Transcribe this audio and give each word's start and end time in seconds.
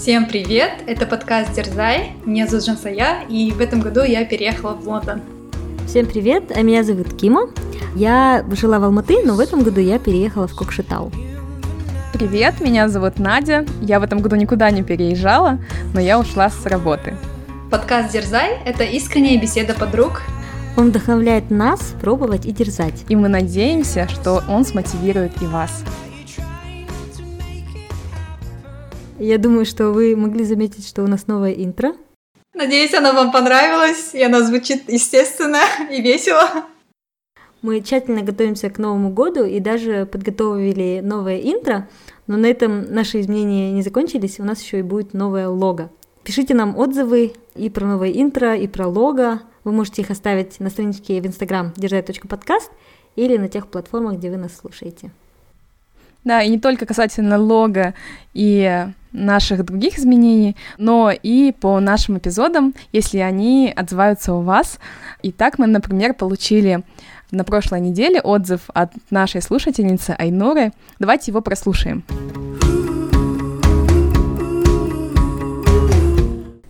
Всем 0.00 0.24
привет! 0.24 0.72
Это 0.86 1.04
подкаст 1.04 1.52
Дерзай. 1.52 2.12
Меня 2.24 2.46
зовут 2.46 2.64
Жансая, 2.64 3.26
и 3.28 3.50
в 3.50 3.60
этом 3.60 3.82
году 3.82 4.02
я 4.02 4.24
переехала 4.24 4.72
в 4.72 4.88
Лондон. 4.88 5.20
Всем 5.86 6.06
привет! 6.06 6.44
А 6.56 6.62
меня 6.62 6.84
зовут 6.84 7.12
Кима. 7.12 7.50
Я 7.94 8.42
жила 8.52 8.78
в 8.78 8.84
Алматы, 8.84 9.18
но 9.26 9.34
в 9.34 9.40
этом 9.40 9.62
году 9.62 9.78
я 9.82 9.98
переехала 9.98 10.48
в 10.48 10.56
Кокшетау. 10.56 11.12
Привет, 12.14 12.62
меня 12.62 12.88
зовут 12.88 13.18
Надя. 13.18 13.66
Я 13.82 14.00
в 14.00 14.02
этом 14.02 14.20
году 14.20 14.36
никуда 14.36 14.70
не 14.70 14.82
переезжала, 14.82 15.58
но 15.92 16.00
я 16.00 16.18
ушла 16.18 16.48
с 16.48 16.64
работы. 16.64 17.14
Подкаст 17.70 18.10
Дерзай– 18.10 18.56
это 18.64 18.84
искренняя 18.84 19.38
беседа 19.38 19.74
подруг. 19.74 20.22
Он 20.78 20.88
вдохновляет 20.88 21.50
нас 21.50 21.94
пробовать 22.00 22.46
и 22.46 22.52
дерзать. 22.52 23.04
И 23.10 23.16
мы 23.16 23.28
надеемся, 23.28 24.08
что 24.08 24.42
он 24.48 24.64
смотивирует 24.64 25.42
и 25.42 25.46
вас. 25.46 25.84
Я 29.20 29.36
думаю, 29.36 29.66
что 29.66 29.90
вы 29.90 30.16
могли 30.16 30.44
заметить, 30.44 30.88
что 30.88 31.04
у 31.04 31.06
нас 31.06 31.26
новое 31.26 31.52
интро. 31.52 31.94
Надеюсь, 32.54 32.94
оно 32.94 33.12
вам 33.12 33.30
понравилось, 33.32 34.14
и 34.14 34.22
оно 34.22 34.40
звучит 34.40 34.90
естественно 34.90 35.60
и 35.90 36.00
весело. 36.00 36.48
Мы 37.60 37.82
тщательно 37.82 38.22
готовимся 38.22 38.70
к 38.70 38.78
Новому 38.78 39.10
году 39.10 39.44
и 39.44 39.60
даже 39.60 40.06
подготовили 40.06 41.00
новое 41.04 41.38
интро, 41.38 41.86
но 42.26 42.38
на 42.38 42.46
этом 42.46 42.94
наши 42.94 43.20
изменения 43.20 43.70
не 43.72 43.82
закончились, 43.82 44.40
у 44.40 44.44
нас 44.44 44.62
еще 44.62 44.78
и 44.78 44.82
будет 44.82 45.12
новое 45.12 45.48
лого. 45.48 45.90
Пишите 46.24 46.54
нам 46.54 46.78
отзывы 46.78 47.34
и 47.54 47.68
про 47.68 47.84
новое 47.84 48.12
интро, 48.12 48.56
и 48.56 48.66
про 48.66 48.86
лого. 48.86 49.42
Вы 49.64 49.72
можете 49.72 50.00
их 50.00 50.10
оставить 50.10 50.58
на 50.60 50.70
страничке 50.70 51.20
в 51.20 51.26
Instagram 51.26 51.74
держать.подкаст 51.76 52.70
или 53.16 53.36
на 53.36 53.48
тех 53.48 53.66
платформах, 53.66 54.16
где 54.16 54.30
вы 54.30 54.38
нас 54.38 54.56
слушаете. 54.56 55.10
Да, 56.24 56.42
и 56.42 56.48
не 56.48 56.58
только 56.58 56.86
касательно 56.86 57.38
лога 57.38 57.94
и 58.32 58.86
наших 59.12 59.64
других 59.64 59.98
изменений, 59.98 60.56
но 60.78 61.10
и 61.10 61.52
по 61.52 61.80
нашим 61.80 62.18
эпизодам, 62.18 62.74
если 62.92 63.18
они 63.18 63.72
отзываются 63.74 64.34
у 64.34 64.40
вас. 64.42 64.78
И 65.22 65.32
так 65.32 65.58
мы, 65.58 65.66
например, 65.66 66.14
получили 66.14 66.82
на 67.30 67.44
прошлой 67.44 67.80
неделе 67.80 68.20
отзыв 68.20 68.62
от 68.74 68.92
нашей 69.10 69.42
слушательницы 69.42 70.10
Айнуры. 70.18 70.72
Давайте 70.98 71.30
его 71.30 71.40
прослушаем. 71.40 72.04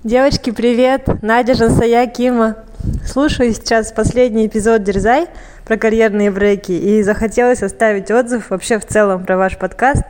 Девочки, 0.03 0.51
привет! 0.51 1.23
Надя 1.23 1.55
Жансая 1.55 2.07
Кима. 2.07 2.57
Слушаю 3.05 3.53
сейчас 3.53 3.93
последний 3.93 4.47
эпизод 4.47 4.83
Дерзай 4.83 5.27
про 5.67 5.77
карьерные 5.77 6.31
бреки 6.31 6.73
и 6.73 7.03
захотелось 7.03 7.63
оставить 7.63 8.11
отзыв 8.11 8.51
вообще 8.51 8.79
в 8.79 8.87
целом 8.87 9.25
про 9.25 9.37
ваш 9.37 9.59
подкаст. 9.59 10.03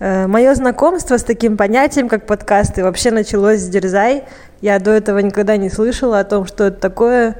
Э, 0.00 0.26
Мое 0.26 0.54
знакомство 0.54 1.16
с 1.16 1.24
таким 1.24 1.56
понятием, 1.56 2.08
как 2.08 2.26
подкасты, 2.26 2.84
вообще 2.84 3.10
началось 3.10 3.60
с 3.60 3.68
Дерзай. 3.68 4.24
Я 4.60 4.78
до 4.78 4.92
этого 4.92 5.18
никогда 5.18 5.56
не 5.56 5.70
слышала 5.70 6.20
о 6.20 6.24
том, 6.24 6.46
что 6.46 6.64
это 6.64 6.78
такое. 6.78 7.36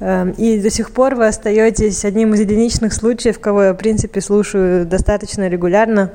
Эм, 0.00 0.30
и 0.30 0.60
до 0.60 0.68
сих 0.70 0.90
пор 0.90 1.14
вы 1.14 1.26
остаетесь 1.26 2.04
одним 2.04 2.34
из 2.34 2.40
единичных 2.40 2.92
случаев, 2.92 3.38
кого 3.38 3.62
я, 3.64 3.72
в 3.72 3.76
принципе, 3.76 4.20
слушаю 4.20 4.84
достаточно 4.84 5.48
регулярно. 5.48 6.10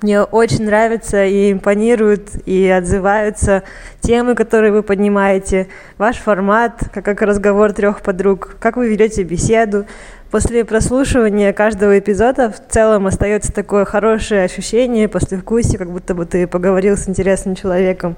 Мне 0.00 0.22
очень 0.22 0.64
нравится 0.64 1.24
и 1.24 1.50
импонируют, 1.50 2.30
и 2.46 2.68
отзываются 2.68 3.64
темы, 4.00 4.36
которые 4.36 4.70
вы 4.70 4.84
поднимаете, 4.84 5.66
ваш 5.96 6.18
формат, 6.18 6.84
как, 6.94 7.04
как 7.04 7.20
разговор 7.22 7.72
трех 7.72 8.02
подруг, 8.02 8.56
как 8.60 8.76
вы 8.76 8.88
ведете 8.88 9.24
беседу. 9.24 9.86
После 10.30 10.62
прослушивания 10.66 11.54
каждого 11.54 11.98
эпизода 11.98 12.50
в 12.50 12.60
целом 12.70 13.06
остается 13.06 13.50
такое 13.50 13.86
хорошее 13.86 14.44
ощущение, 14.44 15.08
послевкусие, 15.08 15.78
как 15.78 15.90
будто 15.90 16.14
бы 16.14 16.26
ты 16.26 16.46
поговорил 16.46 16.98
с 16.98 17.08
интересным 17.08 17.54
человеком. 17.54 18.14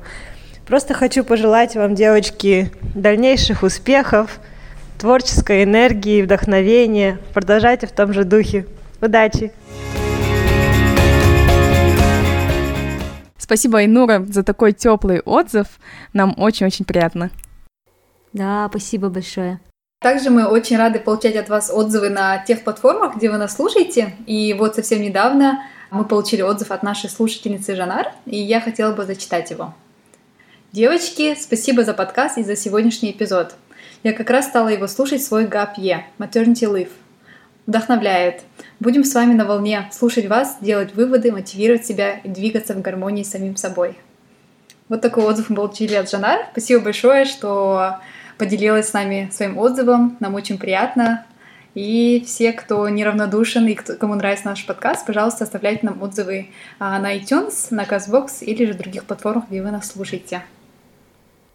Просто 0.66 0.92
хочу 0.92 1.22
пожелать 1.22 1.77
вам, 1.77 1.94
девочки, 1.94 2.72
дальнейших 2.97 3.62
успехов, 3.62 4.41
творческой 4.98 5.62
энергии, 5.62 6.22
вдохновения. 6.22 7.19
Продолжайте 7.32 7.87
в 7.87 7.93
том 7.93 8.12
же 8.12 8.25
духе. 8.25 8.66
Удачи! 9.00 9.53
Спасибо, 13.38 13.78
Айнура, 13.78 14.25
за 14.28 14.42
такой 14.42 14.72
теплый 14.72 15.21
отзыв. 15.21 15.66
Нам 16.12 16.34
очень-очень 16.37 16.84
приятно. 16.84 17.31
Да, 18.32 18.69
спасибо 18.69 19.09
большое. 19.09 19.60
Также 20.00 20.31
мы 20.31 20.47
очень 20.47 20.78
рады 20.78 20.99
получать 20.99 21.37
от 21.37 21.50
вас 21.50 21.71
отзывы 21.71 22.09
на 22.09 22.38
тех 22.38 22.65
платформах, 22.65 23.16
где 23.16 23.28
вы 23.28 23.37
нас 23.37 23.56
слушаете. 23.56 24.15
И 24.27 24.55
вот 24.55 24.75
совсем 24.75 25.03
недавно 25.03 25.62
мы 25.91 26.06
получили 26.06 26.41
отзыв 26.41 26.71
от 26.71 26.83
нашей 26.83 27.11
слушательницы 27.11 27.77
Жанар, 27.77 28.10
и 28.25 28.39
я 28.39 28.62
хотела 28.62 28.94
бы 28.94 29.05
зачитать 29.05 29.50
его. 29.50 29.75
Девочки, 30.72 31.37
спасибо 31.39 31.84
за 31.84 31.93
подкаст 31.93 32.39
и 32.39 32.44
за 32.44 32.56
сегодняшний 32.56 33.10
эпизод. 33.10 33.55
Я 34.03 34.15
как 34.15 34.31
раз 34.31 34.47
стала 34.47 34.69
его 34.69 34.87
слушать 34.87 35.22
свой 35.22 35.47
gap 35.47 36.06
year, 36.19 36.35
maternity 36.35 36.65
leave. 36.65 36.93
Вдохновляет. 37.66 38.41
Будем 38.78 39.05
с 39.05 39.15
вами 39.15 39.34
на 39.34 39.44
волне, 39.44 39.91
слушать 39.93 40.28
вас, 40.28 40.56
делать 40.62 40.94
выводы, 40.94 41.31
мотивировать 41.31 41.84
себя 41.84 42.21
и 42.25 42.28
двигаться 42.31 42.72
в 42.72 42.81
гармонии 42.81 43.22
с 43.22 43.33
самим 43.33 43.56
собой. 43.56 43.99
Вот 44.89 45.03
такой 45.03 45.25
отзыв 45.25 45.50
мы 45.50 45.56
получили 45.56 45.94
от 45.94 46.10
Жанар. 46.10 46.47
Спасибо 46.53 46.84
большое, 46.84 47.27
что 47.27 47.99
поделилась 48.41 48.89
с 48.89 48.93
нами 48.95 49.28
своим 49.31 49.59
отзывом. 49.59 50.17
Нам 50.19 50.34
очень 50.34 50.56
приятно. 50.56 51.27
И 51.75 52.25
все, 52.27 52.53
кто 52.53 52.89
неравнодушен 52.89 53.67
и 53.67 53.75
кто, 53.75 53.95
кому 53.97 54.15
нравится 54.15 54.47
наш 54.47 54.67
подкаст, 54.67 55.06
пожалуйста, 55.06 55.45
оставляйте 55.45 55.81
нам 55.83 56.03
отзывы 56.03 56.49
а, 56.78 56.99
на 56.99 57.17
iTunes, 57.17 57.69
на 57.71 57.84
CastBox 57.84 58.43
или 58.43 58.65
же 58.65 58.75
других 58.75 59.05
платформах, 59.05 59.45
где 59.51 59.62
вы 59.62 59.71
нас 59.71 59.93
слушаете. 59.93 60.43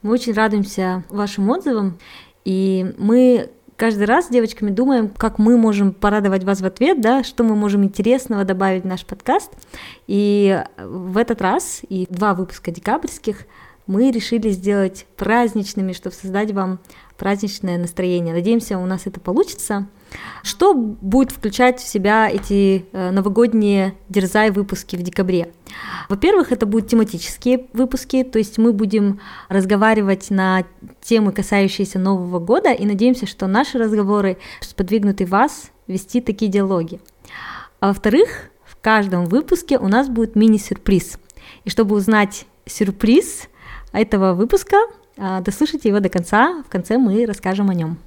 Мы 0.03 0.13
очень 0.13 0.34
радуемся 0.34 1.03
вашим 1.09 1.50
отзывам, 1.50 1.97
и 2.46 2.94
мы 2.97 3.50
каждый 3.75 4.06
раз 4.06 4.28
с 4.28 4.29
девочками 4.29 4.69
думаем, 4.69 5.09
как 5.09 5.40
мы 5.40 5.57
можем 5.57 5.91
порадовать 5.91 6.44
вас 6.44 6.62
в 6.62 6.66
ответ, 6.66 7.02
да, 7.02 7.23
что 7.23 7.44
мы 7.44 7.56
можем 7.56 7.84
интересного 7.84 8.46
добавить 8.46 8.84
в 8.84 8.88
наш 8.88 9.03
подкаст. 9.06 9.52
И 10.06 10.63
в 10.78 11.17
этот 11.17 11.41
раз, 11.41 11.81
и 11.90 12.06
два 12.09 12.35
выпуска 12.35 12.72
декабрьских, 12.72 13.47
мы 13.88 14.12
решили 14.12 14.50
сделать 14.50 15.06
праздничными, 15.16 15.94
чтобы 15.94 16.16
создать 16.16 16.51
вам 16.51 16.79
праздничное 17.18 17.78
настроение. 17.78 18.34
Надеемся, 18.34 18.78
у 18.78 18.85
нас 18.85 19.03
это 19.06 19.19
получится. 19.19 19.88
Что 20.44 20.73
будет 20.73 21.31
включать 21.31 21.79
в 21.79 21.88
себя 21.88 22.29
эти 22.29 22.85
э, 22.91 23.12
новогодние 23.12 23.96
дерзай 24.09 24.51
выпуски 24.51 24.96
в 24.96 25.01
декабре? 25.01 25.51
Во-первых, 26.09 26.51
это 26.51 26.66
будут 26.66 26.90
тематические 26.90 27.68
выпуски, 27.73 28.23
то 28.23 28.38
есть 28.38 28.57
мы 28.57 28.72
будем 28.72 29.19
разговаривать 29.50 30.29
на 30.29 30.63
темы, 31.02 31.31
касающиеся 31.31 32.00
Нового 32.00 32.40
года, 32.40 32.72
и 32.72 32.85
надеемся, 32.85 33.25
что 33.25 33.47
наши 33.47 33.78
разговоры 33.78 34.38
сподвигнут 34.62 35.22
и 35.22 35.25
вас 35.25 35.72
вести 35.88 36.22
такие 36.22 36.50
диалоги. 36.50 37.00
А 37.79 37.88
во-вторых, 37.88 38.50
в 38.63 38.78
каждом 38.81 39.25
выпуске 39.25 39.78
у 39.78 39.88
нас 39.88 40.07
будет 40.07 40.35
мини-сюрприз. 40.35 41.17
И 41.66 41.69
чтобы 41.69 41.96
узнать 41.96 42.46
сюрприз 42.66 43.47
этого 44.00 44.33
выпуска, 44.33 44.78
а, 45.17 45.41
дослушайте 45.41 45.89
его 45.89 46.00
до 46.00 46.09
конца, 46.09 46.63
в 46.67 46.69
конце 46.69 46.97
мы 46.97 47.25
расскажем 47.25 47.69
о 47.69 47.73
нем. 47.73 47.97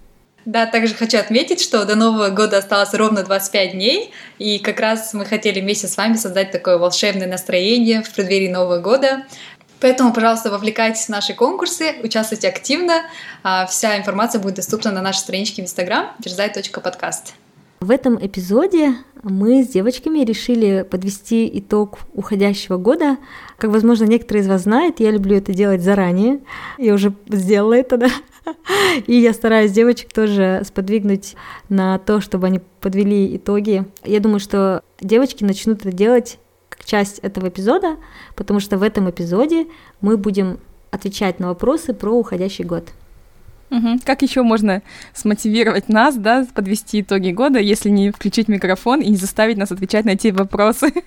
Да, 0.44 0.66
также 0.66 0.94
хочу 0.94 1.18
отметить, 1.18 1.60
что 1.60 1.84
до 1.84 1.94
Нового 1.94 2.30
года 2.30 2.58
осталось 2.58 2.94
ровно 2.94 3.22
25 3.22 3.72
дней, 3.72 4.12
и 4.38 4.58
как 4.58 4.80
раз 4.80 5.12
мы 5.12 5.26
хотели 5.26 5.60
вместе 5.60 5.88
с 5.88 5.96
вами 5.96 6.14
создать 6.14 6.52
такое 6.52 6.78
волшебное 6.78 7.26
настроение 7.26 8.02
в 8.02 8.10
преддверии 8.10 8.48
Нового 8.48 8.78
года. 8.78 9.26
Поэтому, 9.80 10.12
пожалуйста, 10.12 10.50
вовлекайтесь 10.50 11.04
в 11.04 11.08
наши 11.10 11.34
конкурсы, 11.34 11.96
участвуйте 12.02 12.48
активно. 12.48 13.02
А, 13.42 13.66
вся 13.66 13.98
информация 13.98 14.40
будет 14.40 14.54
доступна 14.54 14.90
на 14.90 15.02
нашей 15.02 15.18
страничке 15.18 15.62
в 15.62 15.66
Instagram 15.66 16.12
дерзай.подкаст. 16.18 17.34
В 17.80 17.92
этом 17.92 18.18
эпизоде 18.20 18.94
мы 19.22 19.62
с 19.62 19.68
девочками 19.68 20.24
решили 20.24 20.84
подвести 20.88 21.48
итог 21.60 22.00
уходящего 22.12 22.76
года. 22.76 23.18
Как, 23.56 23.70
возможно, 23.70 24.04
некоторые 24.04 24.42
из 24.42 24.48
вас 24.48 24.62
знают, 24.62 24.98
я 24.98 25.12
люблю 25.12 25.36
это 25.36 25.52
делать 25.52 25.80
заранее. 25.80 26.40
Я 26.76 26.94
уже 26.94 27.14
сделала 27.28 27.74
это, 27.74 27.96
да. 27.96 28.10
И 29.06 29.14
я 29.14 29.32
стараюсь 29.32 29.70
девочек 29.70 30.12
тоже 30.12 30.62
сподвигнуть 30.66 31.36
на 31.68 31.98
то, 31.98 32.20
чтобы 32.20 32.48
они 32.48 32.60
подвели 32.80 33.36
итоги. 33.36 33.84
Я 34.04 34.18
думаю, 34.18 34.40
что 34.40 34.82
девочки 35.00 35.44
начнут 35.44 35.80
это 35.80 35.92
делать 35.92 36.38
как 36.68 36.84
часть 36.84 37.20
этого 37.20 37.48
эпизода, 37.48 37.96
потому 38.34 38.58
что 38.58 38.76
в 38.76 38.82
этом 38.82 39.08
эпизоде 39.08 39.68
мы 40.00 40.16
будем 40.16 40.58
отвечать 40.90 41.38
на 41.38 41.48
вопросы 41.48 41.94
про 41.94 42.10
уходящий 42.10 42.64
год. 42.64 42.88
Угу. 43.70 44.00
Как 44.04 44.22
еще 44.22 44.42
можно 44.42 44.82
смотивировать 45.14 45.88
нас, 45.88 46.16
да, 46.16 46.46
подвести 46.54 47.02
итоги 47.02 47.30
года, 47.30 47.58
если 47.58 47.90
не 47.90 48.10
включить 48.10 48.48
микрофон 48.48 49.00
и 49.00 49.08
не 49.10 49.16
заставить 49.16 49.56
нас 49.56 49.70
отвечать 49.70 50.04
на 50.04 50.10
эти 50.10 50.28
вопросы? 50.28 50.92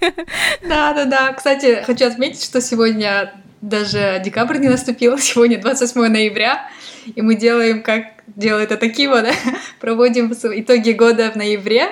Да, 0.67 0.93
да, 0.93 1.05
да. 1.05 1.33
Кстати, 1.33 1.83
хочу 1.85 2.05
отметить, 2.05 2.43
что 2.43 2.61
сегодня 2.61 3.33
даже 3.61 4.21
декабрь 4.23 4.57
не 4.57 4.69
наступил, 4.69 5.17
сегодня 5.19 5.59
28 5.59 6.07
ноября, 6.07 6.69
и 7.15 7.21
мы 7.21 7.35
делаем, 7.35 7.81
как 7.83 8.05
делает 8.27 8.71
это 8.71 8.89
Кива, 8.89 9.21
да, 9.21 9.31
проводим 9.79 10.31
итоги 10.31 10.91
года 10.91 11.31
в 11.31 11.35
ноябре, 11.35 11.89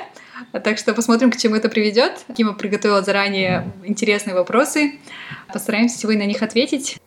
Так 0.64 0.78
что 0.78 0.94
посмотрим, 0.94 1.32
к 1.32 1.38
чему 1.38 1.56
это 1.56 1.70
приведет. 1.70 2.14
Кима 2.36 2.54
приготовила 2.54 3.02
заранее 3.02 3.72
интересные 3.84 4.36
вопросы. 4.36 5.00
Постараемся 5.52 5.98
сегодня 5.98 6.24
на 6.24 6.28
них 6.28 6.42
ответить. 6.42 6.98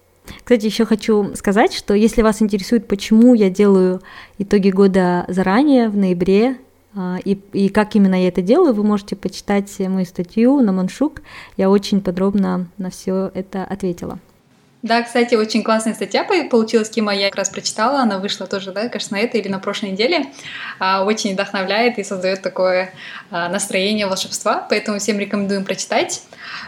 Кстати, 0.44 0.66
еще 0.66 0.84
хочу 0.84 1.34
сказать, 1.34 1.72
что 1.72 1.94
если 1.94 2.22
вас 2.22 2.42
интересует, 2.42 2.86
почему 2.86 3.34
я 3.34 3.50
делаю 3.50 4.00
итоги 4.38 4.70
года 4.70 5.24
заранее, 5.28 5.88
в 5.88 5.96
ноябре, 5.96 6.58
а, 6.94 7.18
и, 7.24 7.38
и 7.52 7.68
как 7.68 7.96
именно 7.96 8.20
я 8.20 8.28
это 8.28 8.42
делаю, 8.42 8.74
вы 8.74 8.84
можете 8.84 9.16
почитать 9.16 9.78
мою 9.80 10.04
статью 10.04 10.60
на 10.60 10.72
Маншук. 10.72 11.22
Я 11.56 11.70
очень 11.70 12.00
подробно 12.02 12.68
на 12.78 12.90
все 12.90 13.30
это 13.34 13.64
ответила. 13.64 14.18
Да, 14.82 15.00
кстати, 15.02 15.36
очень 15.36 15.62
классная 15.62 15.94
статья 15.94 16.24
получилась, 16.24 16.90
Кима, 16.90 17.14
я 17.14 17.28
как 17.28 17.36
раз 17.36 17.50
прочитала, 17.50 18.00
она 18.00 18.18
вышла 18.18 18.48
тоже, 18.48 18.72
да, 18.72 18.88
кажется, 18.88 19.14
на 19.14 19.20
этой 19.20 19.40
или 19.40 19.46
на 19.46 19.60
прошлой 19.60 19.90
неделе, 19.90 20.26
а, 20.80 21.04
очень 21.04 21.34
вдохновляет 21.34 21.98
и 21.98 22.04
создает 22.04 22.42
такое 22.42 22.92
а, 23.30 23.48
настроение 23.48 24.08
волшебства, 24.08 24.66
поэтому 24.68 24.98
всем 24.98 25.20
рекомендуем 25.20 25.64
прочитать. 25.64 26.22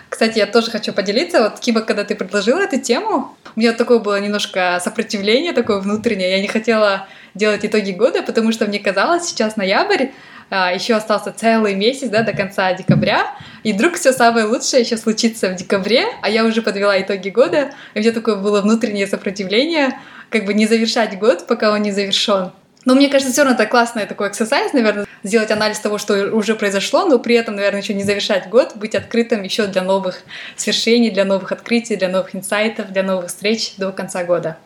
Кстати, 0.09 0.39
я 0.39 0.47
тоже 0.47 0.71
хочу 0.71 0.93
поделиться, 0.93 1.43
вот, 1.43 1.61
Кима, 1.61 1.81
когда 1.81 2.05
ты 2.05 2.15
предложила 2.15 2.61
эту 2.61 2.81
тему, 2.81 3.37
у 3.57 3.61
меня 3.61 3.73
такое 3.73 3.99
было 3.99 4.21
немножко 4.21 4.81
сопротивление 4.83 5.53
такое 5.53 5.81
внутреннее, 5.81 6.31
я 6.31 6.41
не 6.41 6.49
хотела 6.49 7.09
делать 7.35 7.65
итоги 7.65 7.91
года, 7.91 8.23
потому 8.23 8.53
что 8.53 8.67
мне 8.67 8.79
казалось, 8.79 9.25
сейчас 9.25 9.57
ноябрь, 9.57 10.09
а, 10.51 10.73
еще 10.73 10.95
остался 10.95 11.33
целый 11.33 11.75
месяц, 11.75 12.09
да, 12.09 12.23
до 12.23 12.33
конца 12.33 12.73
декабря, 12.75 13.27
и 13.63 13.73
вдруг 13.73 13.95
все 13.95 14.13
самое 14.13 14.47
лучшее 14.47 14.83
еще 14.83 14.97
случится 14.97 15.49
в 15.49 15.57
декабре, 15.57 16.05
а 16.23 16.31
я 16.31 16.45
уже 16.45 16.63
подвела 16.63 17.01
итоги 17.01 17.31
года, 17.31 17.73
и 17.95 17.99
у 17.99 18.03
меня 18.03 18.13
такое 18.13 18.37
было 18.37 18.61
внутреннее 18.61 19.07
сопротивление, 19.07 19.99
как 20.31 20.45
бы 20.45 20.55
не 20.55 20.67
завершать 20.67 21.19
год, 21.19 21.47
пока 21.47 21.73
он 21.73 21.83
не 21.83 21.93
завершен. 21.93 22.53
Но 22.85 22.95
мне 22.95 23.09
кажется, 23.09 23.33
все 23.33 23.43
равно 23.43 23.55
это 23.55 23.67
классный 23.67 24.07
такой 24.07 24.29
эксерсайз, 24.29 24.73
наверное, 24.73 25.07
сделать 25.23 25.51
анализ 25.51 25.79
того, 25.81 25.99
что 25.99 26.35
уже 26.35 26.55
произошло, 26.55 27.07
но 27.07 27.19
при 27.19 27.35
этом, 27.35 27.57
наверное, 27.57 27.81
еще 27.81 27.95
не 27.95 28.03
завершать 28.03 28.49
год, 28.49 28.77
быть 28.77 28.95
открытым 28.95 29.43
еще 29.43 29.67
для 29.67 29.83
новых 29.83 30.23
свершений, 30.57 31.11
для 31.11 31.25
новых 31.25 31.53
открытий, 31.53 31.97
для 31.97 32.09
новых 32.09 32.35
инсайтов, 32.37 32.93
для 32.93 33.03
новых 33.03 33.29
встреч 33.29 33.75
до 33.77 33.91
конца 33.93 34.25
года. 34.25 34.59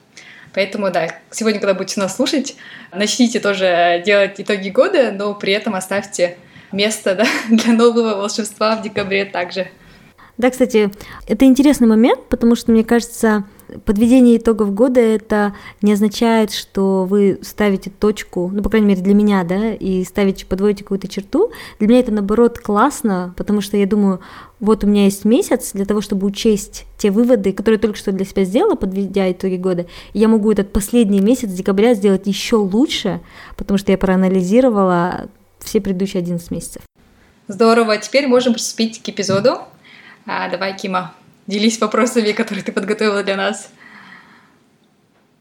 Поэтому, 0.55 0.91
да, 0.91 1.09
сегодня, 1.31 1.61
когда 1.61 1.75
будете 1.75 2.00
нас 2.00 2.17
слушать, 2.17 2.56
начните 2.93 3.38
тоже 3.38 4.03
делать 4.05 4.41
итоги 4.41 4.70
года, 4.70 5.12
но 5.12 5.35
при 5.35 5.53
этом 5.53 5.75
оставьте 5.75 6.37
место 6.73 7.15
да, 7.15 7.26
для 7.49 7.73
нового 7.73 8.17
волшебства 8.17 8.76
в 8.76 8.82
декабре 8.82 9.25
также. 9.25 9.69
Да, 10.38 10.50
кстати, 10.50 10.93
это 11.26 11.44
интересный 11.44 11.88
момент, 11.88 12.20
потому 12.29 12.55
что, 12.55 12.70
мне 12.70 12.85
кажется, 12.85 13.44
подведение 13.85 14.37
итогов 14.37 14.73
года 14.73 15.00
это 15.00 15.55
не 15.82 15.93
означает, 15.93 16.52
что 16.52 17.05
вы 17.05 17.40
ставите 17.43 17.90
точку, 17.90 18.49
ну, 18.52 18.62
по 18.62 18.70
крайней 18.70 18.87
мере, 18.87 19.02
для 19.02 19.14
меня, 19.14 19.43
да, 19.43 19.75
и 19.75 20.05
ставите, 20.05 20.46
подводите 20.46 20.85
какую-то 20.85 21.08
черту. 21.08 21.50
Для 21.81 21.88
меня 21.88 21.99
это, 21.99 22.12
наоборот, 22.12 22.61
классно, 22.61 23.35
потому 23.37 23.61
что 23.61 23.76
я 23.76 23.85
думаю, 23.85 24.20
вот 24.61 24.85
у 24.85 24.87
меня 24.87 25.05
есть 25.05 25.25
месяц 25.25 25.73
для 25.73 25.85
того, 25.85 26.00
чтобы 26.00 26.25
учесть 26.29 26.87
те 26.99 27.11
выводы, 27.11 27.52
которые 27.52 27.81
только 27.81 27.99
что 27.99 28.12
для 28.12 28.25
себя 28.25 28.44
сделала, 28.44 28.76
подведя 28.76 29.31
итоги 29.32 29.56
года, 29.56 29.87
и 30.12 30.20
я 30.20 30.29
могу 30.29 30.52
этот 30.52 30.73
последний 30.73 31.20
месяц 31.20 31.49
декабря 31.49 31.94
сделать 31.94 32.29
еще 32.29 32.56
лучше, 32.56 33.20
потому 33.56 33.76
что 33.76 33.91
я 33.91 33.99
проанализировала 33.99 35.29
все 35.58 35.81
предыдущие 35.81 36.20
11 36.20 36.49
месяцев. 36.52 36.82
Здорово, 37.49 37.96
теперь 37.96 38.29
можем 38.29 38.52
приступить 38.52 39.02
к 39.02 39.08
эпизоду. 39.08 39.62
А, 40.30 40.46
давай, 40.50 40.76
Кима, 40.76 41.14
делись 41.46 41.80
вопросами, 41.80 42.32
которые 42.32 42.62
ты 42.62 42.70
подготовила 42.70 43.22
для 43.22 43.34
нас. 43.34 43.70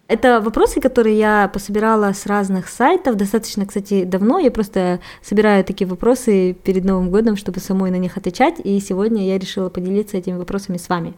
Это 0.07 0.39
вопросы, 0.39 0.80
которые 0.80 1.19
я 1.19 1.50
пособирала 1.54 2.13
с 2.13 2.25
разных 2.25 2.69
сайтов, 2.69 3.18
достаточно, 3.18 3.66
кстати, 3.66 4.06
давно. 4.06 4.39
Я 4.39 4.50
просто 4.50 5.01
собираю 5.22 5.66
такие 5.66 5.86
вопросы 5.89 6.54
перед 6.54 6.86
Новым 6.86 7.12
годом, 7.12 7.36
чтобы 7.36 7.60
самой 7.60 7.92
на 7.92 7.98
них 7.98 8.16
отвечать, 8.16 8.62
и 8.63 8.80
сегодня 8.80 9.28
я 9.28 9.38
решила 9.38 9.68
поделиться 9.68 10.16
этими 10.16 10.38
вопросами 10.38 10.78
с 10.78 10.88
вами. 10.88 11.13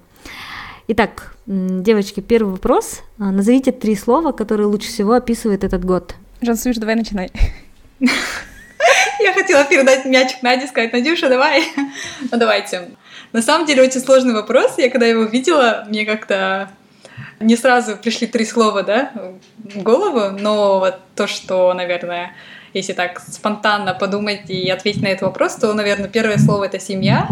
Итак, 0.88 1.36
девочки, 1.46 2.22
первый 2.22 2.54
вопрос. 2.54 3.02
А, 3.20 3.30
назовите 3.30 3.72
три 3.72 3.96
слова, 3.96 4.32
которые 4.32 4.66
лучше 4.66 4.88
всего 4.88 5.14
описывают 5.14 5.64
этот 5.64 5.86
год. 5.86 6.16
Жансуш, 6.42 6.78
давай 6.78 6.96
начинай. 6.96 7.32
Я 9.20 9.34
хотела 9.34 9.64
передать 9.66 10.06
мячик 10.06 10.42
Наде, 10.42 10.66
сказать, 10.66 10.92
Надюша, 10.92 11.30
давай. 11.30 11.64
Ну, 12.32 12.38
давайте. 12.40 12.90
На 13.32 13.42
самом 13.42 13.68
деле, 13.68 13.84
очень 13.84 14.02
сложный 14.02 14.34
вопрос. 14.34 14.78
Я 14.78 14.90
когда 14.90 15.06
его 15.06 15.24
видела, 15.24 15.86
мне 15.88 16.06
как-то 16.06 16.70
не 17.40 17.56
сразу 17.56 17.96
пришли 17.98 18.28
три 18.28 18.46
слова, 18.46 18.84
да, 18.84 19.12
в 19.58 19.82
голову, 19.84 20.38
но 20.38 20.80
вот 20.80 20.96
то, 21.16 21.28
что, 21.28 21.74
наверное, 21.74 22.34
если 22.74 22.94
так 22.94 23.20
спонтанно 23.20 23.94
подумать 23.94 24.50
и 24.50 24.70
ответить 24.70 25.02
на 25.02 25.08
этот 25.08 25.24
вопрос, 25.24 25.56
то, 25.56 25.74
наверное, 25.74 26.10
первое 26.10 26.38
слово— 26.38 26.64
это 26.66 26.80
«семья», 26.80 27.28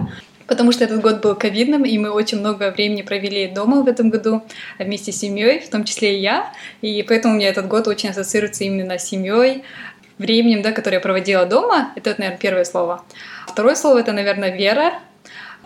потому 0.47 0.71
что 0.71 0.83
этот 0.83 1.01
год 1.01 1.21
был 1.21 1.35
ковидным, 1.35 1.83
и 1.83 1.97
мы 1.97 2.09
очень 2.09 2.39
много 2.39 2.71
времени 2.71 3.01
провели 3.01 3.47
дома 3.47 3.83
в 3.83 3.87
этом 3.87 4.09
году 4.09 4.43
вместе 4.79 5.11
с 5.11 5.19
семьей, 5.19 5.59
в 5.59 5.69
том 5.69 5.83
числе 5.83 6.17
и 6.17 6.21
я, 6.21 6.51
и 6.81 7.03
поэтому 7.03 7.33
у 7.33 7.37
меня 7.37 7.49
этот 7.49 7.67
год 7.67 7.87
очень 7.87 8.09
ассоциируется 8.09 8.63
именно 8.63 8.97
с 8.97 9.03
семьей, 9.03 9.63
временем, 10.17 10.61
да, 10.61 10.71
которое 10.71 10.97
я 10.97 11.01
проводила 11.01 11.45
дома. 11.45 11.91
Это, 11.95 12.15
наверное, 12.17 12.39
первое 12.39 12.65
слово. 12.65 13.03
Второе 13.47 13.75
слово— 13.75 13.99
это, 13.99 14.13
наверное, 14.13 14.55
вера, 14.55 14.93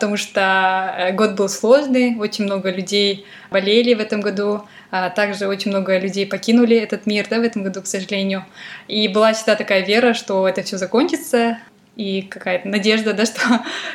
потому 0.02 0.18
что 0.18 0.96
э, 0.98 1.12
год 1.14 1.34
был 1.34 1.48
сложный, 1.48 2.16
очень 2.18 2.46
много 2.46 2.72
людей 2.72 3.24
болели 3.52 3.94
в 3.94 4.00
этом 4.00 4.20
году, 4.20 4.64
а 4.90 5.12
также 5.12 5.46
очень 5.46 5.70
много 5.70 6.00
людей 6.00 6.26
покинули 6.26 6.76
этот 6.76 7.06
мир 7.06 7.28
да, 7.30 7.38
в 7.38 7.44
этом 7.44 7.62
году, 7.62 7.84
к 7.84 7.86
сожалению. 7.86 8.44
И 8.88 9.08
была 9.08 9.34
всегда 9.34 9.56
такая 9.56 9.86
вера, 9.86 10.16
что 10.16 10.48
это 10.48 10.64
все 10.64 10.80
закончится, 10.80 11.60
и 11.96 12.24
какая-то 12.24 12.68
надежда, 12.68 13.14
да, 13.14 13.26
что, 13.28 13.42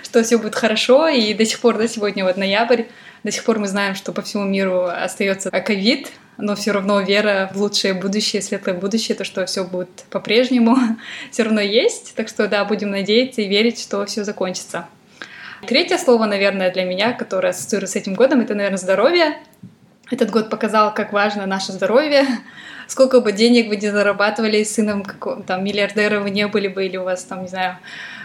что 0.04 0.22
все 0.22 0.38
будет 0.38 0.54
хорошо. 0.54 1.08
И 1.08 1.34
до 1.34 1.44
сих 1.44 1.58
пор, 1.58 1.76
да, 1.76 1.88
сегодня 1.88 2.24
вот 2.24 2.36
ноябрь, 2.36 2.84
до 3.24 3.32
сих 3.32 3.42
пор 3.42 3.58
мы 3.58 3.66
знаем, 3.66 3.96
что 3.96 4.12
по 4.12 4.22
всему 4.22 4.44
миру 4.44 4.84
остается 4.84 5.50
ковид, 5.50 6.12
но 6.38 6.54
все 6.54 6.70
равно 6.70 7.00
вера 7.00 7.50
в 7.52 7.60
лучшее 7.60 7.94
будущее, 7.94 8.42
светлое 8.42 8.76
будущее, 8.76 9.16
то, 9.16 9.24
что 9.24 9.44
все 9.46 9.64
будет 9.64 10.04
по-прежнему, 10.10 10.76
все 11.32 11.42
равно 11.42 11.60
есть. 11.60 12.14
Так 12.14 12.28
что, 12.28 12.46
да, 12.46 12.64
будем 12.64 12.90
надеяться 12.90 13.42
и 13.42 13.48
верить, 13.48 13.80
что 13.80 14.06
все 14.06 14.22
закончится. 14.22 14.86
Третье 15.62 15.98
слово, 15.98 16.26
наверное, 16.26 16.72
для 16.72 16.84
меня, 16.84 17.12
которое 17.12 17.50
ассоциируется 17.50 17.98
с 17.98 18.02
этим 18.02 18.14
годом, 18.14 18.40
это, 18.40 18.54
наверное, 18.54 18.78
здоровье. 18.78 19.38
Этот 20.10 20.30
год 20.30 20.50
показал, 20.50 20.94
как 20.94 21.12
важно 21.12 21.46
наше 21.46 21.72
здоровье. 21.72 22.24
Сколько 22.86 23.20
бы 23.20 23.32
денег 23.32 23.68
вы 23.68 23.76
не 23.76 23.90
зарабатывали 23.90 24.62
с 24.62 24.74
сыном, 24.74 25.04
там, 25.46 25.64
миллиардера 25.64 26.20
вы 26.20 26.30
не 26.30 26.46
были 26.46 26.68
бы, 26.68 26.86
или 26.86 26.96
у 26.96 27.04
вас, 27.04 27.24
там, 27.24 27.42
не 27.42 27.48
знаю, 27.48 27.78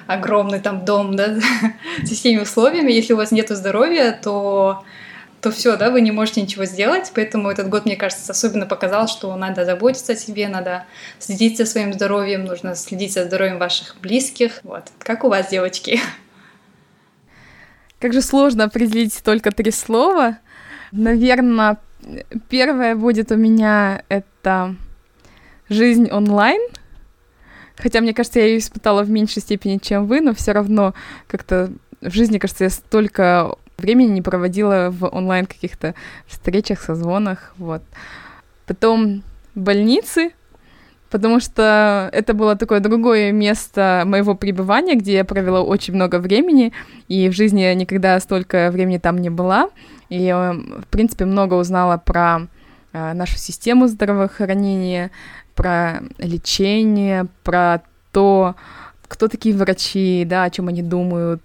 огромный 0.08 0.60
там 0.60 0.86
дом, 0.86 1.16
да, 1.16 1.36
со 2.04 2.14
всеми 2.14 2.42
условиями. 2.42 2.92
Если 2.92 3.14
у 3.14 3.18
вас 3.18 3.32
нет 3.32 3.50
здоровья, 3.50 4.20
то 4.22 4.84
то 5.42 5.50
все, 5.50 5.76
да, 5.76 5.90
вы 5.90 6.02
не 6.02 6.12
можете 6.12 6.42
ничего 6.42 6.66
сделать. 6.66 7.12
Поэтому 7.16 7.50
этот 7.50 7.68
год, 7.68 7.86
мне 7.86 7.96
кажется, 7.96 8.32
особенно 8.32 8.68
показал, 8.68 9.08
что 9.08 9.36
надо 9.36 9.66
заботиться 9.66 10.14
о 10.14 10.16
себе, 10.16 10.48
надо 10.48 10.86
следить 11.18 11.58
за 11.58 11.66
своим 11.66 11.94
здоровьем, 11.94 12.46
нужно 12.46 12.76
следить 12.76 13.14
за 13.14 13.26
здоровьем 13.26 13.58
ваших 13.58 13.98
близких. 14.02 14.60
Вот. 14.64 14.84
Как 15.00 15.24
у 15.24 15.30
вас, 15.30 15.50
девочки? 15.50 16.00
Как 18.02 18.14
же 18.14 18.22
сложно 18.24 18.64
определить 18.64 19.22
только 19.24 19.52
три 19.52 19.70
слова. 19.70 20.40
Наверное, 20.92 21.78
первое 22.50 22.96
будет 22.96 23.32
у 23.32 23.36
меня 23.36 24.02
это 24.10 24.76
жизнь 25.70 26.10
онлайн. 26.10 26.60
Хотя, 27.78 28.02
мне 28.02 28.16
кажется, 28.16 28.40
я 28.40 28.48
ее 28.48 28.58
испытала 28.58 29.04
в 29.04 29.10
меньшей 29.12 29.44
степени, 29.44 29.78
чем 29.78 30.08
вы, 30.08 30.20
но 30.20 30.34
все 30.34 30.52
равно 30.52 30.96
как-то 31.28 31.72
в 32.02 32.12
жизни, 32.12 32.40
кажется, 32.40 32.64
я 32.64 32.70
столько 32.72 33.56
времени 33.78 34.10
не 34.10 34.22
проводила 34.24 34.90
в 34.92 35.06
онлайн 35.06 35.46
каких-то 35.46 35.94
встречах, 36.26 36.82
созвонах, 36.82 37.54
вот. 37.58 37.84
Потом 38.66 39.24
больницы, 39.54 40.32
потому 41.12 41.40
что 41.40 42.10
это 42.14 42.34
было 42.34 42.56
такое 42.56 42.80
другое 42.80 43.32
место 43.32 44.04
моего 44.06 44.34
пребывания, 44.34 44.96
где 44.96 45.14
я 45.16 45.26
провела 45.26 45.62
очень 45.62 45.94
много 45.94 46.20
времени, 46.20 46.72
и 47.10 47.30
в 47.30 47.34
жизни 47.34 47.72
никогда 47.76 48.20
столько 48.20 48.72
времени 48.72 48.98
там 48.98 49.18
не 49.18 49.30
была, 49.30 49.70
и, 50.10 50.28
э, 50.28 50.54
в 50.54 50.88
принципе, 50.90 51.26
много 51.26 51.56
узнала 51.56 51.98
про 51.98 52.48
э, 52.94 53.14
нашу 53.14 53.38
систему 53.38 53.88
здравоохранения, 53.88 55.12
про 55.54 56.02
лечение, 56.18 57.28
про 57.44 57.82
то, 58.12 58.56
кто 59.12 59.28
такие 59.28 59.54
врачи, 59.54 60.26
да, 60.26 60.46
о 60.46 60.50
чем 60.50 60.70
они 60.70 60.82
думают, 60.82 61.42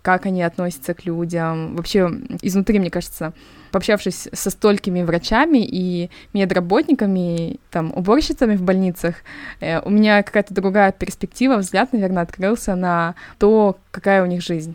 как 0.00 0.24
они 0.24 0.42
относятся 0.42 0.94
к 0.94 1.04
людям. 1.04 1.76
Вообще, 1.76 2.10
изнутри, 2.40 2.78
мне 2.78 2.90
кажется, 2.90 3.34
пообщавшись 3.72 4.28
со 4.32 4.48
столькими 4.48 5.02
врачами 5.02 5.58
и 5.58 6.08
медработниками, 6.32 7.60
там, 7.70 7.92
уборщицами 7.94 8.56
в 8.56 8.62
больницах, 8.62 9.16
э, 9.60 9.80
у 9.82 9.90
меня 9.90 10.22
какая-то 10.22 10.54
другая 10.54 10.92
перспектива, 10.92 11.58
взгляд, 11.58 11.92
наверное, 11.92 12.22
открылся 12.22 12.74
на 12.74 13.14
то, 13.38 13.76
какая 13.90 14.22
у 14.22 14.26
них 14.26 14.42
жизнь. 14.42 14.74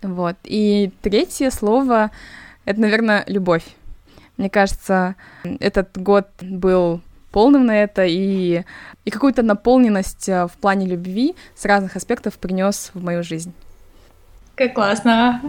Вот. 0.00 0.36
И 0.44 0.92
третье 1.02 1.50
слово— 1.50 2.12
это, 2.64 2.80
наверное, 2.80 3.24
любовь. 3.26 3.64
Мне 4.36 4.48
кажется, 4.48 5.16
этот 5.42 5.98
год 5.98 6.28
был 6.40 7.00
полным 7.32 7.66
на 7.66 7.82
это, 7.82 8.04
и, 8.04 8.62
и 9.04 9.10
какую-то 9.10 9.42
наполненность 9.42 10.28
э, 10.28 10.46
в 10.46 10.52
плане 10.52 10.86
любви 10.86 11.34
с 11.54 11.64
разных 11.64 11.96
аспектов 11.96 12.38
принес 12.38 12.90
в 12.94 13.02
мою 13.02 13.22
жизнь. 13.22 13.52
Как 14.54 14.74
классно! 14.74 15.40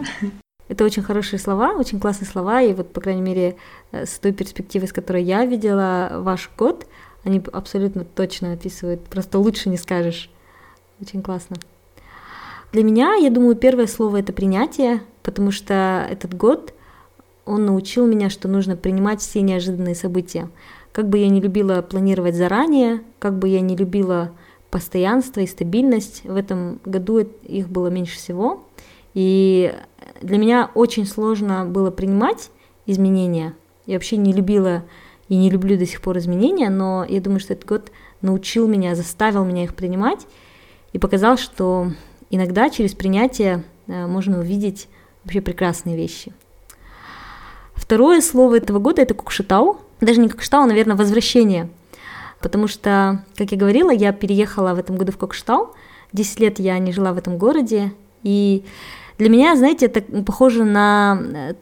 Это 0.68 0.84
очень 0.84 1.02
хорошие 1.02 1.38
слова, 1.38 1.72
очень 1.74 2.00
классные 2.00 2.26
слова, 2.26 2.62
и 2.62 2.72
вот, 2.72 2.92
по 2.92 3.00
крайней 3.00 3.20
мере, 3.20 3.56
э, 3.92 4.06
с 4.06 4.18
той 4.18 4.32
перспективы, 4.32 4.86
с 4.86 4.92
которой 4.92 5.22
я 5.22 5.44
видела 5.44 6.10
ваш 6.14 6.50
год, 6.56 6.86
они 7.22 7.42
абсолютно 7.52 8.04
точно 8.04 8.52
описывают, 8.52 9.04
просто 9.04 9.38
лучше 9.38 9.68
не 9.68 9.76
скажешь. 9.76 10.30
Очень 11.00 11.22
классно. 11.22 11.56
Для 12.72 12.82
меня, 12.82 13.14
я 13.14 13.30
думаю, 13.30 13.56
первое 13.56 13.86
слово 13.86 14.18
это 14.18 14.32
принятие, 14.32 15.02
потому 15.22 15.50
что 15.50 16.06
этот 16.10 16.34
год, 16.34 16.74
он 17.44 17.66
научил 17.66 18.06
меня, 18.06 18.30
что 18.30 18.48
нужно 18.48 18.74
принимать 18.74 19.20
все 19.20 19.42
неожиданные 19.42 19.94
события. 19.94 20.48
Как 20.94 21.08
бы 21.08 21.18
я 21.18 21.28
не 21.28 21.40
любила 21.40 21.82
планировать 21.82 22.36
заранее, 22.36 23.02
как 23.18 23.36
бы 23.36 23.48
я 23.48 23.60
не 23.60 23.74
любила 23.74 24.30
постоянство 24.70 25.40
и 25.40 25.46
стабильность, 25.48 26.22
в 26.22 26.36
этом 26.36 26.78
году 26.84 27.18
их 27.18 27.68
было 27.68 27.88
меньше 27.88 28.16
всего. 28.16 28.64
И 29.12 29.74
для 30.22 30.38
меня 30.38 30.70
очень 30.72 31.04
сложно 31.04 31.66
было 31.66 31.90
принимать 31.90 32.52
изменения. 32.86 33.54
Я 33.86 33.96
вообще 33.96 34.16
не 34.16 34.32
любила 34.32 34.84
и 35.28 35.34
не 35.34 35.50
люблю 35.50 35.76
до 35.76 35.84
сих 35.84 36.00
пор 36.00 36.18
изменения, 36.18 36.70
но 36.70 37.04
я 37.08 37.20
думаю, 37.20 37.40
что 37.40 37.54
этот 37.54 37.68
год 37.68 37.90
научил 38.20 38.68
меня, 38.68 38.94
заставил 38.94 39.44
меня 39.44 39.64
их 39.64 39.74
принимать 39.74 40.28
и 40.92 41.00
показал, 41.00 41.38
что 41.38 41.88
иногда 42.30 42.70
через 42.70 42.94
принятие 42.94 43.64
э, 43.88 44.06
можно 44.06 44.38
увидеть 44.38 44.86
вообще 45.24 45.40
прекрасные 45.40 45.96
вещи. 45.96 46.32
Второе 47.74 48.20
слово 48.20 48.58
этого 48.58 48.78
года 48.78 49.02
это 49.02 49.14
кукшитау. 49.14 49.80
Даже 50.04 50.20
не 50.20 50.28
кукшитау, 50.28 50.62
а, 50.62 50.66
наверное, 50.66 50.96
возвращение. 50.96 51.68
Потому 52.40 52.68
что, 52.68 53.24
как 53.36 53.52
я 53.52 53.58
говорила, 53.58 53.90
я 53.90 54.12
переехала 54.12 54.74
в 54.74 54.78
этом 54.78 54.96
году 54.96 55.12
в 55.12 55.18
Кокштау. 55.18 55.74
Десять 56.12 56.40
лет 56.40 56.58
я 56.58 56.78
не 56.78 56.92
жила 56.92 57.12
в 57.12 57.18
этом 57.18 57.38
городе. 57.38 57.92
И 58.22 58.64
для 59.18 59.28
меня, 59.28 59.56
знаете, 59.56 59.86
это 59.86 60.02
похоже 60.22 60.64
на 60.64 61.20
э, 61.22 61.54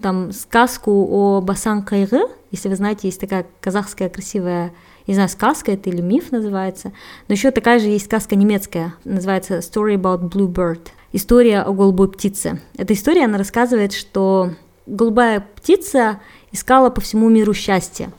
там 0.00 0.32
сказку 0.32 1.06
о 1.10 1.40
Басан 1.40 1.82
Кайгы. 1.82 2.22
Если 2.50 2.68
вы 2.68 2.76
знаете, 2.76 3.08
есть 3.08 3.20
такая 3.20 3.46
казахская 3.60 4.08
красивая 4.08 4.72
не 5.06 5.14
знаю, 5.14 5.28
сказка 5.28 5.72
это 5.72 5.90
или 5.90 6.00
миф 6.00 6.32
называется, 6.32 6.92
но 7.28 7.34
еще 7.34 7.50
такая 7.50 7.78
же 7.78 7.88
есть 7.88 8.06
сказка 8.06 8.36
немецкая, 8.36 8.94
называется 9.04 9.58
Story 9.58 9.96
about 9.96 10.30
Blue 10.30 10.50
Bird, 10.50 10.88
история 11.12 11.60
о 11.60 11.72
голубой 11.72 12.10
птице. 12.10 12.60
Эта 12.76 12.94
история, 12.94 13.24
она 13.24 13.38
рассказывает, 13.38 13.92
что 13.92 14.52
голубая 14.86 15.46
птица 15.56 16.20
искала 16.54 16.88
по 16.88 17.00
всему 17.00 17.28
миру 17.28 17.52
счастье. 17.52 18.10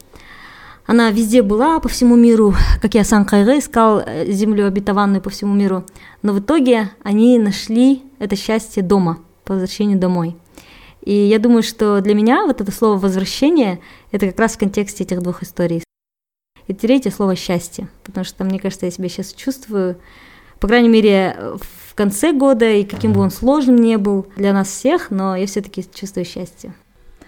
Она 0.86 1.10
везде 1.10 1.42
была 1.42 1.80
по 1.80 1.90
всему 1.90 2.16
миру, 2.16 2.54
как 2.82 2.94
я 2.94 3.04
сам 3.04 3.26
Кайры 3.26 3.58
искал 3.58 4.04
э, 4.06 4.32
землю 4.32 4.68
обетованную 4.68 5.22
по 5.22 5.32
всему 5.32 5.56
миру. 5.56 5.84
Но 6.22 6.34
в 6.34 6.40
итоге 6.40 6.92
они 7.02 7.40
нашли 7.40 8.04
это 8.20 8.36
счастье 8.36 8.84
дома, 8.84 9.20
по 9.46 9.54
возвращению 9.54 9.98
домой. 9.98 10.36
И 11.02 11.14
я 11.14 11.40
думаю, 11.40 11.64
что 11.64 12.02
для 12.02 12.14
меня 12.14 12.46
вот 12.46 12.62
это 12.62 12.72
слово 12.72 13.00
«возвращение»— 13.00 13.80
это 14.12 14.28
как 14.28 14.40
раз 14.40 14.54
в 14.54 14.60
контексте 14.60 15.04
этих 15.04 15.22
двух 15.22 15.42
историй. 15.42 15.84
И 16.68 16.74
третье 16.74 17.12
слово 17.12 17.36
«счастье», 17.36 17.88
потому 18.04 18.26
что, 18.26 18.44
мне 18.44 18.60
кажется, 18.60 18.86
я 18.86 18.92
себя 18.92 19.08
сейчас 19.08 19.34
чувствую, 19.34 19.98
по 20.60 20.68
крайней 20.68 20.90
мере, 20.90 21.38
в 21.62 21.96
конце 21.96 22.32
года, 22.34 22.70
и 22.70 22.84
каким 22.84 23.14
бы 23.14 23.22
он 23.22 23.32
сложным 23.32 23.76
не 23.76 23.98
был 23.98 24.28
для 24.36 24.52
нас 24.52 24.68
всех, 24.68 25.12
но 25.12 25.36
я 25.36 25.46
все-таки 25.46 25.86
чувствую 25.94 26.26
счастье. 26.26 26.74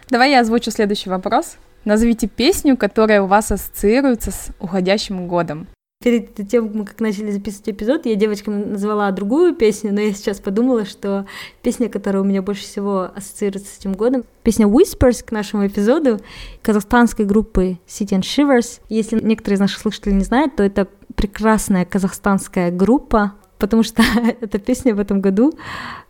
Давай 0.09 0.31
я 0.31 0.39
озвучу 0.39 0.71
следующий 0.71 1.09
вопрос. 1.09 1.57
Назовите 1.83 2.27
песню, 2.27 2.77
которая 2.77 3.21
у 3.21 3.27
вас 3.27 3.51
ассоциируется 3.51 4.31
с 4.31 4.49
уходящим 4.59 5.27
годом. 5.27 5.67
Перед 6.01 6.33
тем, 6.47 6.85
как 6.85 7.01
начали 7.01 7.31
записывать 7.31 7.69
эпизод, 7.69 8.05
я 8.05 8.15
девочкам 8.15 8.71
назвала 8.71 9.11
другую 9.11 9.53
песню, 9.53 9.91
но 9.91 9.99
я 9.99 10.13
сейчас 10.13 10.39
подумала, 10.39 10.85
что 10.85 11.25
песня, 11.61 11.89
которая 11.89 12.21
у 12.21 12.25
меня 12.25 12.41
больше 12.41 12.61
всего 12.61 13.09
ассоциируется 13.15 13.73
с 13.73 13.79
этим 13.79 13.93
годом, 13.93 14.23
песня 14.43 14.65
Whispers 14.67 15.25
к 15.25 15.31
нашему 15.31 15.67
эпизоду 15.67 16.19
казахстанской 16.61 17.25
группы 17.25 17.79
City 17.87 18.17
and 18.17 18.21
Shivers. 18.21 18.79
Если 18.87 19.19
некоторые 19.19 19.55
из 19.55 19.59
наших 19.59 19.79
слушателей 19.79 20.15
не 20.15 20.23
знают, 20.23 20.55
то 20.55 20.63
это 20.63 20.87
прекрасная 21.15 21.83
казахстанская 21.83 22.71
группа, 22.71 23.33
потому 23.57 23.83
что 23.83 24.03
эта 24.39 24.57
песня 24.59 24.95
в 24.95 24.99
этом 24.99 25.19
году, 25.19 25.51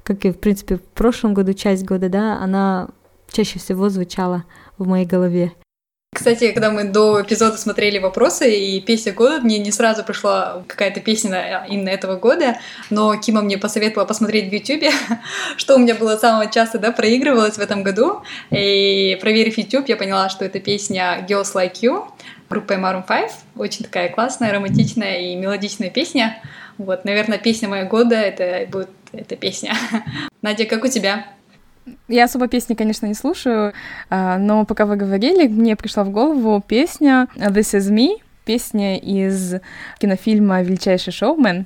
как 0.03 0.23
и, 0.25 0.31
в 0.31 0.37
принципе, 0.37 0.75
в 0.75 0.83
прошлом 0.83 1.33
году, 1.33 1.53
часть 1.53 1.85
года, 1.85 2.09
да, 2.09 2.39
она 2.39 2.89
чаще 3.31 3.59
всего 3.59 3.89
звучала 3.89 4.45
в 4.77 4.87
моей 4.87 5.05
голове. 5.05 5.53
Кстати, 6.13 6.51
когда 6.51 6.71
мы 6.71 6.85
до 6.85 7.21
эпизода 7.21 7.57
смотрели 7.57 7.99
вопросы 7.99 8.51
и 8.51 8.81
песня 8.81 9.13
года, 9.13 9.39
мне 9.39 9.59
не 9.59 9.71
сразу 9.71 10.03
пришла 10.03 10.63
какая-то 10.65 10.99
песня 10.99 11.67
именно 11.69 11.89
этого 11.89 12.15
года, 12.15 12.57
но 12.89 13.15
Кима 13.17 13.41
мне 13.41 13.57
посоветовала 13.57 14.07
посмотреть 14.07 14.49
в 14.49 14.53
YouTube, 14.53 14.91
что 15.57 15.75
у 15.75 15.79
меня 15.79 15.93
было 15.93 16.17
самого 16.17 16.49
часто, 16.49 16.79
да, 16.79 16.91
проигрывалось 16.91 17.57
в 17.57 17.59
этом 17.59 17.83
году. 17.83 18.23
И 18.49 19.17
проверив 19.21 19.57
YouTube, 19.57 19.89
я 19.89 19.95
поняла, 19.95 20.29
что 20.29 20.43
это 20.43 20.59
песня 20.59 21.25
Girls 21.29 21.53
Like 21.53 21.81
You 21.81 22.07
группы 22.49 22.75
Maroon 22.75 23.05
5. 23.07 23.31
Очень 23.57 23.85
такая 23.85 24.09
классная, 24.09 24.51
романтичная 24.51 25.19
и 25.19 25.35
мелодичная 25.35 25.89
песня. 25.89 26.41
Вот, 26.77 27.05
наверное, 27.05 27.37
песня 27.37 27.67
моего 27.67 27.89
года 27.89 28.15
это 28.15 28.67
будет 28.71 28.89
эта 29.11 29.35
песня. 29.35 29.75
Надя, 30.41 30.65
как 30.65 30.83
у 30.83 30.87
тебя? 30.87 31.27
Я 32.07 32.25
особо 32.25 32.47
песни, 32.47 32.73
конечно, 32.73 33.05
не 33.05 33.13
слушаю, 33.13 33.73
а, 34.09 34.37
но 34.37 34.65
пока 34.65 34.85
вы 34.85 34.95
говорили, 34.95 35.47
мне 35.47 35.75
пришла 35.75 36.03
в 36.03 36.09
голову 36.09 36.63
песня 36.65 37.27
«This 37.35 37.77
is 37.77 37.91
me», 37.91 38.21
песня 38.45 38.97
из 38.97 39.55
кинофильма 39.99 40.61
«Величайший 40.61 41.13
шоумен». 41.13 41.65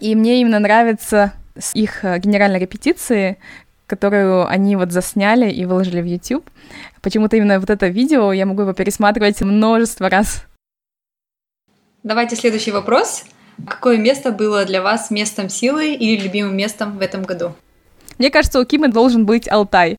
И 0.00 0.14
мне 0.14 0.40
именно 0.40 0.58
нравится 0.58 1.32
их 1.74 2.04
э, 2.04 2.18
генеральной 2.18 2.60
репетиции, 2.60 3.38
которую 3.86 4.46
они 4.46 4.76
вот 4.76 4.92
засняли 4.92 5.50
и 5.50 5.64
выложили 5.64 6.00
в 6.00 6.04
YouTube. 6.04 6.48
Почему-то 7.02 7.36
именно 7.36 7.58
вот 7.58 7.70
это 7.70 7.88
видео 7.88 8.32
я 8.32 8.46
могу 8.46 8.62
его 8.62 8.72
пересматривать 8.74 9.40
множество 9.40 10.08
раз. 10.08 10.44
Давайте 12.02 12.36
следующий 12.36 12.70
вопрос. 12.70 13.24
Какое 13.66 13.96
место 13.96 14.30
было 14.30 14.64
для 14.64 14.82
вас 14.82 15.10
местом 15.10 15.48
силы 15.48 15.94
или 15.94 16.20
любимым 16.20 16.56
местом 16.56 16.96
в 16.98 17.00
этом 17.00 17.22
году? 17.22 17.54
Мне 18.18 18.30
кажется, 18.30 18.60
у 18.60 18.64
Кимы 18.64 18.88
должен 18.88 19.26
быть 19.26 19.48
Алтай. 19.48 19.96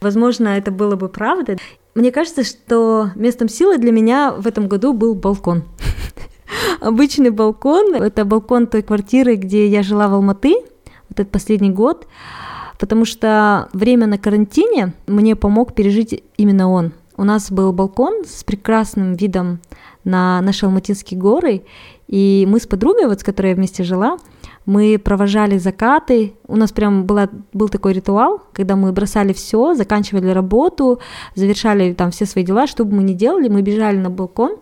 Возможно, 0.00 0.48
это 0.48 0.70
было 0.70 0.96
бы 0.96 1.08
правда. 1.08 1.56
Мне 1.94 2.10
кажется, 2.10 2.42
что 2.42 3.10
местом 3.14 3.48
силы 3.48 3.78
для 3.78 3.92
меня 3.92 4.32
в 4.32 4.46
этом 4.46 4.66
году 4.66 4.92
был 4.92 5.14
балкон. 5.14 5.64
Обычный 6.80 7.30
балкон. 7.30 7.94
Это 7.94 8.24
балкон 8.24 8.66
той 8.66 8.82
квартиры, 8.82 9.36
где 9.36 9.68
я 9.68 9.82
жила 9.82 10.08
в 10.08 10.14
Алматы 10.14 10.54
вот 11.08 11.20
этот 11.20 11.30
последний 11.30 11.70
год, 11.70 12.06
потому 12.78 13.04
что 13.04 13.68
время 13.72 14.06
на 14.06 14.18
карантине 14.18 14.94
мне 15.06 15.36
помог 15.36 15.74
пережить 15.74 16.24
именно 16.36 16.70
он. 16.70 16.92
У 17.16 17.24
нас 17.24 17.52
был 17.52 17.72
балкон 17.72 18.24
с 18.24 18.42
прекрасным 18.42 19.14
видом 19.14 19.60
на 20.04 20.40
наши 20.40 20.64
Алматинские 20.64 21.20
горы, 21.20 21.64
и 22.08 22.46
мы 22.48 22.58
с 22.58 22.66
подругой, 22.66 23.06
вот 23.06 23.20
с 23.20 23.24
которой 23.24 23.48
я 23.48 23.54
вместе 23.54 23.84
жила, 23.84 24.16
мы 24.66 24.98
провожали 24.98 25.58
закаты. 25.58 26.34
У 26.46 26.56
нас 26.56 26.72
прям 26.72 27.04
была, 27.04 27.28
был 27.52 27.68
такой 27.68 27.92
ритуал, 27.92 28.42
когда 28.52 28.76
мы 28.76 28.92
бросали 28.92 29.32
все, 29.32 29.74
заканчивали 29.74 30.30
работу, 30.30 31.00
завершали 31.34 31.92
там 31.92 32.10
все 32.10 32.26
свои 32.26 32.44
дела, 32.44 32.66
что 32.66 32.84
бы 32.84 32.96
мы 32.96 33.02
ни 33.02 33.12
делали, 33.12 33.48
мы 33.48 33.62
бежали 33.62 33.96
на 33.96 34.10
балкон 34.10 34.56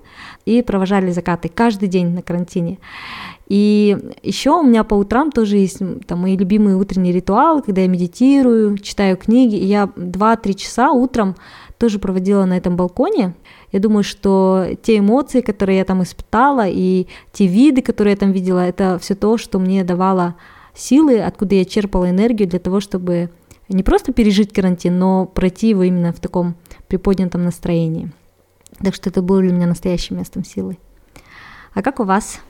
и 0.46 0.62
провожали 0.62 1.10
закаты 1.10 1.48
каждый 1.48 1.88
день 1.88 2.08
на 2.08 2.22
карантине. 2.22 2.78
И 3.48 3.98
еще 4.22 4.52
у 4.52 4.62
меня 4.62 4.84
по 4.84 4.94
утрам 4.94 5.32
тоже 5.32 5.56
есть 5.56 5.82
там 6.06 6.20
мои 6.20 6.36
любимые 6.36 6.76
утренние 6.76 7.12
ритуалы, 7.12 7.62
когда 7.62 7.82
я 7.82 7.88
медитирую, 7.88 8.78
читаю 8.78 9.16
книги, 9.16 9.56
и 9.56 9.64
я 9.64 9.90
2-3 9.96 10.54
часа 10.54 10.92
утром 10.92 11.34
тоже 11.76 11.98
проводила 11.98 12.44
на 12.44 12.56
этом 12.56 12.76
балконе. 12.76 13.34
Я 13.72 13.80
думаю, 13.80 14.02
что 14.02 14.66
те 14.82 14.98
эмоции, 14.98 15.40
которые 15.40 15.78
я 15.78 15.84
там 15.84 16.02
испытала, 16.02 16.66
и 16.66 17.06
те 17.32 17.46
виды, 17.46 17.82
которые 17.82 18.12
я 18.12 18.16
там 18.16 18.32
видела, 18.32 18.60
это 18.60 18.98
все 18.98 19.14
то, 19.14 19.38
что 19.38 19.58
мне 19.58 19.84
давало 19.84 20.34
силы, 20.74 21.20
откуда 21.20 21.54
я 21.54 21.64
черпала 21.64 22.10
энергию 22.10 22.48
для 22.48 22.58
того, 22.58 22.80
чтобы 22.80 23.30
не 23.68 23.82
просто 23.82 24.12
пережить 24.12 24.52
карантин, 24.52 24.98
но 24.98 25.26
пройти 25.26 25.68
его 25.68 25.84
именно 25.84 26.12
в 26.12 26.20
таком 26.20 26.56
приподнятом 26.88 27.44
настроении. 27.44 28.10
Так 28.82 28.94
что 28.94 29.10
это 29.10 29.22
было 29.22 29.40
для 29.40 29.52
меня 29.52 29.66
настоящим 29.66 30.16
местом 30.16 30.44
силы. 30.44 30.78
А 31.72 31.82
как 31.82 32.00
у 32.00 32.04
вас? 32.04 32.40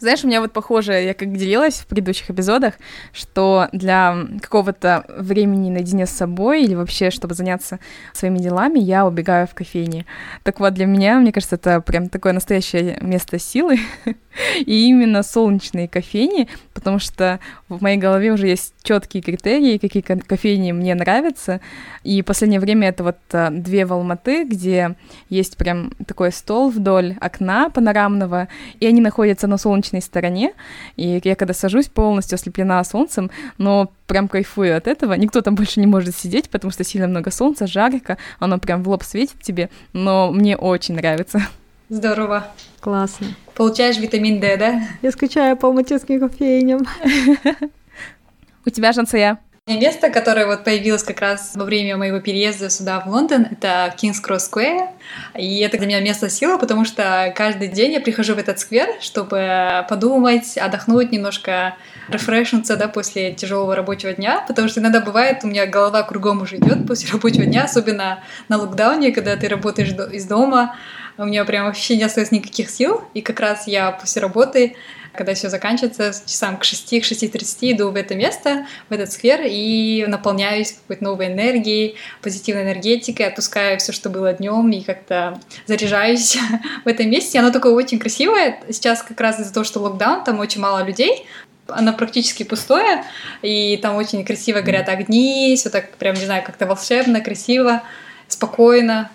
Знаешь, 0.00 0.24
у 0.24 0.28
меня 0.28 0.40
вот 0.40 0.52
похоже, 0.52 0.92
я 0.92 1.14
как 1.14 1.36
делилась 1.36 1.80
в 1.80 1.86
предыдущих 1.86 2.30
эпизодах, 2.30 2.74
что 3.12 3.68
для 3.72 4.16
какого-то 4.40 5.04
времени 5.08 5.70
наедине 5.70 6.06
с 6.06 6.10
собой 6.10 6.62
или 6.62 6.74
вообще, 6.74 7.10
чтобы 7.10 7.34
заняться 7.34 7.80
своими 8.12 8.38
делами, 8.38 8.78
я 8.78 9.06
убегаю 9.06 9.46
в 9.46 9.54
кофейни. 9.54 10.06
Так 10.44 10.60
вот, 10.60 10.74
для 10.74 10.86
меня, 10.86 11.18
мне 11.18 11.32
кажется, 11.32 11.56
это 11.56 11.80
прям 11.80 12.08
такое 12.08 12.32
настоящее 12.32 12.98
место 13.00 13.38
силы, 13.38 13.78
и 14.58 14.88
именно 14.88 15.22
солнечные 15.22 15.88
кофейни, 15.88 16.48
потому 16.74 16.98
что 16.98 17.40
в 17.68 17.82
моей 17.82 17.96
голове 17.96 18.32
уже 18.32 18.48
есть 18.48 18.74
четкие 18.82 19.22
критерии, 19.22 19.78
какие 19.78 20.02
кофейни 20.02 20.72
мне 20.72 20.94
нравятся, 20.94 21.60
и 22.04 22.22
в 22.22 22.24
последнее 22.24 22.60
время 22.60 22.88
это 22.88 23.04
вот 23.04 23.16
а, 23.32 23.50
две 23.50 23.84
Алматы, 23.84 24.44
где 24.44 24.94
есть 25.28 25.56
прям 25.56 25.92
такой 26.06 26.32
стол 26.32 26.70
вдоль 26.70 27.16
окна 27.20 27.70
панорамного, 27.70 28.48
и 28.80 28.86
они 28.86 29.00
находятся 29.00 29.46
на 29.46 29.58
солнечной 29.58 30.02
стороне, 30.02 30.52
и 30.96 31.20
я 31.22 31.36
когда 31.36 31.54
сажусь, 31.54 31.88
полностью 31.88 32.36
ослеплена 32.36 32.82
солнцем, 32.84 33.30
но 33.58 33.90
прям 34.06 34.28
кайфую 34.28 34.76
от 34.76 34.88
этого. 34.88 35.12
Никто 35.14 35.42
там 35.42 35.54
больше 35.54 35.80
не 35.80 35.86
может 35.86 36.16
сидеть, 36.16 36.50
потому 36.50 36.72
что 36.72 36.82
сильно 36.84 37.06
много 37.06 37.30
солнца, 37.30 37.66
жарко, 37.66 38.18
оно 38.38 38.58
прям 38.58 38.82
в 38.82 38.88
лоб 38.88 39.02
светит 39.04 39.40
тебе, 39.40 39.70
но 39.92 40.32
мне 40.32 40.56
очень 40.56 40.94
нравится. 40.96 41.42
Здорово. 41.88 42.46
Классно. 42.80 43.28
Получаешь 43.58 43.96
витамин 43.96 44.38
D, 44.38 44.56
да? 44.56 44.82
Я 45.02 45.10
скучаю 45.10 45.56
по 45.56 45.66
алматинским 45.66 46.20
кофейням. 46.20 46.86
У 48.64 48.70
тебя, 48.70 48.92
Жансая? 48.92 49.40
Место, 49.66 50.10
которое 50.10 50.46
вот 50.46 50.62
появилось 50.62 51.02
как 51.02 51.20
раз 51.20 51.56
во 51.56 51.64
время 51.64 51.96
моего 51.96 52.20
переезда 52.20 52.70
сюда, 52.70 53.00
в 53.00 53.08
Лондон, 53.08 53.48
это 53.50 53.92
King's 54.00 54.22
Cross 54.24 54.48
Square. 54.50 54.88
И 55.36 55.58
это 55.58 55.76
для 55.76 55.88
меня 55.88 56.00
место 56.00 56.30
силы, 56.30 56.56
потому 56.56 56.84
что 56.84 57.34
каждый 57.36 57.66
день 57.66 57.94
я 57.94 58.00
прихожу 58.00 58.36
в 58.36 58.38
этот 58.38 58.60
сквер, 58.60 58.88
чтобы 59.00 59.84
подумать, 59.88 60.56
отдохнуть 60.56 61.10
немножко, 61.10 61.74
рефрешнуться, 62.08 62.76
да, 62.76 62.86
после 62.86 63.32
тяжелого 63.32 63.74
рабочего 63.74 64.12
дня, 64.12 64.44
потому 64.46 64.68
что 64.68 64.78
иногда 64.78 65.00
бывает, 65.00 65.40
у 65.42 65.48
меня 65.48 65.66
голова 65.66 66.04
кругом 66.04 66.42
уже 66.42 66.58
идет 66.58 66.86
после 66.86 67.10
рабочего 67.12 67.44
дня, 67.44 67.64
особенно 67.64 68.20
на 68.48 68.56
локдауне, 68.56 69.10
когда 69.10 69.36
ты 69.36 69.48
работаешь 69.48 69.90
из 70.12 70.26
дома, 70.26 70.76
у 71.18 71.24
меня 71.24 71.44
прям 71.44 71.66
вообще 71.66 71.96
не 71.96 72.04
остается 72.04 72.34
никаких 72.34 72.70
сил, 72.70 73.02
и 73.12 73.20
как 73.20 73.40
раз 73.40 73.66
я 73.66 73.92
после 73.92 74.22
работы 74.22 74.76
когда 75.18 75.34
все 75.34 75.48
заканчивается, 75.48 76.12
часам 76.26 76.56
к 76.56 76.64
6, 76.64 77.00
к 77.00 77.04
6.30 77.04 77.72
иду 77.72 77.90
в 77.90 77.96
это 77.96 78.14
место, 78.14 78.66
в 78.88 78.92
этот 78.92 79.10
сквер 79.10 79.40
и 79.44 80.04
наполняюсь 80.06 80.72
какой-то 80.72 81.02
новой 81.02 81.26
энергией, 81.26 81.96
позитивной 82.22 82.62
энергетикой, 82.62 83.26
отпускаю 83.26 83.78
все, 83.80 83.92
что 83.92 84.10
было 84.10 84.32
днем 84.32 84.70
и 84.70 84.80
как-то 84.80 85.40
заряжаюсь 85.66 86.38
в 86.84 86.88
этом 86.88 87.10
месте. 87.10 87.40
Оно 87.40 87.50
такое 87.50 87.72
очень 87.72 87.98
красивое. 87.98 88.60
Сейчас 88.70 89.02
как 89.02 89.20
раз 89.20 89.40
из-за 89.40 89.52
того, 89.52 89.64
что 89.64 89.80
локдаун, 89.80 90.22
там 90.22 90.38
очень 90.38 90.60
мало 90.60 90.84
людей, 90.84 91.26
оно 91.66 91.92
практически 91.92 92.44
пустое, 92.44 93.04
и 93.42 93.76
там 93.76 93.96
очень 93.96 94.24
красиво 94.24 94.60
горят 94.60 94.88
огни, 94.88 95.54
все 95.56 95.68
так 95.68 95.96
прям, 95.96 96.14
не 96.14 96.24
знаю, 96.24 96.42
как-то 96.44 96.66
волшебно, 96.66 97.20
красиво, 97.20 97.82
спокойно. 98.28 99.10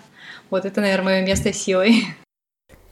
Вот 0.54 0.64
это, 0.64 0.80
наверное, 0.80 1.16
мое 1.16 1.26
место 1.26 1.52
силы. 1.52 1.94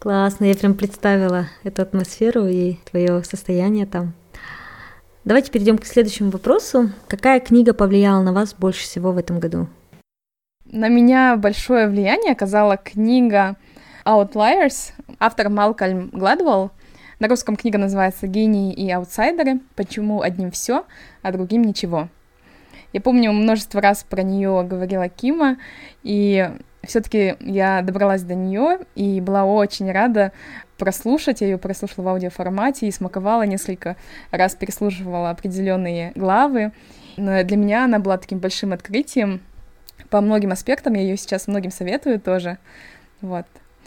Классно, 0.00 0.47
я 0.47 0.54
прям 0.57 0.75
представила 0.75 1.47
эту 1.62 1.83
атмосферу 1.83 2.47
и 2.47 2.75
твое 2.90 3.23
состояние 3.23 3.87
там. 3.87 4.14
Давайте 5.25 5.52
перейдем 5.52 5.78
к 5.78 5.87
следующему 5.87 6.31
вопросу. 6.31 6.90
Какая 7.07 7.38
книга 7.38 7.73
повлияла 7.73 8.21
на 8.21 8.33
вас 8.33 8.54
больше 8.54 8.83
всего 8.83 9.12
в 9.12 9.16
этом 9.16 9.38
году? 9.38 9.69
На 10.64 10.88
меня 10.88 11.37
большое 11.37 11.87
влияние 11.87 12.33
оказала 12.33 12.76
книга 12.76 13.54
Outliers, 14.04 14.90
автор 15.21 15.49
Малкольм 15.49 16.09
Гладвелл. 16.09 16.73
На 17.21 17.28
русском 17.28 17.54
книга 17.54 17.78
называется 17.78 18.26
«Гении 18.26 18.75
и 18.75 18.90
аутсайдеры. 18.90 19.61
Почему 19.76 20.23
одним 20.23 20.50
все, 20.50 20.85
а 21.23 21.31
другим 21.31 21.62
ничего». 21.62 22.09
Я 22.92 23.00
помню, 23.00 23.31
множество 23.31 23.81
раз 23.81 24.02
про 24.02 24.23
нее 24.25 24.66
говорила 24.69 25.09
Кима, 25.09 25.59
и 26.02 26.50
все-таки 26.84 27.36
я 27.40 27.82
добралась 27.82 28.22
до 28.22 28.34
нее 28.34 28.80
и 28.94 29.20
была 29.20 29.44
очень 29.44 29.90
рада 29.90 30.32
прослушать. 30.78 31.40
Я 31.40 31.48
ее 31.48 31.58
прослушала 31.58 32.04
в 32.04 32.08
аудиоформате 32.08 32.88
и 32.88 32.90
смаковала 32.90 33.42
несколько 33.42 33.96
раз, 34.30 34.54
переслушивала 34.54 35.30
определенные 35.30 36.12
главы. 36.16 36.72
Но 37.16 37.42
для 37.44 37.56
меня 37.56 37.84
она 37.84 37.98
была 37.98 38.18
таким 38.18 38.38
большим 38.38 38.72
открытием 38.72 39.40
по 40.10 40.20
многим 40.20 40.50
аспектам. 40.50 40.94
Я 40.94 41.02
ее 41.02 41.16
сейчас 41.16 41.46
многим 41.46 41.70
советую 41.70 42.20
тоже. 42.20 42.58
Вот. 43.20 43.46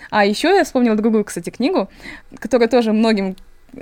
А 0.10 0.24
еще 0.24 0.56
я 0.56 0.64
вспомнила 0.64 0.96
другую, 0.96 1.26
кстати, 1.26 1.50
книгу, 1.50 1.90
которую 2.40 2.70
тоже 2.70 2.94
многим 2.94 3.36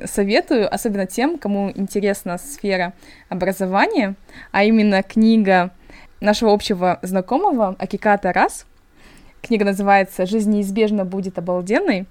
советую, 0.06 0.74
особенно 0.74 1.06
тем, 1.06 1.38
кому 1.38 1.72
интересна 1.76 2.40
сфера 2.40 2.94
образования, 3.30 4.16
а 4.52 4.64
именно 4.64 5.04
книга 5.04 5.72
нашего 6.20 6.52
общего 6.52 6.98
знакомого 7.04 7.76
Акиката 7.78 8.34
Раз— 8.34 8.66
Книга 9.44 9.66
называется 9.66 10.26
«Жизнь 10.26 10.52
неизбежно 10.52 11.04
будет 11.04 11.38
обалденной». 11.38 12.06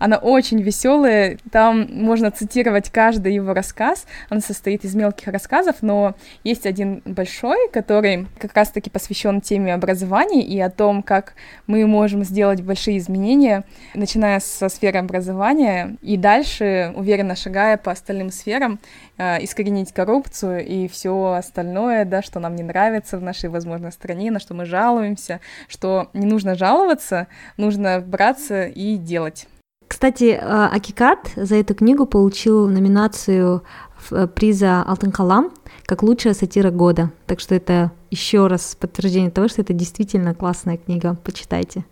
Она 0.00 0.16
очень 0.16 0.60
веселая, 0.60 1.38
там 1.52 1.86
можно 1.88 2.32
цитировать 2.32 2.90
каждый 2.90 3.34
его 3.34 3.54
рассказ. 3.54 4.04
Он 4.30 4.40
состоит 4.40 4.84
из 4.84 4.96
мелких 4.96 5.28
рассказов, 5.28 5.76
но 5.80 6.16
есть 6.42 6.66
один 6.66 7.00
большой, 7.04 7.68
который 7.72 8.26
как 8.40 8.52
раз-таки 8.56 8.90
посвящен 8.90 9.40
теме 9.40 9.72
образования 9.72 10.42
и 10.42 10.58
о 10.58 10.70
том, 10.70 11.04
как 11.04 11.34
мы 11.68 11.86
можем 11.86 12.24
сделать 12.24 12.62
большие 12.62 12.98
изменения, 12.98 13.62
начиная 13.94 14.40
со 14.40 14.68
сферы 14.68 14.98
образования 14.98 15.96
и 16.02 16.16
дальше, 16.16 16.92
уверенно 16.96 17.36
шагая 17.36 17.76
по 17.76 17.92
остальным 17.92 18.32
сферам, 18.32 18.80
искоренить 19.18 19.92
коррупцию 19.92 20.66
и 20.66 20.88
все 20.88 21.34
остальное, 21.34 22.04
да, 22.04 22.22
что 22.22 22.40
нам 22.40 22.56
не 22.56 22.62
нравится 22.62 23.18
в 23.18 23.22
нашей, 23.22 23.50
возможно, 23.50 23.90
стране, 23.90 24.30
на 24.30 24.40
что 24.40 24.54
мы 24.54 24.64
жалуемся, 24.64 25.40
что 25.68 26.08
не 26.12 26.26
нужно 26.26 26.54
жаловаться, 26.54 27.28
нужно 27.56 28.00
браться 28.00 28.66
и 28.66 28.96
делать. 28.96 29.46
Кстати, 29.92 30.40
э, 30.40 30.40
Акикат 30.40 31.30
за 31.36 31.56
эту 31.56 31.74
книгу 31.74 32.06
получил 32.06 32.66
номинацию 32.66 33.62
э, 34.10 34.26
приза 34.26 34.82
Алтын 34.82 35.12
Калам 35.12 35.52
как 35.84 36.02
лучшая 36.02 36.32
сатира 36.32 36.70
года. 36.70 37.10
Так 37.26 37.40
что 37.40 37.54
это 37.54 37.92
еще 38.10 38.46
раз 38.46 38.74
подтверждение 38.80 39.30
того, 39.30 39.48
что 39.48 39.60
это 39.60 39.74
действительно 39.74 40.34
классная 40.34 40.78
книга. 40.78 41.18
Почитайте. 41.22 41.84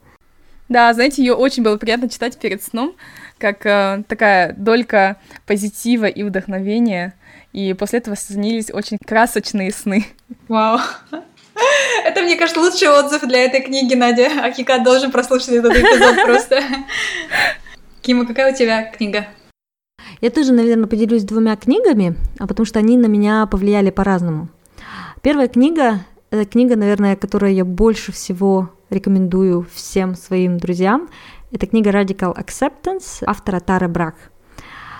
Да, 0.71 0.95
знаете, 0.95 1.21
ее 1.21 1.35
очень 1.35 1.65
было 1.65 1.77
приятно 1.77 2.09
читать 2.09 2.39
перед 2.39 2.63
сном, 2.63 2.95
как 3.39 3.67
э, 3.67 4.05
такая 4.07 4.55
долька 4.57 5.17
позитива 5.45 6.05
и 6.05 6.23
вдохновения. 6.23 7.15
И 7.53 7.75
после 7.75 7.99
этого 7.99 8.15
снились 8.17 8.71
очень 8.73 8.97
красочные 9.05 9.73
сны. 9.73 10.07
Вау. 10.47 10.79
Это, 12.05 12.23
мне 12.23 12.37
кажется, 12.37 12.61
лучший 12.61 12.89
отзыв 12.89 13.23
для 13.23 13.45
этой 13.47 13.63
книги, 13.63 13.95
Надя. 13.95 14.31
Акика 14.45 14.79
должен 14.79 15.11
прослушать 15.11 15.49
этот 15.49 15.73
эпизод 15.73 16.25
просто. 16.25 16.63
Кима, 18.03 18.25
какая 18.25 18.53
у 18.53 18.57
тебя 18.57 18.85
книга? 18.93 19.27
Я 20.21 20.31
тоже, 20.31 20.53
наверное, 20.53 20.87
поделюсь 20.87 21.25
двумя 21.25 21.57
книгами, 21.57 22.15
а 22.39 22.47
потому 22.47 22.65
что 22.65 22.79
они 22.79 22.97
на 22.97 23.07
меня 23.07 23.45
повлияли 23.47 23.91
по-разному. 23.91 24.49
Первая 25.21 25.49
книга— 25.49 26.05
это 26.31 26.45
книга, 26.45 26.77
наверное, 26.77 27.17
которую 27.17 27.55
я 27.55 27.65
больше 27.65 28.13
всего 28.13 28.71
рекомендую 28.91 29.67
всем 29.73 30.15
своим 30.15 30.59
друзьям. 30.59 31.09
Это 31.53 31.67
книга 31.67 31.91
Radical 31.91 32.37
Acceptance 32.37 33.23
автора 33.27 33.61
Тары 33.61 33.89
Брак. 33.89 34.15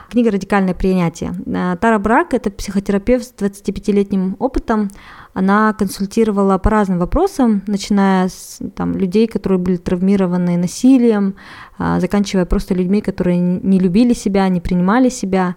Книга 0.09 0.33
«Радикальное 0.33 0.75
принятие». 0.75 1.33
Э, 1.47 1.77
Тара 1.81 2.01
Брак— 2.01 2.29
это 2.35 2.51
психотерапевт 2.51 3.25
с 3.25 3.35
25-летним 3.41 4.35
опытом, 4.41 4.91
она 5.33 5.73
консультировала 5.75 6.59
по 6.59 6.71
разным 6.71 6.99
вопросам, 6.99 7.63
начиная 7.67 8.29
с 8.29 8.59
там, 8.75 8.97
людей, 8.97 9.29
которые 9.29 9.59
были 9.59 9.77
травмированы 9.77 10.57
насилием, 10.57 11.37
а, 11.79 12.01
заканчивая 12.01 12.47
просто 12.47 12.75
людьми, 12.75 13.01
которые 13.01 13.39
не 13.39 13.79
любили 13.79 14.13
себя, 14.13 14.49
не 14.49 14.61
принимали 14.61 15.09
себя. 15.09 15.55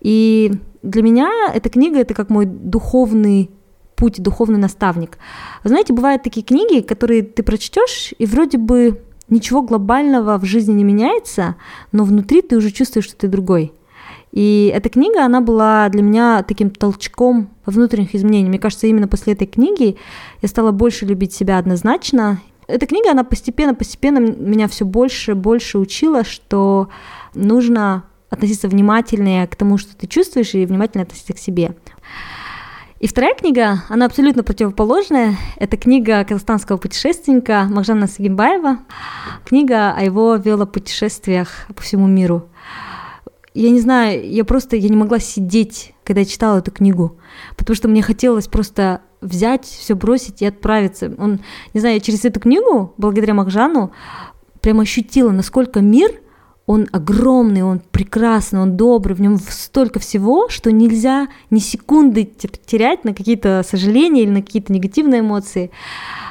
И 0.00 0.52
для 0.82 1.02
меня 1.02 1.30
эта 1.54 1.68
книга 1.68 2.00
это 2.00 2.14
как 2.14 2.30
мой 2.30 2.46
духовный 2.46 3.50
путь, 3.96 4.22
духовный 4.22 4.58
наставник. 4.58 5.18
Знаете, 5.64 5.92
бывают 5.92 6.22
такие 6.22 6.44
книги, 6.44 6.80
которые 6.80 7.22
ты 7.22 7.42
прочтешь, 7.42 8.14
и 8.18 8.26
вроде 8.26 8.58
бы 8.58 9.00
ничего 9.28 9.62
глобального 9.62 10.38
в 10.38 10.44
жизни 10.44 10.72
не 10.72 10.84
меняется, 10.84 11.56
но 11.92 12.04
внутри 12.04 12.42
ты 12.42 12.56
уже 12.56 12.70
чувствуешь, 12.70 13.06
что 13.06 13.16
ты 13.16 13.28
другой. 13.28 13.72
И 14.32 14.70
эта 14.74 14.88
книга, 14.90 15.24
она 15.24 15.40
была 15.40 15.88
для 15.88 16.02
меня 16.02 16.42
таким 16.42 16.70
толчком 16.70 17.48
внутренних 17.64 18.14
изменений. 18.14 18.48
Мне 18.48 18.58
кажется, 18.58 18.86
именно 18.86 19.08
после 19.08 19.32
этой 19.32 19.46
книги 19.46 19.96
я 20.42 20.48
стала 20.48 20.72
больше 20.72 21.06
любить 21.06 21.32
себя 21.32 21.58
однозначно. 21.58 22.40
Эта 22.66 22.86
книга, 22.86 23.12
она 23.12 23.24
постепенно-постепенно 23.24 24.18
меня 24.18 24.68
все 24.68 24.84
больше 24.84 25.30
и 25.30 25.34
больше 25.34 25.78
учила, 25.78 26.22
что 26.24 26.88
нужно 27.34 28.04
относиться 28.28 28.68
внимательнее 28.68 29.46
к 29.46 29.56
тому, 29.56 29.78
что 29.78 29.96
ты 29.96 30.06
чувствуешь, 30.06 30.54
и 30.54 30.66
внимательно 30.66 31.04
относиться 31.04 31.32
к 31.32 31.38
себе. 31.38 31.74
И 32.98 33.06
вторая 33.08 33.34
книга, 33.34 33.82
она 33.90 34.06
абсолютно 34.06 34.42
противоположная. 34.42 35.36
Это 35.56 35.76
книга 35.76 36.24
казахстанского 36.24 36.78
путешественника 36.78 37.66
Махжана 37.68 38.06
Сагимбаева. 38.06 38.78
Книга 39.44 39.92
о 39.92 40.02
его 40.02 40.36
велопутешествиях 40.36 41.66
по 41.74 41.82
всему 41.82 42.06
миру. 42.06 42.48
я 43.52 43.68
не 43.68 43.80
знаю, 43.80 44.26
я 44.26 44.44
просто, 44.46 44.76
я 44.76 44.88
не 44.88 44.96
могла 44.96 45.18
сидеть, 45.18 45.92
когда 46.04 46.20
я 46.20 46.26
читала 46.26 46.58
эту 46.58 46.70
книгу, 46.70 47.18
потому 47.58 47.76
что 47.76 47.88
мне 47.88 48.00
хотелось 48.00 48.48
просто 48.48 49.02
взять, 49.20 49.66
все 49.66 49.94
бросить 49.94 50.40
и 50.40 50.46
отправиться. 50.46 51.12
Он, 51.18 51.40
не 51.74 51.80
знаю, 51.80 51.96
я 51.96 52.00
через 52.00 52.24
эту 52.24 52.40
книгу, 52.40 52.94
благодаря 52.96 53.34
Махжану, 53.34 53.92
прям 54.62 54.80
ощутила, 54.80 55.32
насколько 55.32 55.80
мир— 55.80 56.12
он 56.66 56.88
огромный, 56.90 57.62
он 57.62 57.80
прекрасный, 57.92 58.60
он 58.60 58.76
добрый, 58.76 59.14
в 59.14 59.20
нем 59.20 59.38
столько 59.38 60.00
всего, 60.00 60.48
что 60.48 60.72
нельзя 60.72 61.28
ни 61.50 61.60
секунды 61.60 62.24
терять 62.24 63.04
на 63.04 63.14
какие-то 63.14 63.62
сожаления 63.64 64.24
или 64.24 64.30
на 64.30 64.42
какие-то 64.42 64.72
негативные 64.72 65.20
эмоции. 65.20 65.70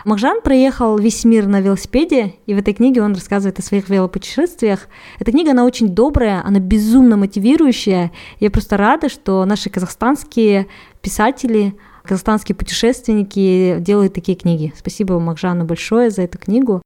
Махжан 0.04 0.42
проехал 0.42 0.98
весь 0.98 1.24
мир 1.24 1.48
на 1.48 1.62
велосипеде, 1.62 2.36
и 2.46 2.54
в 2.54 2.58
этой 2.58 2.74
книге 2.74 3.02
он 3.02 3.14
рассказывает 3.14 3.60
о 3.60 3.62
своих 3.62 3.90
велопутешествиях. 3.90 4.88
Эта 5.20 5.32
книга, 5.32 5.52
она 5.52 5.64
очень 5.64 5.90
добрая, 5.90 6.44
она 6.46 6.60
безумно 6.60 7.16
мотивирующая. 7.16 8.12
Я 8.40 8.52
просто 8.52 8.76
рада, 8.76 9.08
что 9.08 9.46
наши 9.46 9.70
казахстанские 9.70 10.68
писатели, 11.02 11.76
казахстанские 12.04 12.56
путешественники 12.56 13.78
делают 13.80 14.14
такие 14.14 14.38
книги. 14.38 14.74
Спасибо 14.78 15.18
Махжану 15.20 15.64
большое 15.64 16.10
за 16.10 16.24
эту 16.24 16.38
книгу. 16.38 16.82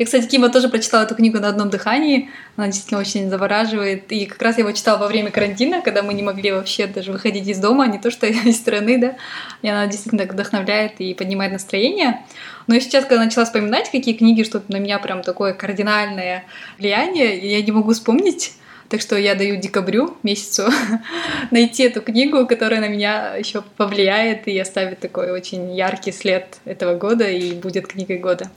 Я, 0.00 0.06
кстати, 0.06 0.26
Кима 0.26 0.48
тоже 0.48 0.70
прочитала 0.70 1.02
эту 1.02 1.14
книгу 1.14 1.40
на 1.40 1.48
одном 1.48 1.68
дыхании. 1.68 2.30
Она 2.56 2.68
действительно 2.68 3.00
очень 3.00 3.28
завораживает. 3.28 4.10
И 4.10 4.24
как 4.24 4.40
раз 4.40 4.56
я 4.56 4.62
его 4.62 4.72
читала 4.72 4.96
во 4.96 5.08
время 5.08 5.30
карантина, 5.30 5.82
когда 5.82 6.02
мы 6.02 6.14
не 6.14 6.22
могли 6.22 6.52
вообще 6.52 6.86
даже 6.86 7.12
выходить 7.12 7.46
из 7.46 7.58
дома, 7.58 7.86
не 7.86 7.98
то 7.98 8.10
что 8.10 8.26
из 8.26 8.56
страны, 8.56 8.96
да. 8.96 9.16
И 9.60 9.68
она 9.68 9.86
действительно 9.86 10.22
так 10.22 10.32
вдохновляет 10.32 10.92
и 11.00 11.12
поднимает 11.12 11.52
настроение. 11.52 12.24
Но 12.66 12.76
и 12.76 12.80
сейчас, 12.80 13.04
когда 13.04 13.22
начала 13.22 13.44
вспоминать, 13.44 13.90
какие 13.90 14.14
книги, 14.14 14.42
что 14.42 14.62
на 14.68 14.78
меня 14.78 14.98
прям 15.00 15.22
такое 15.22 15.52
кардинальное 15.52 16.46
влияние, 16.78 17.36
я 17.36 17.60
не 17.60 17.70
могу 17.70 17.92
вспомнить. 17.92 18.54
Так 18.88 19.02
что 19.02 19.18
я 19.18 19.34
даю 19.34 19.56
декабрю 19.56 20.16
месяцу 20.22 20.64
найти 21.50 21.82
эту 21.82 22.00
книгу, 22.00 22.46
которая 22.46 22.80
на 22.80 22.88
меня 22.88 23.34
еще 23.34 23.62
повлияет 23.76 24.48
и 24.48 24.58
оставит 24.58 25.00
такой 25.00 25.30
очень 25.30 25.74
яркий 25.76 26.10
след 26.10 26.56
этого 26.64 26.96
года 26.96 27.28
и 27.28 27.52
будет 27.52 27.86
книгой 27.86 28.16
года. 28.16 28.50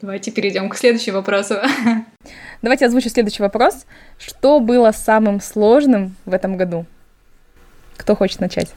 Давайте 0.00 0.30
перейдем 0.30 0.68
к 0.68 0.76
следующему 0.76 1.16
вопросу. 1.16 1.56
Давайте 2.62 2.86
озвучу 2.86 3.08
следующий 3.08 3.42
вопрос. 3.42 3.84
Что 4.18 4.60
было 4.60 4.92
самым 4.92 5.40
сложным 5.40 6.14
в 6.24 6.32
этом 6.32 6.56
году? 6.56 6.86
Кто 7.96 8.14
хочет 8.14 8.40
начать? 8.40 8.72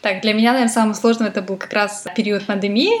Так, 0.00 0.22
для 0.22 0.32
меня, 0.32 0.52
наверное, 0.52 0.72
самым 0.72 0.94
сложным 0.94 1.28
это 1.28 1.42
был 1.42 1.56
как 1.56 1.72
раз 1.72 2.06
период 2.16 2.46
пандемии, 2.46 2.92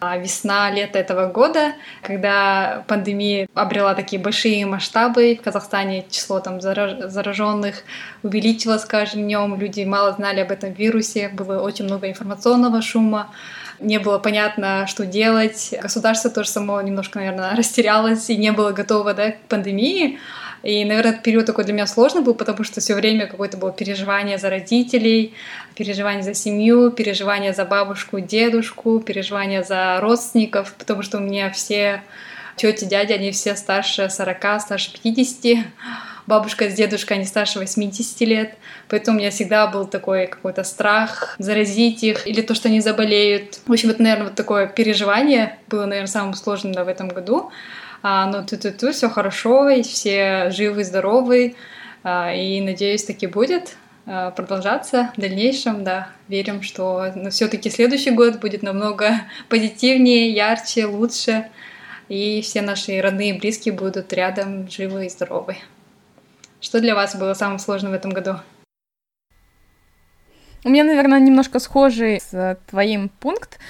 а, 0.00 0.16
весна, 0.16 0.70
лето 0.70 0.98
этого 1.00 1.26
года, 1.26 1.72
когда 2.02 2.84
пандемия 2.86 3.48
обрела 3.54 3.94
такие 3.94 4.22
большие 4.22 4.64
масштабы. 4.64 5.36
В 5.40 5.42
Казахстане 5.42 6.04
число 6.08 6.38
там 6.38 6.60
зараженных 6.60 7.82
увеличилось 8.22 8.82
с 8.82 8.84
каждым 8.84 9.22
днем, 9.22 9.58
люди 9.58 9.82
мало 9.82 10.12
знали 10.12 10.40
об 10.40 10.52
этом 10.52 10.72
вирусе, 10.72 11.28
было 11.28 11.60
очень 11.60 11.86
много 11.86 12.08
информационного 12.08 12.82
шума 12.82 13.30
не 13.80 13.98
было 13.98 14.18
понятно, 14.18 14.86
что 14.86 15.06
делать. 15.06 15.74
Государство 15.80 16.30
тоже 16.30 16.48
само 16.48 16.80
немножко, 16.80 17.18
наверное, 17.18 17.50
растерялось 17.56 18.28
и 18.30 18.36
не 18.36 18.52
было 18.52 18.72
готово 18.72 19.14
да, 19.14 19.32
к 19.32 19.40
пандемии. 19.48 20.18
И, 20.64 20.84
наверное, 20.84 21.12
этот 21.12 21.22
период 21.22 21.46
такой 21.46 21.64
для 21.64 21.72
меня 21.72 21.86
сложный 21.86 22.22
был, 22.22 22.34
потому 22.34 22.64
что 22.64 22.80
все 22.80 22.94
время 22.94 23.28
какое-то 23.28 23.56
было 23.56 23.72
переживание 23.72 24.38
за 24.38 24.50
родителей, 24.50 25.32
переживание 25.76 26.24
за 26.24 26.34
семью, 26.34 26.90
переживание 26.90 27.52
за 27.52 27.64
бабушку, 27.64 28.18
дедушку, 28.18 28.98
переживание 28.98 29.62
за 29.62 30.00
родственников, 30.00 30.74
потому 30.74 31.02
что 31.02 31.18
у 31.18 31.20
меня 31.20 31.50
все 31.50 32.02
тети, 32.56 32.84
дяди, 32.84 33.12
они 33.12 33.30
все 33.30 33.54
старше 33.54 34.10
40, 34.10 34.60
старше 34.60 34.92
50 35.00 35.64
бабушка 36.28 36.68
с 36.68 36.74
дедушкой, 36.74 37.16
они 37.16 37.26
старше 37.26 37.58
80 37.58 38.20
лет, 38.20 38.54
поэтому 38.88 39.16
у 39.16 39.20
меня 39.20 39.30
всегда 39.30 39.66
был 39.66 39.86
такой 39.86 40.26
какой-то 40.26 40.62
страх 40.62 41.34
заразить 41.38 42.04
их 42.04 42.26
или 42.26 42.42
то, 42.42 42.54
что 42.54 42.68
они 42.68 42.80
заболеют. 42.80 43.60
В 43.66 43.72
общем, 43.72 43.88
это, 43.88 44.02
наверное, 44.02 44.26
вот 44.26 44.34
такое 44.34 44.66
переживание 44.66 45.58
было, 45.68 45.86
наверное, 45.86 46.06
самым 46.06 46.34
сложным 46.34 46.74
да, 46.74 46.84
в 46.84 46.88
этом 46.88 47.08
году. 47.08 47.50
А, 48.02 48.26
но 48.26 48.44
тут-тут 48.44 48.94
все 48.94 49.08
хорошо, 49.08 49.70
и 49.70 49.82
все 49.82 50.50
живы, 50.50 50.84
здоровы, 50.84 51.56
а, 52.04 52.32
и 52.34 52.60
надеюсь, 52.60 53.04
таки 53.04 53.26
будет 53.26 53.76
а, 54.04 54.30
продолжаться 54.30 55.10
в 55.16 55.20
дальнейшем, 55.20 55.82
да, 55.82 56.08
верим, 56.28 56.60
что 56.60 57.10
ну, 57.16 57.30
все-таки 57.30 57.70
следующий 57.70 58.10
год 58.10 58.38
будет 58.38 58.62
намного 58.62 59.22
позитивнее, 59.48 60.30
ярче, 60.30 60.84
лучше, 60.84 61.48
и 62.10 62.42
все 62.42 62.60
наши 62.60 63.00
родные 63.00 63.34
и 63.34 63.38
близкие 63.38 63.72
будут 63.72 64.12
рядом 64.12 64.70
живы 64.70 65.06
и 65.06 65.08
здоровы. 65.08 65.56
Что 66.60 66.80
для 66.80 66.94
вас 66.94 67.14
было 67.14 67.34
самым 67.34 67.58
сложным 67.58 67.92
в 67.92 67.94
этом 67.94 68.10
году? 68.10 68.36
У 70.64 70.70
меня, 70.70 70.82
наверное, 70.82 71.20
немножко 71.20 71.60
схожий 71.60 72.20
с 72.20 72.58
твоим 72.68 73.10
пункт, 73.20 73.60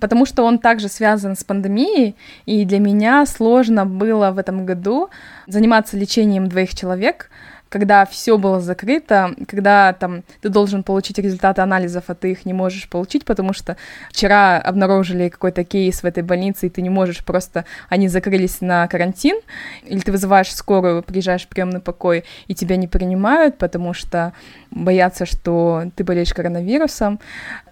потому 0.00 0.26
что 0.26 0.44
он 0.44 0.60
также 0.60 0.88
связан 0.88 1.36
с 1.36 1.42
пандемией, 1.42 2.14
и 2.46 2.64
для 2.64 2.78
меня 2.78 3.26
сложно 3.26 3.84
было 3.84 4.30
в 4.30 4.38
этом 4.38 4.64
году 4.64 5.10
заниматься 5.48 5.96
лечением 5.96 6.48
двоих 6.48 6.72
человек, 6.74 7.30
когда 7.68 8.06
все 8.06 8.38
было 8.38 8.60
закрыто, 8.60 9.34
когда 9.48 9.92
там 9.92 10.22
ты 10.40 10.48
должен 10.48 10.82
получить 10.82 11.18
результаты 11.18 11.62
анализов, 11.62 12.04
а 12.08 12.14
ты 12.14 12.32
их 12.32 12.44
не 12.44 12.52
можешь 12.52 12.88
получить, 12.88 13.24
потому 13.24 13.52
что 13.52 13.76
вчера 14.10 14.58
обнаружили 14.58 15.28
какой-то 15.28 15.64
кейс 15.64 16.02
в 16.02 16.06
этой 16.06 16.22
больнице, 16.22 16.66
и 16.66 16.70
ты 16.70 16.82
не 16.82 16.90
можешь 16.90 17.24
просто, 17.24 17.64
они 17.88 18.08
закрылись 18.08 18.60
на 18.60 18.86
карантин, 18.88 19.36
или 19.84 20.00
ты 20.00 20.12
вызываешь 20.12 20.54
скорую, 20.54 21.02
приезжаешь 21.02 21.44
в 21.44 21.48
приемный 21.48 21.80
покой, 21.80 22.24
и 22.46 22.54
тебя 22.54 22.76
не 22.76 22.86
принимают, 22.86 23.58
потому 23.58 23.92
что 23.94 24.32
боятся, 24.70 25.26
что 25.26 25.84
ты 25.96 26.04
болеешь 26.04 26.32
коронавирусом. 26.34 27.18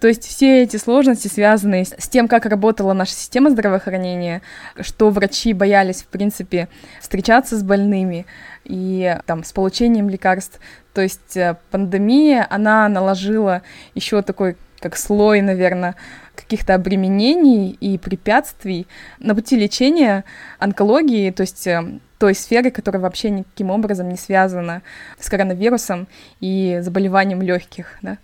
То 0.01 0.07
есть 0.07 0.23
все 0.23 0.63
эти 0.63 0.77
сложности 0.77 1.27
связаны 1.27 1.85
с 1.85 2.09
тем, 2.09 2.27
как 2.27 2.45
работала 2.45 2.93
наша 2.93 3.13
система 3.13 3.49
здравоохранения, 3.49 4.41
что 4.79 5.09
врачи 5.09 5.53
боялись, 5.53 6.03
в 6.03 6.07
принципе, 6.07 6.67
встречаться 6.99 7.57
с 7.57 7.63
больными, 7.63 8.25
и 8.65 9.17
там 9.25 9.43
с 9.43 9.51
получением 9.51 10.09
лекарств. 10.09 10.59
То 10.93 11.01
есть 11.01 11.37
э, 11.37 11.57
пандемия, 11.71 12.45
она 12.49 12.89
наложила 12.89 13.61
еще 13.93 14.21
такой 14.21 14.57
как 14.79 14.97
слой, 14.97 15.41
наверное, 15.41 15.95
каких-то 16.35 16.75
обременений 16.75 17.71
и 17.71 17.97
препятствий 17.97 18.87
на 19.19 19.33
пути 19.33 19.55
лечения 19.55 20.25
онкологии, 20.59 21.31
то 21.31 21.41
есть 21.41 21.65
э, 21.65 21.99
той 22.19 22.35
сферы, 22.35 22.71
которая 22.71 23.01
вообще 23.01 23.29
никаким 23.29 23.71
образом 23.71 24.09
не 24.09 24.17
связана 24.17 24.81
с 25.19 25.29
коронавирусом 25.29 26.07
и 26.39 26.79
заболеванием 26.81 27.41
легких, 27.41 27.97
да. 28.01 28.17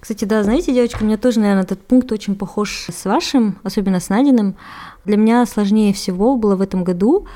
Кстати, 0.00 0.24
да, 0.24 0.42
знаете, 0.42 0.74
девочка, 0.74 1.04
у 1.04 1.06
меня 1.06 1.16
тоже, 1.16 1.38
наверное, 1.38 1.62
этот 1.62 1.86
пункт 1.86 2.10
очень 2.10 2.34
похож 2.34 2.88
с 2.90 3.04
вашим, 3.04 3.60
особенно 3.62 4.00
с 4.00 4.08
Надиным. 4.08 4.56
Для 5.04 5.16
меня 5.16 5.46
сложнее 5.46 5.92
всего 5.92 6.36
было 6.36 6.56
в 6.56 6.60
этом 6.60 6.82
году 6.82 7.28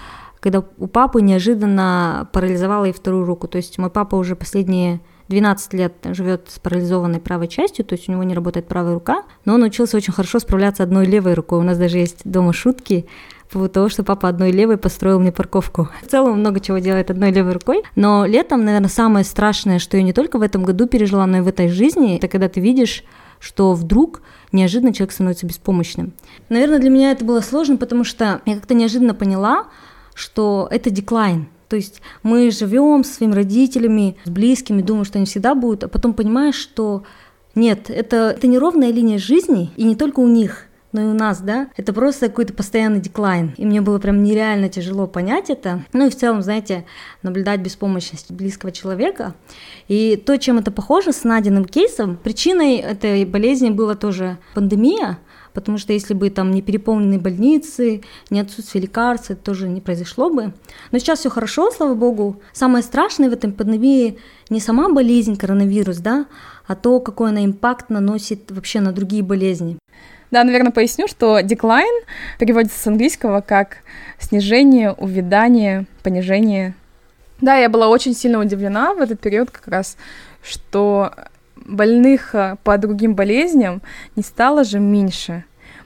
когда 0.47 0.63
у 0.79 0.87
папы 0.87 1.23
неожиданно 1.23 2.29
парализовала 2.33 2.85
и 2.85 2.93
вторую 2.93 3.25
руку. 3.25 3.49
То 3.49 3.57
есть 3.57 3.79
мой 3.79 3.91
папа 3.91 4.15
уже 4.15 4.37
последние 4.37 5.01
12 5.27 5.75
лет 5.75 5.95
живет 6.05 6.47
с 6.49 6.61
парализованной 6.61 7.19
правой 7.19 7.49
частью, 7.49 7.85
то 7.85 7.97
есть 7.97 8.09
у 8.09 8.13
него 8.13 8.23
не 8.23 8.33
работает 8.33 8.69
правая 8.69 8.95
рука, 8.95 9.25
но 9.45 9.55
он 9.55 9.65
учился 9.65 9.97
очень 9.97 10.13
хорошо 10.13 10.39
справляться 10.39 10.85
одной 10.85 11.05
левой 11.05 11.35
рукой. 11.35 11.59
У 11.59 11.65
нас 11.65 11.77
даже 11.79 11.99
есть 11.99 12.21
дома 12.23 12.53
шутки 12.53 13.07
по 13.51 13.67
того, 13.67 13.89
что 13.89 14.05
папа 14.05 14.29
одной 14.29 14.53
левой 14.53 14.77
построил 14.77 15.19
мне 15.19 15.33
парковку. 15.33 15.89
В 16.05 16.09
целом 16.09 16.39
много 16.39 16.61
чего 16.61 16.79
делает 16.79 17.11
одной 17.11 17.33
левой 17.33 17.55
рукой, 17.55 17.83
но 17.97 18.25
летом, 18.25 18.65
наверное, 18.65 18.89
самое 18.89 19.25
страшное, 19.25 19.81
что 19.81 19.97
я 19.97 20.05
не 20.05 20.13
только 20.13 20.39
в 20.39 20.43
этом 20.43 20.63
году 20.63 20.87
пережила, 20.87 21.27
но 21.27 21.39
и 21.39 21.41
в 21.41 21.49
этой 21.49 21.67
жизни, 21.69 22.17
это 22.17 22.29
когда 22.29 22.49
ты 22.49 22.61
видишь 22.61 23.03
что 23.39 23.75
вдруг 23.75 24.23
неожиданно 24.51 24.95
человек 24.95 25.13
становится 25.13 25.47
беспомощным. 25.47 26.15
Наверное, 26.49 26.79
для 26.79 26.89
меня 26.89 27.11
это 27.11 27.23
было 27.23 27.41
сложно, 27.41 27.77
потому 27.77 28.03
что 28.03 28.41
я 28.47 28.55
как-то 28.55 28.73
неожиданно 28.73 29.15
поняла, 29.15 29.67
что 30.17 30.67
это 30.71 30.91
деклайн. 30.91 31.47
То 31.69 31.77
есть 31.77 32.01
мы 32.23 32.51
живем 32.51 33.05
с 33.05 33.15
своими 33.15 33.35
родителями, 33.35 34.17
с 34.25 34.31
близкими, 34.31 34.83
думаем, 34.83 35.05
что 35.05 35.19
они 35.19 35.27
всегда 35.27 35.55
будут, 35.55 35.85
а 35.85 35.89
потом 35.89 36.15
понимаешь, 36.15 36.55
что 36.55 37.05
нет, 37.55 37.91
это, 37.91 38.31
это 38.31 38.47
не 38.47 38.59
ровная 38.59 38.91
линия 38.91 39.19
жизни, 39.19 39.71
и 39.77 39.85
не 39.85 39.97
только 39.97 40.21
у 40.21 40.29
них, 40.29 40.67
но 40.93 41.03
и 41.03 41.05
у 41.05 41.15
нас, 41.15 41.41
да, 41.41 41.69
это 41.77 41.93
просто 41.93 42.29
какой-то 42.29 42.55
постоянный 42.55 43.01
деклайн. 43.01 43.53
И 43.59 43.67
мне 43.67 43.81
было 43.81 43.99
прям 43.99 44.23
нереально 44.23 44.69
тяжело 44.69 45.07
понять 45.07 45.51
это. 45.51 45.85
Ну 45.93 46.07
и 46.07 46.11
в 46.11 46.17
целом, 46.17 46.43
знаете, 46.43 46.87
наблюдать 47.23 47.61
беспомощность 47.61 48.31
близкого 48.31 48.73
человека. 48.73 49.35
И 49.89 50.17
то, 50.17 50.39
чем 50.39 50.59
это 50.59 50.71
похоже 50.71 51.13
с 51.13 51.25
Надиным 51.25 51.65
кейсом, 51.67 52.17
причиной 52.17 52.77
этой 52.77 53.25
болезни 53.25 53.71
была 53.71 53.95
тоже 53.95 54.39
пандемия, 54.55 55.19
потому 55.57 55.79
что 55.79 55.95
если 55.95 56.13
бы 56.13 56.29
там 56.29 56.51
не 56.51 56.61
переполнены 56.61 57.19
больницы, 57.19 58.03
не 58.29 58.41
отсутствие 58.41 58.83
лекарств, 58.83 59.31
это 59.31 59.43
тоже 59.43 59.69
не 59.69 59.81
произошло 59.81 60.29
бы. 60.29 60.53
Но 60.93 60.99
сейчас 60.99 61.21
все 61.21 61.31
хорошо, 61.31 61.71
слава 61.71 61.95
богу. 61.95 62.43
Самое 62.53 62.85
страшное 62.85 63.31
в 63.31 63.33
этом 63.33 63.53
пандемии 63.53 64.19
не 64.51 64.61
сама 64.61 64.91
болезнь 64.91 65.39
коронавирус, 65.39 65.97
да, 65.97 66.27
а 66.67 66.77
то, 66.77 67.01
какой 67.01 67.31
она 67.31 67.43
импакт 67.43 67.89
наносит 67.89 68.51
вообще 68.51 68.81
на 68.81 68.93
другие 68.93 69.23
болезни. 69.23 69.79
Да, 70.31 70.45
наверное, 70.45 70.73
поясню, 70.73 71.09
что 71.09 71.41
decline 71.41 72.05
переводится 72.39 72.79
с 72.79 72.87
английского 72.87 73.41
как 73.41 73.79
снижение, 74.19 74.93
увядание, 74.93 75.87
понижение. 76.03 76.75
Да, 77.41 77.57
я 77.57 77.71
была 77.71 77.89
очень 77.89 78.15
сильно 78.15 78.41
удивлена 78.41 78.93
в 78.93 79.01
этот 79.01 79.21
период 79.21 79.51
как 79.51 79.69
раз, 79.69 79.97
что 80.43 81.13
больных 81.67 82.35
э, 82.35 82.57
по 82.63 82.79
другим 82.79 83.15
болезням 83.15 83.83
не 84.15 84.23
стало 84.23 84.65
же 84.65 84.79
меньше. 84.79 85.45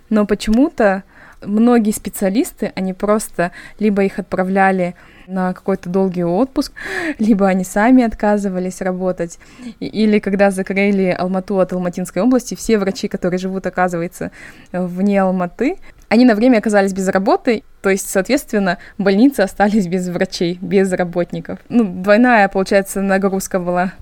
Но 0.09 0.27
почему-то 0.27 1.05
многие 1.43 1.93
специалисты, 1.93 2.73
они 2.75 2.93
просто 2.93 3.53
либо 3.79 4.05
их 4.05 4.19
отправляли 4.19 4.95
на 5.27 5.55
какой-то 5.55 5.89
долгий 5.89 6.25
отпуск, 6.25 6.73
либо 7.19 7.47
они 7.47 7.65
сами 7.65 8.03
отказывались 8.03 8.81
работать, 8.81 9.39
или 9.79 10.19
когда 10.19 10.51
закрыли 10.51 11.17
Алмату 11.17 11.59
от 11.61 11.73
Алматинской 11.73 12.23
области, 12.23 12.55
все 12.55 12.79
врачи, 12.79 13.09
которые 13.09 13.39
живут, 13.39 13.67
оказывается, 13.67 14.33
вне 14.73 15.23
Алматы, 15.23 15.77
они 16.09 16.25
на 16.25 16.35
время 16.35 16.59
оказались 16.59 16.93
без 16.93 17.09
работы, 17.09 17.63
то 17.83 17.89
есть, 17.89 18.11
соответственно, 18.11 18.79
больницы 18.99 19.41
остались 19.41 19.87
без 19.87 20.09
врачей, 20.09 20.59
без 20.61 20.93
работников. 20.93 21.61
Ну, 21.69 21.85
двойная, 21.85 22.49
получается, 22.49 23.01
нагрузка 23.01 23.61
была. 23.61 23.93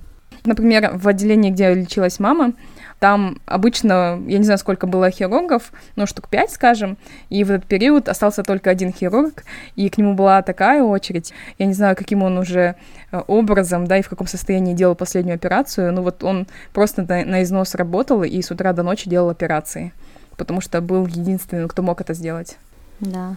Например, 0.48 0.92
в 0.94 1.06
отделении, 1.06 1.50
где 1.50 1.74
лечилась 1.74 2.18
мама, 2.18 2.54
там 3.00 3.36
обычно, 3.44 4.18
я 4.26 4.38
не 4.38 4.44
знаю, 4.44 4.56
сколько 4.56 4.86
было 4.86 5.10
хирургов, 5.10 5.72
ну, 5.94 6.06
штук 6.06 6.30
пять, 6.30 6.50
скажем, 6.50 6.96
и 7.28 7.44
в 7.44 7.50
этот 7.50 7.66
период 7.66 8.08
остался 8.08 8.42
только 8.42 8.70
один 8.70 8.90
хирург, 8.90 9.44
и 9.76 9.90
к 9.90 9.98
нему 9.98 10.14
была 10.14 10.40
такая 10.40 10.82
очередь. 10.82 11.34
Я 11.58 11.66
не 11.66 11.74
знаю, 11.74 11.96
каким 11.96 12.22
он 12.22 12.38
уже 12.38 12.76
э, 13.12 13.20
образом, 13.26 13.86
да, 13.86 13.98
и 13.98 14.02
в 14.02 14.08
каком 14.08 14.26
состоянии 14.26 14.72
делал 14.72 14.94
последнюю 14.94 15.34
операцию, 15.34 15.92
ну, 15.92 16.00
вот 16.00 16.24
он 16.24 16.46
просто 16.72 17.02
на, 17.02 17.26
на 17.26 17.42
износ 17.42 17.74
работал 17.74 18.22
и 18.22 18.40
с 18.40 18.50
утра 18.50 18.72
до 18.72 18.82
ночи 18.82 19.10
делал 19.10 19.28
операции, 19.28 19.92
потому 20.38 20.62
что 20.62 20.80
был 20.80 21.04
единственным, 21.04 21.68
кто 21.68 21.82
мог 21.82 22.00
это 22.00 22.14
сделать. 22.14 22.56
Да. 23.00 23.36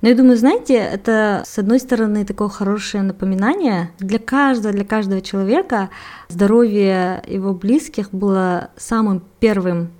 Но 0.00 0.08
я 0.08 0.14
думаю, 0.14 0.36
знаете, 0.36 0.74
это, 0.74 1.42
с 1.44 1.58
одной 1.58 1.80
стороны, 1.80 2.24
такое 2.24 2.48
хорошее 2.48 3.02
напоминание. 3.02 3.90
Для 3.98 4.18
каждого, 4.18 4.72
для 4.72 4.84
каждого 4.84 5.20
человека. 5.20 5.90
Здоровье 6.28 7.22
его 7.26 7.52
близких 7.52 8.10
было 8.12 8.70
самым 8.76 9.22
первым 9.40 9.90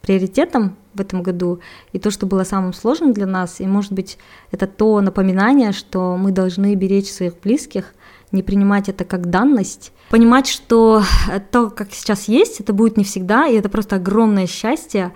приоритетом 0.00 0.76
в 0.94 1.00
этом 1.00 1.22
году, 1.22 1.60
и 1.92 1.98
то, 1.98 2.10
что 2.10 2.26
было 2.26 2.44
самым 2.44 2.72
сложным 2.72 3.12
для 3.12 3.26
нас, 3.26 3.60
и, 3.60 3.66
может 3.66 3.92
быть, 3.92 4.18
это 4.50 4.66
то 4.66 5.00
напоминание, 5.00 5.72
что 5.72 6.16
мы 6.16 6.32
должны 6.32 6.74
беречь 6.74 7.10
своих 7.10 7.38
близких, 7.40 7.94
не 8.32 8.42
принимать 8.42 8.88
это 8.88 9.04
как 9.04 9.30
данность, 9.30 9.92
понимать, 10.10 10.46
что 10.46 11.02
то, 11.50 11.70
как 11.70 11.92
сейчас 11.92 12.28
есть, 12.28 12.60
это 12.60 12.72
будет 12.72 12.96
не 12.96 13.04
всегда, 13.04 13.46
и 13.46 13.54
это 13.54 13.68
просто 13.68 13.96
огромное 13.96 14.46
счастье, 14.46 15.12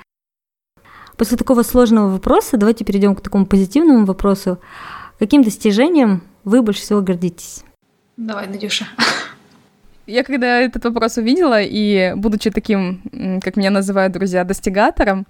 После 1.22 1.36
такого 1.36 1.62
сложного 1.62 2.08
вопроса 2.08 2.56
давайте 2.56 2.84
перейдем 2.84 3.14
к 3.14 3.20
такому 3.20 3.46
позитивному 3.46 4.06
вопросу. 4.06 4.58
Каким 5.20 5.44
достижением 5.44 6.24
вы 6.42 6.62
больше 6.62 6.80
всего 6.80 7.00
гордитесь? 7.00 7.62
Давай, 8.16 8.48
Надюша. 8.48 8.88
Я 10.08 10.24
когда 10.24 10.58
этот 10.58 10.84
вопрос 10.84 11.18
увидела, 11.18 11.62
и 11.62 12.12
будучи 12.16 12.50
таким, 12.50 13.40
как 13.40 13.54
меня 13.54 13.70
называют 13.70 14.12
друзья, 14.12 14.42
достигатором, 14.42 15.28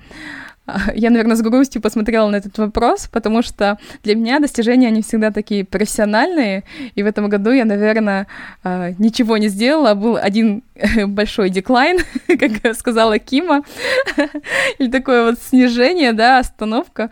я, 0.94 1.10
наверное, 1.10 1.36
с 1.36 1.42
грустью 1.42 1.82
посмотрела 1.82 2.28
на 2.28 2.36
этот 2.36 2.56
вопрос, 2.58 3.08
потому 3.10 3.42
что 3.42 3.78
для 4.02 4.14
меня 4.14 4.38
достижения, 4.38 4.88
они 4.88 5.02
всегда 5.02 5.30
такие 5.30 5.64
профессиональные, 5.64 6.64
и 6.94 7.02
в 7.02 7.06
этом 7.06 7.28
году 7.28 7.50
я, 7.50 7.64
наверное, 7.64 8.26
а, 8.62 8.92
ничего 8.98 9.36
не 9.36 9.48
сделала, 9.48 9.94
был 9.94 10.16
один 10.16 10.62
большой 11.06 11.50
деклайн, 11.50 11.98
как 12.26 12.74
сказала 12.76 13.18
Кима, 13.18 13.62
или 14.78 14.90
такое 14.90 15.30
вот 15.30 15.40
снижение, 15.40 16.12
да, 16.12 16.38
остановка. 16.38 17.10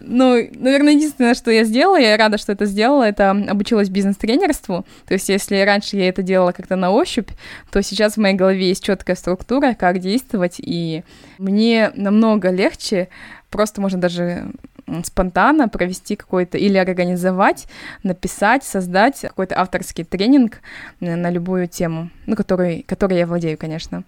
Ну, 0.00 0.48
наверное, 0.54 0.92
единственное, 0.92 1.34
что 1.34 1.50
я 1.50 1.64
сделала, 1.64 1.96
я 1.96 2.16
рада, 2.16 2.38
что 2.38 2.52
это 2.52 2.66
сделала, 2.66 3.02
это 3.02 3.30
обучилась 3.30 3.88
бизнес-тренерству. 3.88 4.86
То 5.06 5.14
есть, 5.14 5.28
если 5.28 5.56
раньше 5.56 5.96
я 5.96 6.08
это 6.08 6.22
делала 6.22 6.52
как-то 6.52 6.76
на 6.76 6.90
ощупь, 6.90 7.30
то 7.70 7.82
сейчас 7.82 8.14
в 8.14 8.18
моей 8.18 8.36
голове 8.36 8.68
есть 8.68 8.84
четкая 8.84 9.16
структура, 9.16 9.74
как 9.74 9.98
действовать, 9.98 10.56
и 10.58 11.02
мне 11.38 11.90
намного 11.96 12.50
легче, 12.50 13.08
просто 13.50 13.80
можно 13.80 14.00
даже 14.00 14.52
спонтанно 15.04 15.68
провести 15.68 16.16
какой-то 16.16 16.58
или 16.58 16.78
организовать, 16.78 17.66
написать, 18.02 18.64
создать 18.64 19.20
какой-то 19.20 19.58
авторский 19.60 20.04
тренинг 20.04 20.60
на 21.00 21.30
любую 21.30 21.68
тему, 21.68 22.10
ну, 22.26 22.36
который, 22.36 22.84
которой 22.86 23.18
я 23.18 23.26
владею, 23.26 23.58
конечно. 23.58 24.04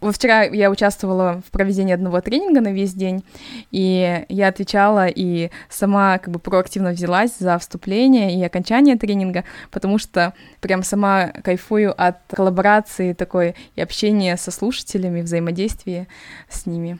Вот 0.00 0.14
вчера 0.14 0.44
я 0.44 0.70
участвовала 0.70 1.42
в 1.44 1.50
проведении 1.50 1.92
одного 1.92 2.20
тренинга 2.20 2.60
на 2.60 2.72
весь 2.72 2.94
день, 2.94 3.24
и 3.72 4.24
я 4.28 4.48
отвечала 4.48 5.08
и 5.08 5.50
сама 5.68 6.18
как 6.18 6.32
бы 6.32 6.38
проактивно 6.38 6.90
взялась 6.90 7.32
за 7.38 7.58
вступление 7.58 8.38
и 8.38 8.44
окончание 8.44 8.96
тренинга, 8.96 9.44
потому 9.72 9.98
что 9.98 10.34
прям 10.60 10.84
сама 10.84 11.28
кайфую 11.42 11.92
от 12.00 12.18
коллаборации 12.30 13.12
такой 13.12 13.56
и 13.74 13.80
общения 13.80 14.36
со 14.36 14.52
слушателями, 14.52 15.22
взаимодействия 15.22 16.06
с 16.48 16.66
ними. 16.66 16.98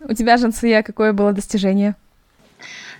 У 0.00 0.14
тебя, 0.14 0.38
Жансия, 0.38 0.82
какое 0.82 1.12
было 1.12 1.32
достижение? 1.32 1.94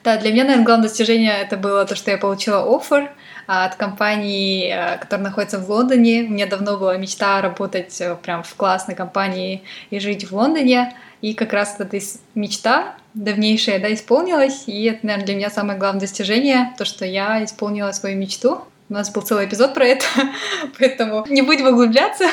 Да, 0.04 0.18
для 0.18 0.32
меня, 0.32 0.44
наверное, 0.44 0.66
главное 0.66 0.88
достижение 0.88 1.32
это 1.40 1.56
было 1.56 1.84
то, 1.86 1.94
что 1.94 2.10
я 2.10 2.18
получила 2.18 2.76
офер 2.76 3.10
от 3.46 3.76
компании, 3.76 4.68
э, 4.68 4.98
которая 4.98 5.28
находится 5.28 5.58
в 5.58 5.70
Лондоне. 5.70 6.24
У 6.24 6.30
меня 6.30 6.46
давно 6.46 6.78
была 6.78 6.96
мечта 6.96 7.40
работать 7.40 8.00
э, 8.00 8.16
прям 8.16 8.42
в 8.42 8.54
классной 8.54 8.94
компании 8.94 9.62
и 9.90 9.98
жить 9.98 10.30
в 10.30 10.36
Лондоне. 10.36 10.94
И 11.20 11.34
как 11.34 11.52
раз 11.52 11.76
эта 11.78 11.98
мечта 12.34 12.96
давнейшая 13.14 13.78
да, 13.78 13.92
исполнилась. 13.92 14.64
И 14.66 14.84
это, 14.84 15.06
наверное, 15.06 15.26
для 15.26 15.36
меня 15.36 15.50
самое 15.50 15.78
главное 15.78 16.00
достижение, 16.00 16.72
то, 16.78 16.84
что 16.84 17.04
я 17.04 17.44
исполнила 17.44 17.92
свою 17.92 18.16
мечту. 18.16 18.62
У 18.88 18.94
нас 18.94 19.10
был 19.10 19.22
целый 19.22 19.46
эпизод 19.46 19.72
про 19.72 19.86
это, 19.86 20.04
поэтому 20.78 21.24
не 21.28 21.42
будем 21.42 21.66
углубляться. 21.66 22.26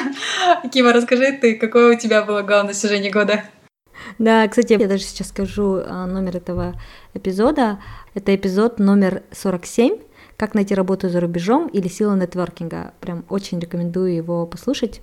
Кима, 0.73 0.91
расскажи 0.91 1.31
ты, 1.33 1.55
какое 1.55 1.95
у 1.95 1.99
тебя 1.99 2.23
было 2.23 2.41
главное 2.41 2.73
достижение 2.73 3.11
года? 3.11 3.43
Да, 4.17 4.47
кстати, 4.47 4.73
я 4.73 4.87
даже 4.87 5.03
сейчас 5.03 5.29
скажу 5.29 5.81
а, 5.85 6.05
номер 6.05 6.37
этого 6.37 6.75
эпизода. 7.13 7.79
Это 8.13 8.35
эпизод 8.35 8.79
номер 8.79 9.23
47 9.31 9.99
«Как 10.39 10.55
найти 10.55 10.73
работу 10.73 11.09
за 11.09 11.19
рубежом» 11.19 11.67
или 11.67 11.89
«Сила 11.89 12.15
нетворкинга». 12.15 12.93
Прям 13.01 13.25
очень 13.27 13.59
рекомендую 13.59 14.15
его 14.15 14.47
послушать. 14.47 15.01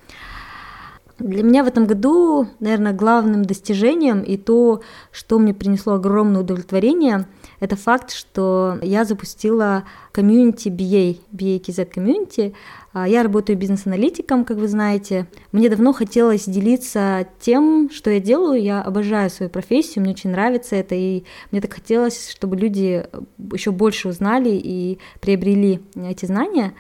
Для 1.18 1.42
меня 1.42 1.64
в 1.64 1.66
этом 1.66 1.86
году, 1.86 2.46
наверное, 2.60 2.92
главным 2.92 3.44
достижением 3.44 4.20
и 4.20 4.36
то, 4.36 4.82
что 5.10 5.38
мне 5.38 5.54
принесло 5.54 5.94
огромное 5.94 6.42
удовлетворение, 6.42 7.26
это 7.58 7.74
факт, 7.74 8.10
что 8.10 8.78
я 8.82 9.06
запустила 9.06 9.84
комьюнити 10.12 10.68
BA, 10.68 11.18
BA 11.32 11.58
KZ 11.58 11.86
комьюнити. 11.86 12.54
Я 12.94 13.22
работаю 13.22 13.56
бизнес-аналитиком, 13.58 14.44
как 14.44 14.58
вы 14.58 14.68
знаете. 14.68 15.26
Мне 15.52 15.70
давно 15.70 15.94
хотелось 15.94 16.44
делиться 16.44 17.26
тем, 17.40 17.88
что 17.90 18.10
я 18.10 18.20
делаю. 18.20 18.62
Я 18.62 18.82
обожаю 18.82 19.30
свою 19.30 19.48
профессию, 19.48 20.02
мне 20.02 20.12
очень 20.12 20.30
нравится 20.30 20.76
это, 20.76 20.94
и 20.94 21.24
мне 21.50 21.62
так 21.62 21.72
хотелось, 21.72 22.30
чтобы 22.30 22.56
люди 22.56 23.06
еще 23.52 23.70
больше 23.70 24.08
узнали 24.08 24.50
и 24.52 24.98
приобрели 25.20 25.80
эти 25.94 26.26
знания. 26.26 26.74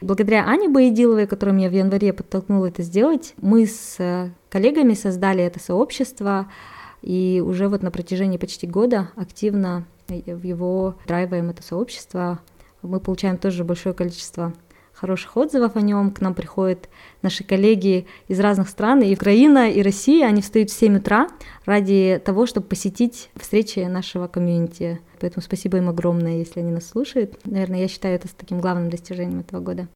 Благодаря 0.00 0.46
Ане 0.46 0.68
Боедиловой, 0.68 1.26
которая 1.26 1.56
меня 1.56 1.70
в 1.70 1.72
январе 1.72 2.12
подтолкнула 2.12 2.66
это 2.66 2.82
сделать, 2.82 3.34
мы 3.38 3.66
с 3.66 3.96
э, 3.98 4.30
коллегами 4.50 4.94
создали 4.94 5.42
это 5.42 5.58
сообщество, 5.58 6.50
и 7.02 7.42
уже 7.44 7.68
вот 7.68 7.82
на 7.82 7.90
протяжении 7.90 8.36
почти 8.36 8.66
года 8.66 9.10
активно 9.16 9.86
в 10.08 10.42
его 10.44 10.96
драйваем 11.06 11.50
это 11.50 11.62
сообщество. 11.62 12.40
Мы 12.82 13.00
получаем 13.00 13.38
тоже 13.38 13.64
большое 13.64 13.94
количество 13.94 14.52
хороших 14.92 15.36
отзывов 15.36 15.76
о 15.76 15.80
нем. 15.80 16.10
К 16.10 16.20
нам 16.20 16.34
приходят 16.34 16.88
наши 17.22 17.44
коллеги 17.44 18.06
из 18.28 18.40
разных 18.40 18.68
стран, 18.68 19.02
и 19.02 19.14
Украина, 19.14 19.70
и 19.70 19.82
Россия. 19.82 20.26
Они 20.26 20.42
встают 20.42 20.70
в 20.70 20.78
7 20.78 20.96
утра 20.96 21.28
ради 21.64 22.20
того, 22.24 22.46
чтобы 22.46 22.66
посетить 22.66 23.30
встречи 23.36 23.80
нашего 23.80 24.26
комьюнити. 24.26 25.00
Поэтому 25.20 25.42
спасибо 25.42 25.78
им 25.78 25.88
огромное, 25.88 26.38
если 26.38 26.60
они 26.60 26.70
нас 26.70 26.86
слушают. 26.86 27.38
Наверное, 27.44 27.80
я 27.80 27.88
считаю 27.88 28.16
это 28.16 28.28
таким 28.36 28.60
главным 28.60 28.90
достижением 28.90 29.40
этого 29.40 29.60
года. 29.60 29.88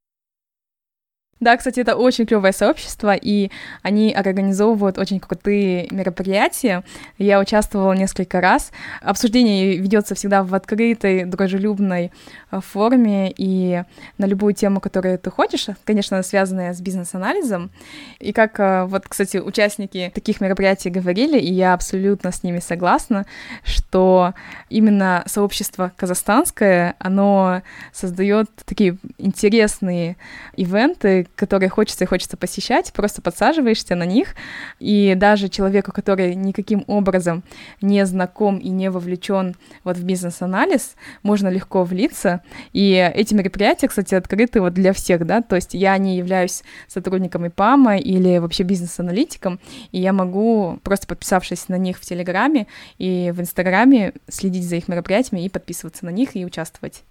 Да, 1.41 1.57
кстати, 1.57 1.81
это 1.81 1.97
очень 1.97 2.27
клевое 2.27 2.53
сообщество, 2.53 3.15
и 3.15 3.51
они 3.81 4.13
организовывают 4.13 4.99
очень 4.99 5.19
крутые 5.21 5.89
мероприятия. 5.91 6.85
Я 7.17 7.41
участвовала 7.41 7.95
несколько 7.95 8.43
раз. 8.43 8.73
Обсуждение 9.01 9.79
ведется 9.79 10.15
всегда 10.15 10.43
в 10.43 10.55
открытой, 10.55 11.25
дружелюбной 11.25 12.13
э, 12.51 12.61
форме 12.61 13.33
и 13.35 13.83
на 14.19 14.27
любую 14.27 14.53
тему, 14.53 14.81
которую 14.81 15.19
ты 15.19 15.31
хочешь, 15.31 15.69
конечно, 15.85 16.23
связанная 16.23 16.75
с 16.75 16.81
бизнес-анализом. 16.83 17.71
И 18.19 18.35
как 18.35 18.61
э, 18.61 18.85
вот, 18.85 19.09
кстати, 19.09 19.39
участники 19.39 20.13
таких 20.15 20.43
мероприятий 20.43 20.91
говорили, 20.91 21.39
и 21.39 21.51
я 21.51 21.73
абсолютно 21.73 22.33
с 22.33 22.43
ними 22.43 22.59
согласна, 22.59 23.25
что 23.65 24.35
именно 24.69 25.25
сообщество 25.25 25.91
казахстанское, 25.97 26.97
оно 26.99 27.63
создает 27.95 28.51
такие 28.67 28.99
интересные 29.17 30.19
ивенты, 30.57 31.29
которые 31.37 31.69
хочется 31.69 32.05
и 32.05 32.07
хочется 32.07 32.37
посещать, 32.37 32.93
просто 32.93 33.23
подсаживаешься 33.23 33.95
на 33.95 34.05
них, 34.05 34.35
и 34.79 35.15
даже 35.15 35.49
человеку, 35.49 35.93
который 35.93 36.35
никаким 36.35 36.85
образом 36.87 37.43
не 37.81 38.05
знаком 38.07 38.59
и 38.59 38.69
не 38.69 38.91
вовлечен 38.91 39.57
вот 39.85 39.97
в 39.97 40.05
бизнес-анализ, 40.05 40.95
можно 41.23 41.49
легко 41.49 41.85
влиться, 41.85 42.43
и 42.73 42.93
эти 43.15 43.35
мероприятия, 43.35 43.89
кстати, 43.89 44.15
открыты 44.15 44.61
вот 44.61 44.75
для 44.75 44.93
всех, 44.93 45.27
да, 45.27 45.43
то 45.43 45.57
есть 45.57 45.75
я 45.75 45.97
не 45.99 46.17
являюсь 46.17 46.63
сотрудником 46.89 47.47
ИПАМа 47.47 47.99
или 47.99 48.39
вообще 48.39 48.63
бизнес-аналитиком, 48.63 49.61
и 49.93 50.01
я 50.01 50.13
могу, 50.13 50.79
просто 50.83 51.07
подписавшись 51.07 51.69
на 51.69 51.77
них 51.77 51.99
в 51.99 52.03
Телеграме 52.03 52.67
и 52.99 53.33
в 53.35 53.41
Инстаграме, 53.41 54.15
следить 54.29 54.69
за 54.69 54.77
их 54.77 54.89
мероприятиями 54.89 55.45
и 55.45 55.49
подписываться 55.49 56.05
на 56.05 56.11
них 56.11 56.37
и 56.37 56.45
участвовать. 56.45 57.03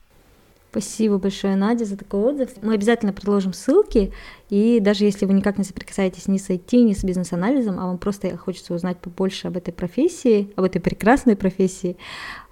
Спасибо 0.71 1.17
большое, 1.17 1.55
Надя, 1.55 1.85
за 1.85 1.97
такой 1.97 2.19
отзыв. 2.19 2.49
Мы 2.61 2.75
обязательно 2.75 3.11
предложим 3.11 3.53
ссылки, 3.53 4.13
и 4.49 4.79
даже 4.79 5.03
если 5.03 5.25
вы 5.25 5.33
никак 5.33 5.57
не 5.57 5.63
соприкасаетесь 5.63 6.27
ни 6.27 6.37
с 6.37 6.47
IT, 6.49 6.83
ни 6.83 6.93
с 6.93 7.03
бизнес-анализом, 7.03 7.79
а 7.79 7.87
вам 7.87 7.97
просто 7.97 8.37
хочется 8.37 8.75
узнать 8.75 8.97
побольше 8.99 9.47
об 9.47 9.57
этой 9.57 9.73
профессии, 9.73 10.51
об 10.55 10.65
этой 10.65 10.79
прекрасной 10.79 11.35
профессии, 11.35 11.97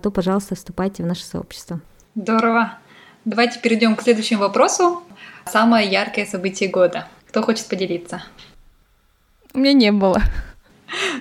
то, 0.01 0.09
пожалуйста, 0.09 0.55
вступайте 0.55 1.03
в 1.03 1.05
наше 1.05 1.25
сообщество. 1.25 1.79
Здорово. 2.15 2.79
Давайте 3.25 3.59
перейдем 3.59 3.95
к 3.95 4.01
следующему 4.01 4.41
вопросу. 4.41 5.03
Самое 5.45 5.87
яркое 5.87 6.25
событие 6.25 6.69
года. 6.69 7.07
Кто 7.27 7.43
хочет 7.43 7.67
поделиться? 7.67 8.23
У 9.53 9.59
меня 9.59 9.73
не 9.73 9.91
было. 9.91 10.21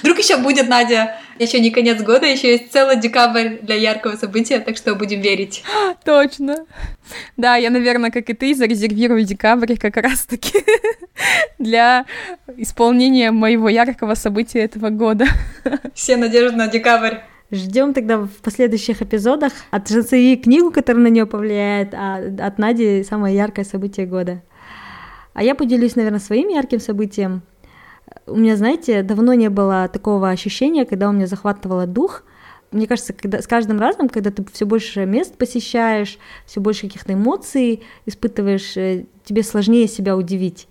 Вдруг 0.01 0.19
еще 0.19 0.37
будет, 0.37 0.69
Надя. 0.69 1.17
Еще 1.39 1.61
не 1.61 1.71
конец 1.71 2.03
года, 2.03 2.27
еще 2.27 2.53
есть 2.53 2.73
целый 2.73 2.97
декабрь 2.97 3.59
для 3.61 3.75
яркого 3.75 4.17
события, 4.17 4.59
так 4.61 4.77
что 4.77 4.95
будем 4.95 5.21
верить. 5.21 5.63
Точно. 6.05 6.65
Да, 7.37 7.57
я, 7.57 7.71
наверное, 7.71 8.11
как 8.11 8.31
и 8.31 8.35
ты, 8.35 8.55
зарезервирую 8.55 9.25
декабрь 9.25 9.77
как 9.77 9.97
раз-таки 9.97 10.65
для 11.59 12.07
исполнения 12.57 13.33
моего 13.33 13.69
яркого 13.69 14.15
события 14.15 14.61
этого 14.61 14.91
года. 14.91 15.27
Все 15.95 16.17
надежды 16.17 16.57
на 16.57 16.69
декабрь. 16.69 17.17
Ждем 17.51 17.95
тогда 17.95 18.19
в 18.19 18.31
последующих 18.43 19.03
эпизодах 19.03 19.53
от 19.71 19.89
ЖЦИ 19.89 20.37
книгу, 20.37 20.73
которая 20.73 21.05
на 21.05 21.09
нее 21.09 21.27
повлияет, 21.27 21.95
а 21.95 22.17
от 22.41 22.59
Нади 22.59 23.05
самое 23.05 23.37
яркое 23.37 23.65
событие 23.65 24.07
года. 24.07 24.43
А 25.33 25.43
я 25.43 25.55
поделюсь, 25.55 25.97
наверное, 25.97 26.19
своим 26.19 26.49
ярким 26.49 26.81
событием– 26.81 27.43
у 28.27 28.37
меня, 28.37 28.57
знаете, 28.57 29.03
давно 29.03 29.35
не 29.35 29.49
было 29.51 29.88
такого 29.88 30.31
ощущения, 30.31 30.85
когда 30.85 31.09
у 31.09 31.12
меня 31.12 31.27
захватывало 31.27 31.87
дух. 31.87 32.23
Мне 32.73 32.87
кажется, 32.87 33.12
когда, 33.12 33.40
с 33.40 33.47
каждым 33.47 33.79
разом, 33.79 34.09
когда 34.09 34.31
ты 34.31 34.45
все 34.53 34.66
больше 34.66 35.07
мест 35.07 35.37
посещаешь, 35.37 36.19
все 36.47 36.61
больше 36.61 36.83
каких-то 36.83 37.12
эмоций 37.12 37.83
испытываешь, 38.07 38.77
э, 38.77 39.07
тебе 39.25 39.42
сложнее 39.42 39.87
себя 39.87 40.16
удивить. 40.16 40.66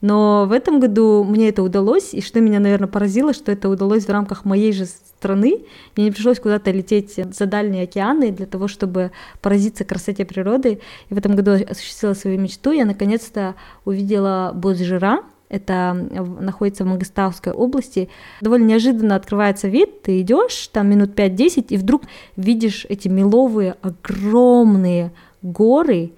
Но 0.00 0.46
в 0.46 0.52
этом 0.52 0.80
году 0.80 1.24
мне 1.24 1.48
это 1.48 1.62
удалось, 1.62 2.12
и 2.12 2.20
что 2.20 2.40
меня, 2.40 2.60
наверное, 2.60 2.88
поразило, 2.88 3.32
что 3.32 3.50
это 3.50 3.68
удалось 3.68 4.04
в 4.04 4.10
рамках 4.10 4.44
моей 4.44 4.72
же 4.72 4.84
страны. 4.86 5.64
Мне 5.96 6.06
не 6.06 6.12
пришлось 6.12 6.38
куда-то 6.38 6.70
лететь 6.70 7.14
за 7.14 7.46
дальние 7.46 7.84
океаны 7.84 8.30
для 8.30 8.46
того, 8.46 8.68
чтобы 8.68 9.12
поразиться 9.40 9.84
красоте 9.84 10.24
природы. 10.24 10.80
И 11.08 11.14
в 11.14 11.18
этом 11.18 11.34
году 11.34 11.52
осуществила 11.52 12.12
свою 12.12 12.38
мечту. 12.38 12.72
Я 12.72 12.84
наконец-то 12.84 13.54
увидела 13.84 14.52
Бозжира, 14.54 15.22
это 15.48 15.92
находится 15.94 16.84
в 16.84 16.88
Мангостауской 16.88 17.52
области. 17.52 18.08
Довольно 18.40 18.66
неожиданно 18.66 19.16
открывается 19.16 19.68
вид, 19.68 20.02
ты 20.02 20.20
идешь 20.20 20.68
там 20.68 20.88
минут 20.88 21.10
5-10, 21.10 21.66
и 21.70 21.76
вдруг 21.76 22.02
видишь 22.36 22.86
эти 22.88 23.08
меловые 23.08 23.76
огромные 23.82 25.12
горы 25.42 26.12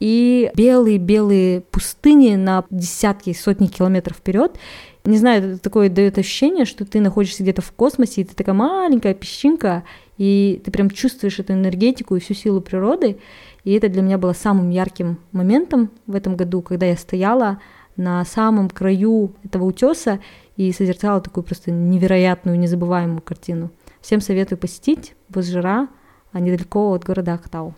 и 0.00 0.50
белые-белые 0.54 1.62
пустыни 1.62 2.36
на 2.36 2.64
десятки, 2.70 3.32
сотни 3.32 3.66
километров 3.66 4.18
вперед. 4.18 4.56
Не 5.04 5.16
знаю, 5.16 5.54
это 5.54 5.58
такое 5.58 5.88
дает 5.88 6.18
ощущение, 6.18 6.64
что 6.64 6.84
ты 6.84 7.00
находишься 7.00 7.42
где-то 7.42 7.62
в 7.62 7.72
космосе, 7.72 8.20
и 8.20 8.24
ты 8.24 8.34
такая 8.34 8.54
маленькая 8.54 9.14
песчинка, 9.14 9.84
и 10.18 10.60
ты 10.64 10.70
прям 10.70 10.90
чувствуешь 10.90 11.38
эту 11.38 11.54
энергетику 11.54 12.14
и 12.16 12.20
всю 12.20 12.34
силу 12.34 12.60
природы. 12.60 13.18
И 13.64 13.72
это 13.72 13.88
для 13.88 14.02
меня 14.02 14.18
было 14.18 14.32
самым 14.34 14.70
ярким 14.70 15.18
моментом 15.32 15.90
в 16.06 16.14
этом 16.14 16.36
году, 16.36 16.62
когда 16.62 16.86
я 16.86 16.96
стояла 16.96 17.58
на 17.98 18.24
самом 18.24 18.70
краю 18.70 19.34
этого 19.44 19.64
утеса 19.64 20.20
и 20.56 20.72
созерцала 20.72 21.20
такую 21.20 21.44
просто 21.44 21.70
невероятную, 21.70 22.58
незабываемую 22.58 23.20
картину. 23.20 23.70
Всем 24.00 24.20
советую 24.20 24.58
посетить 24.58 25.14
Бозжира, 25.28 25.88
а 26.32 26.40
недалеко 26.40 26.92
от 26.92 27.04
города 27.04 27.34
Ахтау. 27.34 27.74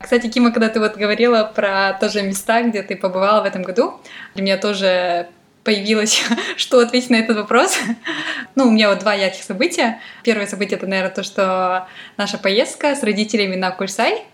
Кстати, 0.00 0.28
Кима, 0.28 0.50
когда 0.50 0.68
ты 0.68 0.80
вот 0.80 0.96
говорила 0.96 1.44
про 1.54 1.96
тоже 2.00 2.22
места, 2.22 2.62
где 2.62 2.82
ты 2.82 2.96
побывала 2.96 3.42
в 3.42 3.46
этом 3.46 3.62
году, 3.62 4.00
для 4.34 4.42
меня 4.42 4.56
тоже 4.56 5.28
появилось, 5.62 6.22
что 6.56 6.80
ответить 6.80 7.10
на 7.10 7.16
этот 7.16 7.36
вопрос. 7.36 7.78
ну, 8.54 8.66
у 8.66 8.70
меня 8.70 8.90
вот 8.90 9.00
два 9.00 9.14
ярких 9.14 9.44
события. 9.44 10.00
Первое 10.24 10.46
событие— 10.46 10.76
это, 10.78 10.86
наверное, 10.86 11.14
то, 11.14 11.22
что 11.22 11.86
наша 12.16 12.38
поездка 12.38 12.96
с 12.96 13.02
родителями 13.02 13.54
на 13.54 13.70
Кульсай. 13.70 14.24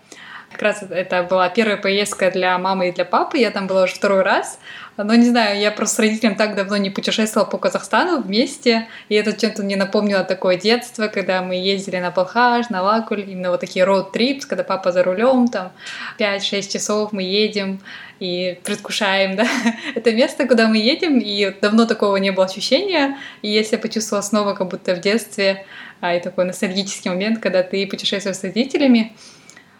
Как 0.51 0.61
раз 0.61 0.83
это 0.89 1.23
была 1.23 1.47
первая 1.49 1.77
поездка 1.77 2.31
для 2.31 2.57
мамы 2.57 2.89
и 2.89 2.91
для 2.91 3.05
папы. 3.05 3.37
Я 3.37 3.51
там 3.51 3.67
была 3.67 3.83
уже 3.83 3.93
второй 3.93 4.23
раз. 4.23 4.59
Но 5.03 5.15
не 5.15 5.29
знаю, 5.29 5.57
я 5.59 5.71
просто 5.71 5.95
с 5.95 5.99
родителями 5.99 6.33
так 6.33 6.55
давно 6.55 6.75
не 6.75 6.89
путешествовала 6.89 7.47
по 7.47 7.57
Казахстану 7.57 8.21
вместе, 8.21 8.89
и 9.07 9.15
это 9.15 9.31
чем-то 9.31 9.63
мне 9.63 9.77
напомнило 9.77 10.25
такое 10.25 10.57
детство, 10.57 11.07
когда 11.07 11.41
мы 11.41 11.55
ездили 11.55 11.99
на 11.99 12.11
Балхаш, 12.11 12.69
на 12.69 12.81
Лакуль, 12.81 13.21
именно 13.21 13.51
вот 13.51 13.61
такие 13.61 13.85
роуд-трипс, 13.85 14.45
когда 14.45 14.65
папа 14.65 14.91
за 14.91 15.03
рулем, 15.03 15.47
там 15.47 15.71
5-6 16.19 16.73
часов 16.73 17.13
мы 17.13 17.23
едем 17.23 17.79
и 18.19 18.59
предвкушаем, 18.65 19.35
да, 19.37 19.47
это 19.95 20.11
место, 20.11 20.45
куда 20.45 20.67
мы 20.67 20.77
едем, 20.77 21.19
и 21.19 21.55
давно 21.61 21.85
такого 21.85 22.17
не 22.17 22.31
было 22.31 22.45
ощущения, 22.47 23.17
и 23.41 23.49
я 23.51 23.77
почувствовала 23.77 24.21
снова, 24.21 24.53
как 24.53 24.67
будто 24.67 24.95
в 24.95 24.99
детстве, 24.99 25.65
а, 26.01 26.15
и 26.15 26.19
такой 26.19 26.43
ностальгический 26.43 27.09
момент, 27.09 27.39
когда 27.39 27.63
ты 27.63 27.87
путешествуешь 27.87 28.35
с 28.35 28.43
родителями, 28.43 29.13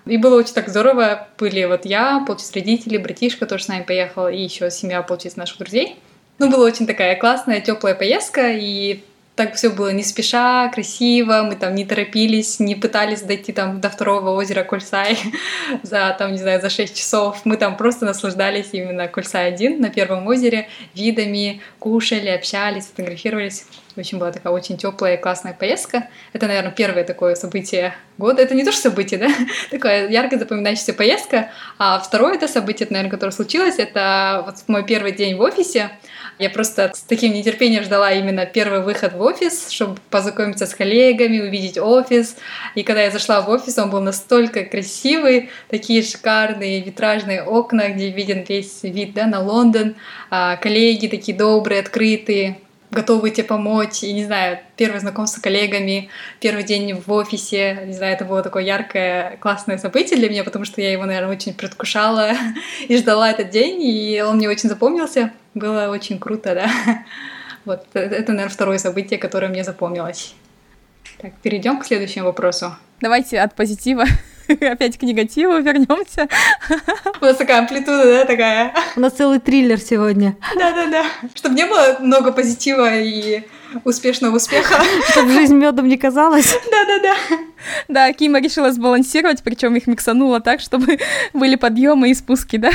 и 0.09 0.17
было 0.17 0.39
очень 0.39 0.53
так 0.53 0.69
здорово. 0.69 1.27
Были 1.37 1.63
вот 1.65 1.85
я, 1.85 2.23
получается, 2.25 2.55
родители, 2.55 2.97
братишка 2.97 3.45
тоже 3.45 3.63
с 3.63 3.67
нами 3.67 3.83
поехал, 3.83 4.27
и 4.27 4.37
еще 4.37 4.69
семья, 4.71 5.01
получается, 5.01 5.39
наших 5.39 5.57
друзей. 5.59 5.97
Ну, 6.39 6.49
была 6.49 6.65
очень 6.65 6.87
такая 6.87 7.15
классная, 7.15 7.61
теплая 7.61 7.95
поездка, 7.95 8.51
и 8.53 9.03
так 9.39 9.55
все 9.55 9.69
было 9.69 9.93
не 9.93 10.03
спеша, 10.03 10.67
красиво, 10.67 11.43
мы 11.43 11.55
там 11.55 11.73
не 11.73 11.85
торопились, 11.85 12.59
не 12.59 12.75
пытались 12.75 13.21
дойти 13.21 13.53
там 13.53 13.79
до 13.79 13.89
второго 13.89 14.31
озера 14.31 14.65
Кульсай 14.65 15.17
за, 15.83 16.13
там, 16.19 16.33
не 16.33 16.37
знаю, 16.37 16.59
за 16.61 16.69
6 16.69 16.93
часов. 16.93 17.41
Мы 17.45 17.55
там 17.55 17.77
просто 17.77 18.05
наслаждались 18.05 18.69
именно 18.73 19.07
Кульсай-1 19.07 19.77
на 19.77 19.89
первом 19.89 20.27
озере, 20.27 20.67
видами, 20.93 21.61
кушали, 21.79 22.27
общались, 22.27 22.87
фотографировались. 22.87 23.65
В 23.99 24.01
общем, 24.01 24.17
была 24.17 24.31
такая 24.31 24.53
очень 24.53 24.77
теплая 24.77 25.17
и 25.17 25.21
классная 25.21 25.51
поездка. 25.51 26.07
Это, 26.31 26.47
наверное, 26.47 26.71
первое 26.71 27.03
такое 27.03 27.35
событие 27.35 27.93
года. 28.17 28.41
Это 28.41 28.55
не 28.55 28.63
то, 28.63 28.71
что 28.71 28.83
событие, 28.83 29.19
да? 29.19 29.27
Такая 29.71 30.07
ярко 30.07 30.39
запоминающаяся 30.39 30.93
поездка. 30.93 31.51
А 31.77 31.99
второе 31.99 32.35
это 32.35 32.47
событие, 32.47 32.87
наверное, 32.89 33.11
которое 33.11 33.33
случилось, 33.33 33.75
это 33.77 34.43
вот 34.45 34.55
мой 34.67 34.85
первый 34.85 35.11
день 35.11 35.35
в 35.35 35.41
офисе. 35.41 35.91
Я 36.37 36.49
просто 36.49 36.93
с 36.95 37.01
таким 37.01 37.33
нетерпением 37.33 37.83
ждала 37.83 38.13
именно 38.13 38.45
первый 38.45 38.79
выход 38.79 39.11
в 39.11 39.21
офис, 39.21 39.69
чтобы 39.69 39.97
познакомиться 40.09 40.65
с 40.65 40.73
коллегами, 40.73 41.41
увидеть 41.41 41.77
офис. 41.77 42.37
И 42.75 42.83
когда 42.83 43.01
я 43.01 43.11
зашла 43.11 43.41
в 43.41 43.49
офис, 43.49 43.77
он 43.77 43.89
был 43.89 43.99
настолько 43.99 44.63
красивый, 44.63 45.49
такие 45.67 46.03
шикарные 46.03 46.79
витражные 46.79 47.43
окна, 47.43 47.89
где 47.89 48.11
виден 48.11 48.45
весь 48.47 48.81
вид 48.83 49.13
да, 49.13 49.25
на 49.25 49.41
Лондон, 49.41 49.95
а, 50.29 50.55
коллеги 50.55 51.07
такие 51.07 51.37
добрые, 51.37 51.81
открытые, 51.81 52.59
готовы 52.91 53.29
тебе 53.29 53.43
помочь, 53.43 54.03
и, 54.03 54.13
не 54.13 54.25
знаю, 54.25 54.59
первое 54.75 54.99
знакомство 54.99 55.39
с 55.39 55.43
коллегами, 55.43 56.09
первый 56.39 56.63
день 56.63 56.93
в 56.93 57.11
офисе, 57.11 57.83
не 57.85 57.93
знаю, 57.93 58.13
это 58.13 58.25
было 58.25 58.41
такое 58.41 58.63
яркое, 58.63 59.37
классное 59.39 59.77
событие 59.77 60.17
для 60.17 60.29
меня, 60.29 60.43
потому 60.43 60.65
что 60.65 60.81
я 60.81 60.91
его, 60.91 61.05
наверное, 61.05 61.31
очень 61.31 61.53
предвкушала 61.53 62.31
и 62.87 62.97
ждала 62.97 63.29
этот 63.29 63.49
день, 63.49 63.81
и 63.83 64.21
он 64.21 64.37
мне 64.37 64.49
очень 64.49 64.69
запомнился, 64.69 65.31
было 65.53 65.89
очень 65.89 66.19
круто, 66.19 66.55
да. 66.55 66.69
Вот, 67.65 67.85
э, 67.93 67.99
это, 67.99 68.31
наверное, 68.31 68.53
второе 68.53 68.77
событие, 68.77 69.19
которое 69.19 69.49
мне 69.49 69.63
запомнилось. 69.63 70.33
Так, 71.21 71.33
перейдем 71.43 71.79
к 71.79 71.85
следующему 71.85 72.25
вопросу. 72.25 72.75
Давайте 73.01 73.39
от 73.41 73.53
позитива 73.53 74.05
опять 74.71 74.97
к 74.97 75.03
негативу 75.03 75.57
вернемся. 75.59 76.27
У 77.21 77.25
нас 77.25 77.37
такая 77.37 77.59
амплитуда, 77.59 78.03
да, 78.03 78.25
такая. 78.25 78.73
У 78.95 78.99
нас 78.99 79.13
целый 79.13 79.39
триллер 79.39 79.79
сегодня. 79.79 80.35
Да-да-да. 80.55 81.05
Чтобы 81.35 81.55
не 81.55 81.65
было 81.65 81.97
много 81.99 82.31
позитива 82.31 82.97
и 82.97 83.43
успешного 83.83 84.37
успеха. 84.37 84.81
Чтобы 85.11 85.31
жизнь 85.31 85.55
медом 85.55 85.87
не 85.87 85.97
казалась. 85.97 86.51
Да-да-да. 86.71 87.15
Да, 87.87 88.13
Кима 88.13 88.41
решила 88.41 88.71
сбалансировать, 88.71 89.43
причем 89.43 89.75
их 89.75 89.85
миксанула 89.87 90.39
так, 90.39 90.59
чтобы 90.59 90.97
были 91.33 91.55
подъемы 91.55 92.09
и 92.09 92.13
спуски, 92.13 92.57
да? 92.57 92.71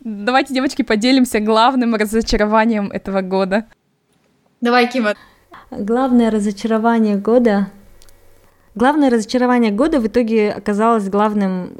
Давайте, 0.00 0.54
девочки, 0.54 0.82
поделимся 0.82 1.40
главным 1.40 1.96
разочарованием 1.96 2.90
этого 2.92 3.22
года. 3.22 3.66
Давай, 4.60 4.88
Кима. 4.88 5.14
Главное 5.70 6.30
разочарование 6.30 7.16
года 7.16 7.70
Главное 8.76 9.08
разочарование 9.08 9.72
года 9.72 10.00
в 10.00 10.06
итоге 10.06 10.52
оказалось 10.52 11.08
главным 11.08 11.78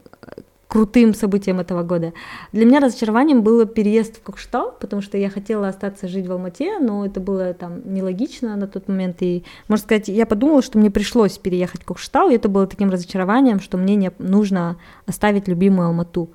крутым 0.67 1.13
событием 1.15 1.61
этого 1.61 1.83
года. 1.83 2.15
Для 2.53 2.65
меня 2.65 2.81
разочарованием 2.81 3.43
было 3.43 3.67
переезд 3.67 4.17
в 4.17 4.23
Кокштал, 4.23 4.75
потому 4.81 5.03
что 5.03 5.19
я 5.19 5.29
хотела 5.29 5.69
остаться 5.69 6.09
жить 6.09 6.27
в 6.27 6.33
Алмате, 6.33 6.79
но 6.79 7.05
это 7.05 7.21
было 7.21 7.53
там 7.53 7.83
нелогично 7.93 8.57
на 8.57 8.67
тот 8.67 8.89
момент. 8.89 9.19
И, 9.21 9.45
можно 9.69 9.85
сказать, 9.85 10.09
я 10.09 10.25
подумала, 10.25 10.63
что 10.63 10.79
мне 10.79 10.91
пришлось 10.91 11.37
переехать 11.37 11.83
в 11.83 11.85
Кокштал, 11.85 12.31
и 12.31 12.35
это 12.35 12.49
было 12.49 12.67
таким 12.67 12.89
разочарованием, 12.89 13.61
что 13.61 13.77
мне 13.77 13.95
не 13.95 14.11
нужно 14.19 14.79
оставить 15.05 15.49
любимую 15.49 15.89
Алмату. 15.89 16.31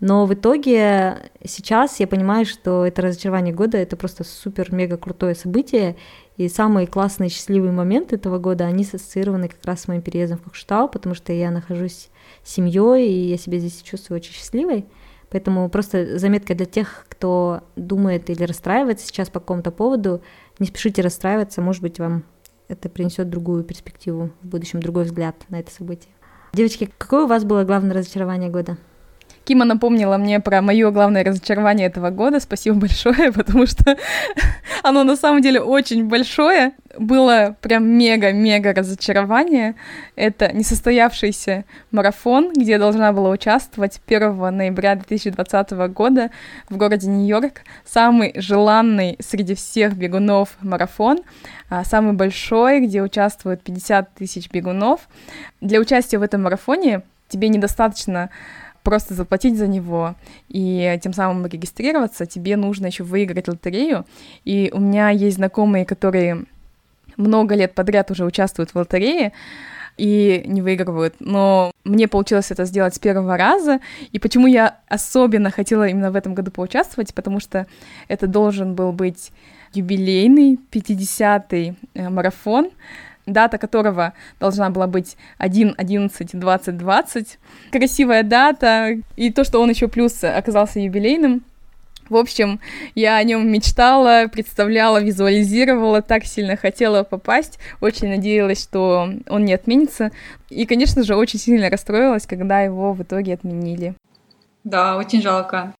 Но 0.00 0.24
в 0.24 0.32
итоге 0.32 1.30
сейчас 1.44 2.00
я 2.00 2.06
понимаю, 2.06 2.46
что 2.46 2.86
это 2.86 3.02
разочарование 3.02 3.54
года, 3.54 3.76
это 3.76 3.98
просто 3.98 4.24
супер-мега 4.24 4.96
крутое 4.96 5.34
событие, 5.34 5.96
и 6.40 6.48
самые 6.48 6.86
классные 6.86 7.28
счастливые 7.28 7.70
моменты 7.70 8.16
этого 8.16 8.38
года, 8.38 8.64
они 8.64 8.84
ассоциированы 8.84 9.48
как 9.48 9.62
раз 9.66 9.82
с 9.82 9.88
моим 9.88 10.00
переездом 10.00 10.38
в 10.38 10.42
Кокштау, 10.44 10.88
потому 10.88 11.14
что 11.14 11.34
я 11.34 11.50
нахожусь 11.50 12.08
с 12.42 12.54
семьей, 12.54 13.12
и 13.12 13.28
я 13.28 13.36
себя 13.36 13.58
здесь 13.58 13.82
чувствую 13.82 14.20
очень 14.20 14.32
счастливой. 14.32 14.86
Поэтому 15.28 15.68
просто 15.68 16.18
заметка 16.18 16.54
для 16.54 16.64
тех, 16.64 17.04
кто 17.10 17.60
думает 17.76 18.30
или 18.30 18.44
расстраивается 18.44 19.06
сейчас 19.06 19.28
по 19.28 19.38
какому-то 19.40 19.70
поводу, 19.70 20.22
не 20.58 20.66
спешите 20.66 21.02
расстраиваться, 21.02 21.60
может 21.60 21.82
быть, 21.82 21.98
вам 21.98 22.24
это 22.68 22.88
принесет 22.88 23.28
другую 23.28 23.62
перспективу 23.62 24.30
в 24.40 24.46
будущем, 24.46 24.80
другой 24.80 25.04
взгляд 25.04 25.36
на 25.50 25.60
это 25.60 25.70
событие. 25.70 26.14
Девочки, 26.54 26.90
какое 26.96 27.24
у 27.24 27.28
вас 27.28 27.44
было 27.44 27.64
главное 27.64 27.92
разочарование 27.92 28.48
года? 28.48 28.78
Кима 29.44 29.64
напомнила 29.64 30.16
мне 30.16 30.38
про 30.40 30.62
мое 30.62 30.90
главное 30.90 31.24
разочарование 31.24 31.86
этого 31.86 32.10
года. 32.10 32.40
Спасибо 32.40 32.76
большое, 32.76 33.32
потому 33.34 33.66
что 33.66 33.96
оно 34.82 35.04
на 35.04 35.16
самом 35.16 35.42
деле 35.42 35.60
очень 35.60 36.08
большое. 36.08 36.72
Было 36.98 37.56
прям 37.60 37.86
мега-мега 37.86 38.74
разочарование. 38.74 39.74
Это 40.16 40.52
несостоявшийся 40.52 41.64
марафон, 41.90 42.52
где 42.52 42.72
я 42.72 42.78
должна 42.78 43.12
была 43.12 43.30
участвовать 43.30 44.00
1 44.06 44.56
ноября 44.56 44.96
2020 44.96 45.70
года 45.92 46.30
в 46.68 46.76
городе 46.76 47.08
Нью-Йорк. 47.08 47.62
Самый 47.84 48.32
желанный 48.36 49.16
среди 49.20 49.54
всех 49.54 49.96
бегунов 49.96 50.50
марафон 50.60 51.20
а, 51.68 51.84
самый 51.84 52.14
большой, 52.14 52.80
где 52.80 53.02
участвуют 53.02 53.62
50 53.62 54.14
тысяч 54.14 54.50
бегунов. 54.50 55.08
Для 55.60 55.78
участия 55.80 56.18
в 56.18 56.22
этом 56.22 56.42
марафоне 56.42 57.02
тебе 57.28 57.48
недостаточно 57.48 58.30
просто 58.82 59.14
заплатить 59.14 59.58
за 59.58 59.66
него 59.66 60.14
и 60.48 60.98
тем 61.02 61.12
самым 61.12 61.46
регистрироваться, 61.46 62.26
тебе 62.26 62.56
нужно 62.56 62.86
еще 62.86 63.04
выиграть 63.04 63.48
лотерею. 63.48 64.06
И 64.44 64.70
у 64.72 64.80
меня 64.80 65.10
есть 65.10 65.36
знакомые, 65.36 65.84
которые 65.84 66.44
много 67.16 67.54
лет 67.54 67.74
подряд 67.74 68.10
уже 68.10 68.24
участвуют 68.24 68.70
в 68.70 68.76
лотерее, 68.76 69.32
и 69.96 70.42
не 70.46 70.62
выигрывают. 70.62 71.16
Но 71.18 71.72
мне 71.84 72.08
получилось 72.08 72.50
это 72.50 72.64
сделать 72.64 72.94
с 72.94 72.98
первого 72.98 73.36
раза. 73.36 73.80
И 74.12 74.18
почему 74.18 74.46
я 74.46 74.78
особенно 74.88 75.50
хотела 75.50 75.86
именно 75.86 76.10
в 76.10 76.16
этом 76.16 76.34
году 76.34 76.50
поучаствовать? 76.50 77.12
Потому 77.12 77.38
что 77.38 77.66
это 78.08 78.26
должен 78.26 78.74
был 78.74 78.92
быть 78.92 79.30
юбилейный 79.74 80.58
50-й 80.72 81.74
э, 81.94 82.08
марафон, 82.08 82.70
дата 83.32 83.58
которого 83.58 84.12
должна 84.38 84.70
была 84.70 84.86
быть 84.86 85.16
1, 85.38 85.74
11, 85.76 86.38
20, 86.38 86.76
20. 86.76 87.38
Красивая 87.72 88.22
дата, 88.22 88.96
и 89.16 89.32
то, 89.32 89.44
что 89.44 89.60
он 89.60 89.70
еще 89.70 89.88
плюс 89.88 90.22
оказался 90.24 90.80
юбилейным. 90.80 91.42
В 92.10 92.16
общем, 92.16 92.58
я 92.96 93.16
о 93.16 93.22
нем 93.22 93.50
мечтала, 93.50 94.26
представляла, 94.26 95.00
визуализировала, 95.00 96.02
так 96.02 96.24
сильно 96.24 96.56
хотела 96.56 97.04
попасть, 97.04 97.60
очень 97.80 98.08
надеялась, 98.08 98.60
что 98.60 99.08
он 99.28 99.44
не 99.44 99.54
отменится. 99.54 100.10
И, 100.48 100.66
конечно 100.66 101.04
же, 101.04 101.14
очень 101.14 101.38
сильно 101.38 101.70
расстроилась, 101.70 102.26
когда 102.26 102.62
его 102.62 102.94
в 102.94 103.02
итоге 103.02 103.34
отменили. 103.34 103.94
Да, 104.64 104.96
очень 104.96 105.22
жалко. 105.22 105.72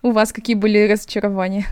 У 0.00 0.12
вас 0.12 0.32
какие 0.32 0.54
были 0.54 0.88
разочарования? 0.88 1.66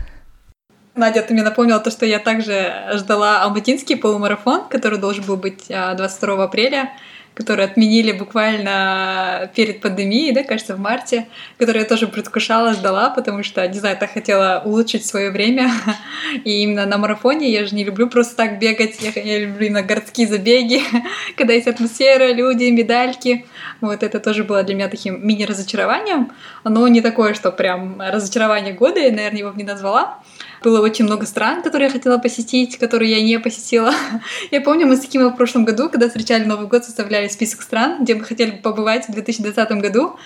Надя, 0.99 1.21
ты 1.21 1.33
мне 1.33 1.43
напомнила 1.43 1.79
то, 1.79 1.89
что 1.89 2.05
я 2.05 2.19
также 2.19 2.73
ждала 2.93 3.41
алматинский 3.43 3.95
полумарафон, 3.95 4.67
который 4.69 4.99
должен 4.99 5.23
был 5.23 5.37
быть 5.37 5.67
22 5.67 6.33
а, 6.33 6.43
апреля, 6.43 6.91
который 7.39 7.63
отменили 7.63 8.11
буквально 8.11 9.49
перед 9.55 9.79
пандемией, 9.79 10.33
да, 10.33 10.43
кажется, 10.43 10.75
в 10.75 10.79
марте, 10.79 11.25
который 11.57 11.79
я 11.79 11.85
тоже 11.85 12.07
предвкушала, 12.07 12.73
ждала, 12.73 13.09
потому 13.11 13.43
что, 13.43 13.65
не 13.65 13.79
знаю, 13.79 13.95
так 13.97 14.11
хотела 14.11 14.61
улучшить 14.65 15.05
свое 15.05 15.31
время. 15.31 15.71
И 16.43 16.63
именно 16.63 16.85
на 16.85 16.97
марафоне 16.97 17.49
я 17.49 17.65
же 17.65 17.75
не 17.75 17.85
люблю 17.85 18.09
просто 18.09 18.35
так 18.35 18.59
бегать, 18.59 18.97
я, 18.99 19.21
я 19.21 19.39
люблю 19.39 19.67
именно 19.67 19.83
городские 19.83 20.27
забеги, 20.27 20.81
когда 21.37 21.53
есть 21.53 21.67
атмосфера, 21.67 22.33
люди, 22.33 22.65
медальки. 22.65 23.45
Вот 23.79 24.03
это 24.03 24.19
тоже 24.19 24.43
было 24.43 24.63
для 24.63 24.75
меня 24.75 24.89
таким 24.89 25.25
мини-разочарованием, 25.25 26.33
но 26.65 26.85
не 26.89 26.99
такое, 26.99 27.33
что 27.35 27.53
прям 27.53 28.01
разочарование 28.01 28.73
года, 28.73 28.99
я, 28.99 29.11
наверное, 29.11 29.39
его 29.39 29.53
не 29.55 29.63
назвала. 29.63 30.19
Было 30.63 30.81
очень 30.81 31.05
много 31.05 31.25
стран, 31.25 31.61
которые 31.61 31.87
я 31.87 31.93
хотела 31.93 32.17
посетить, 32.17 32.77
которые 32.77 33.11
я 33.11 33.23
не 33.23 33.39
посетила. 33.39 33.93
Я 34.51 34.61
помню, 34.61 34.87
мы 34.87 34.97
с 34.97 35.01
Кимом 35.01 35.33
в 35.33 35.37
прошлом 35.37 35.65
году, 35.65 35.89
когда 35.89 36.07
встречали 36.07 36.43
Новый 36.43 36.67
год, 36.67 36.83
составляли 36.83 37.27
список 37.27 37.61
стран, 37.61 38.03
где 38.03 38.15
мы 38.15 38.23
хотели 38.23 38.51
побывать 38.51 39.07
в 39.07 39.13
2020 39.13 39.71
году. 39.81 40.17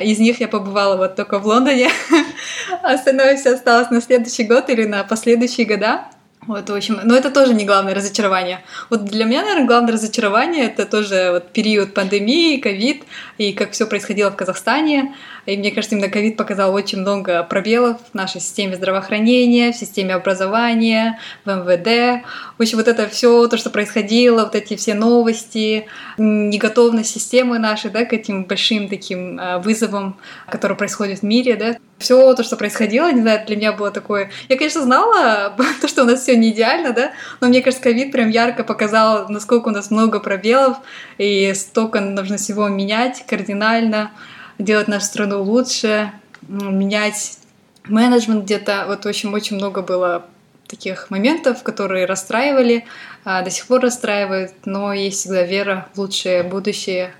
Из 0.00 0.18
них 0.18 0.40
я 0.40 0.48
побывала 0.48 0.96
вот 0.96 1.16
только 1.16 1.38
в 1.38 1.46
Лондоне. 1.46 1.90
Остальное 2.82 3.36
все 3.36 3.54
осталось 3.54 3.90
на 3.90 4.00
следующий 4.00 4.44
год 4.44 4.70
или 4.70 4.84
на 4.84 5.02
последующие 5.02 5.66
года. 5.66 6.04
Вот, 6.46 6.70
в 6.70 6.74
общем, 6.74 6.98
но 7.04 7.14
это 7.14 7.30
тоже 7.30 7.52
не 7.52 7.66
главное 7.66 7.94
разочарование. 7.94 8.64
Вот 8.88 9.04
для 9.04 9.26
меня, 9.26 9.42
наверное, 9.42 9.66
главное 9.66 9.92
разочарование 9.92 10.64
это 10.64 10.86
тоже 10.86 11.30
вот 11.32 11.50
период 11.52 11.92
пандемии, 11.92 12.56
ковид 12.56 13.04
и 13.36 13.52
как 13.52 13.72
все 13.72 13.86
происходило 13.86 14.30
в 14.30 14.36
Казахстане. 14.36 15.14
И 15.44 15.56
мне 15.58 15.70
кажется, 15.70 15.96
именно 15.96 16.10
ковид 16.10 16.38
показал 16.38 16.72
очень 16.72 17.00
много 17.00 17.42
пробелов 17.42 17.98
в 18.10 18.14
нашей 18.14 18.40
системе 18.40 18.76
здравоохранения, 18.76 19.72
в 19.72 19.76
системе 19.76 20.14
образования, 20.14 21.18
в 21.44 21.50
МВД. 21.50 22.24
В 22.56 22.62
общем, 22.62 22.78
вот 22.78 22.88
это 22.88 23.06
все 23.08 23.46
то, 23.46 23.58
что 23.58 23.68
происходило, 23.68 24.44
вот 24.44 24.54
эти 24.54 24.76
все 24.76 24.94
новости, 24.94 25.86
неготовность 26.16 27.10
системы 27.10 27.58
нашей, 27.58 27.90
да, 27.90 28.06
к 28.06 28.14
этим 28.14 28.44
большим 28.44 28.88
таким 28.88 29.38
а, 29.38 29.58
вызовам, 29.58 30.16
которые 30.48 30.78
происходят 30.78 31.18
в 31.18 31.22
мире, 31.22 31.56
да, 31.56 31.76
все 32.00 32.34
то, 32.34 32.42
что 32.42 32.56
происходило, 32.56 33.12
не 33.12 33.20
знаю, 33.20 33.46
для 33.46 33.56
меня 33.56 33.72
было 33.72 33.90
такое... 33.90 34.30
Я, 34.48 34.56
конечно, 34.56 34.82
знала 34.82 35.54
то, 35.80 35.86
что 35.86 36.02
у 36.02 36.06
нас 36.06 36.22
все 36.22 36.36
не 36.36 36.50
идеально, 36.50 36.92
да, 36.92 37.12
но 37.40 37.48
мне 37.48 37.62
кажется, 37.62 37.84
ковид 37.84 38.10
прям 38.10 38.30
ярко 38.30 38.64
показал, 38.64 39.28
насколько 39.28 39.68
у 39.68 39.70
нас 39.70 39.90
много 39.90 40.18
пробелов, 40.18 40.78
и 41.18 41.52
столько 41.54 42.00
нужно 42.00 42.38
всего 42.38 42.68
менять 42.68 43.24
кардинально, 43.26 44.10
делать 44.58 44.88
нашу 44.88 45.06
страну 45.06 45.42
лучше, 45.42 46.10
менять 46.48 47.38
менеджмент 47.84 48.44
где-то. 48.44 48.84
Вот, 48.86 49.04
в 49.04 49.08
общем, 49.08 49.34
очень 49.34 49.56
много 49.56 49.82
было 49.82 50.26
таких 50.66 51.10
моментов, 51.10 51.62
которые 51.62 52.06
расстраивали, 52.06 52.86
а 53.24 53.42
до 53.42 53.50
сих 53.50 53.66
пор 53.66 53.80
расстраивают, 53.80 54.52
но 54.64 54.92
есть 54.92 55.20
всегда 55.20 55.42
вера 55.42 55.88
в 55.94 55.98
лучшее 55.98 56.44
будущее 56.44 57.12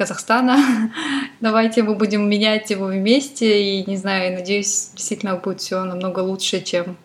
Казахстана. 0.00 0.92
Давайте 1.40 1.82
мы 1.82 1.94
будем 1.94 2.28
менять 2.28 2.70
его 2.70 2.86
вместе, 2.86 3.62
и, 3.62 3.84
не 3.90 3.96
знаю, 3.96 4.34
надеюсь, 4.34 4.90
действительно 4.94 5.36
будет 5.36 5.60
все 5.60 5.84
намного 5.84 6.20
лучше, 6.20 6.60
чем 6.60 6.96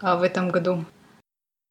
а, 0.00 0.16
в 0.16 0.22
этом 0.22 0.50
году. 0.50 0.84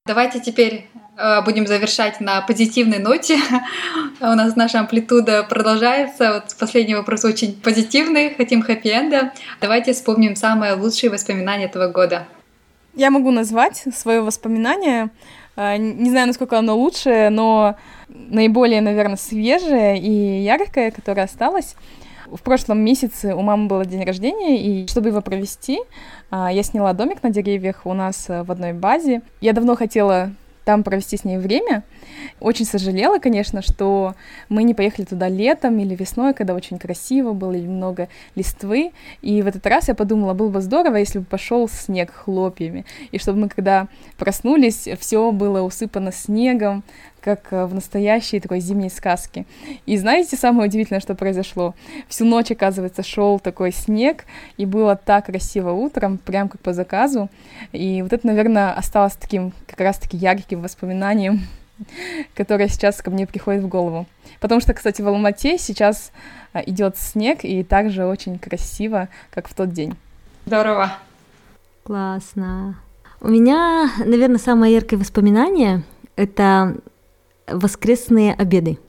Давайте 0.05 0.41
теперь 0.41 0.89
Э, 1.15 1.41
будем 1.41 1.67
завершать 1.67 2.19
на 2.21 2.41
позитивной 2.41 2.99
ноте. 2.99 3.37
У 4.19 4.25
нас 4.25 4.55
наша 4.55 4.79
амплитуда 4.79 5.43
продолжается. 5.43 6.33
Вот 6.33 6.55
последний 6.59 6.95
вопрос 6.95 7.23
очень 7.23 7.59
позитивный. 7.59 8.33
Хотим 8.33 8.63
хэппи-энда. 8.63 9.31
Давайте 9.61 9.93
вспомним 9.93 10.35
самые 10.35 10.73
лучшие 10.73 11.11
воспоминания 11.11 11.65
этого 11.65 11.87
года. 11.87 12.25
Я 12.95 13.09
могу 13.09 13.31
назвать 13.31 13.83
свое 13.93 14.21
воспоминание. 14.21 15.09
Э, 15.55 15.77
не 15.77 16.09
знаю, 16.09 16.27
насколько 16.27 16.59
оно 16.59 16.77
лучшее, 16.77 17.29
но 17.29 17.75
наиболее, 18.07 18.81
наверное, 18.81 19.15
свежее 19.15 19.99
и 19.99 20.43
яркое, 20.43 20.91
которое 20.91 21.23
осталось. 21.23 21.75
В 22.27 22.41
прошлом 22.41 22.79
месяце 22.79 23.35
у 23.35 23.41
мамы 23.41 23.67
был 23.67 23.83
день 23.83 24.03
рождения, 24.03 24.61
и 24.61 24.87
чтобы 24.87 25.09
его 25.09 25.21
провести, 25.21 25.79
э, 26.31 26.47
я 26.51 26.63
сняла 26.63 26.93
домик 26.93 27.23
на 27.23 27.31
деревьях 27.31 27.81
у 27.85 27.93
нас 27.93 28.27
в 28.27 28.51
одной 28.51 28.73
базе. 28.73 29.21
Я 29.41 29.53
давно 29.53 29.75
хотела 29.75 30.31
там 30.65 30.83
провести 30.83 31.17
с 31.17 31.23
ней 31.23 31.37
время. 31.37 31.83
Очень 32.39 32.65
сожалела, 32.65 33.19
конечно, 33.19 33.61
что 33.61 34.15
мы 34.49 34.63
не 34.63 34.73
поехали 34.73 35.05
туда 35.05 35.27
летом 35.27 35.79
или 35.79 35.95
весной, 35.95 36.33
когда 36.33 36.53
очень 36.53 36.79
красиво 36.79 37.33
было, 37.33 37.53
и 37.53 37.67
много 37.67 38.09
листвы. 38.35 38.91
И 39.21 39.41
в 39.41 39.47
этот 39.47 39.65
раз 39.65 39.87
я 39.87 39.95
подумала, 39.95 40.33
было 40.33 40.49
бы 40.49 40.61
здорово, 40.61 40.97
если 40.97 41.19
бы 41.19 41.25
пошел 41.25 41.67
снег 41.67 42.11
хлопьями, 42.13 42.85
и 43.11 43.17
чтобы 43.17 43.39
мы, 43.39 43.49
когда 43.49 43.87
проснулись, 44.17 44.87
все 44.99 45.31
было 45.31 45.61
усыпано 45.61 46.11
снегом, 46.11 46.83
как 47.23 47.51
э, 47.51 47.65
в 47.65 47.73
настоящей 47.73 48.39
такой 48.39 48.59
зимней 48.59 48.89
сказке. 48.89 49.45
И 49.85 49.97
знаете, 49.97 50.35
самое 50.35 50.67
удивительное, 50.67 50.99
что 50.99 51.15
произошло? 51.15 51.73
Всю 52.07 52.25
ночь, 52.25 52.51
оказывается, 52.51 53.01
шел 53.01 53.39
такой 53.39 53.71
снег, 53.71 54.25
и 54.57 54.65
было 54.65 54.95
так 54.95 55.27
красиво 55.27 55.71
утром, 55.71 56.17
прям 56.17 56.49
как 56.49 56.61
по 56.61 56.73
заказу. 56.73 57.29
И 57.71 58.01
вот 58.01 58.11
это, 58.11 58.27
наверное, 58.27 58.73
осталось 58.73 59.13
таким 59.13 59.53
как 59.67 59.79
раз-таки 59.79 60.17
ярким 60.17 60.61
воспоминанием, 60.61 61.41
которое 62.35 62.67
сейчас 62.67 63.01
ко 63.01 63.09
мне 63.09 63.25
приходит 63.25 63.63
в 63.63 63.67
голову. 63.67 64.05
Потому 64.39 64.59
что, 64.59 64.73
кстати, 64.73 65.01
в 65.01 65.07
Алмате 65.07 65.57
сейчас 65.57 66.11
идет 66.53 66.97
снег, 66.97 67.39
и 67.43 67.63
также 67.63 68.05
очень 68.05 68.37
красиво, 68.37 69.07
как 69.31 69.47
в 69.47 69.53
тот 69.53 69.71
день. 69.71 69.95
Здорово. 70.45 70.93
Классно. 71.83 72.75
У 73.21 73.29
меня, 73.29 73.89
наверное, 74.05 74.37
самое 74.37 74.73
яркое 74.73 74.99
воспоминание— 74.99 75.83
это 76.17 76.75
воскресные 77.47 78.33
обеды. 78.33 78.79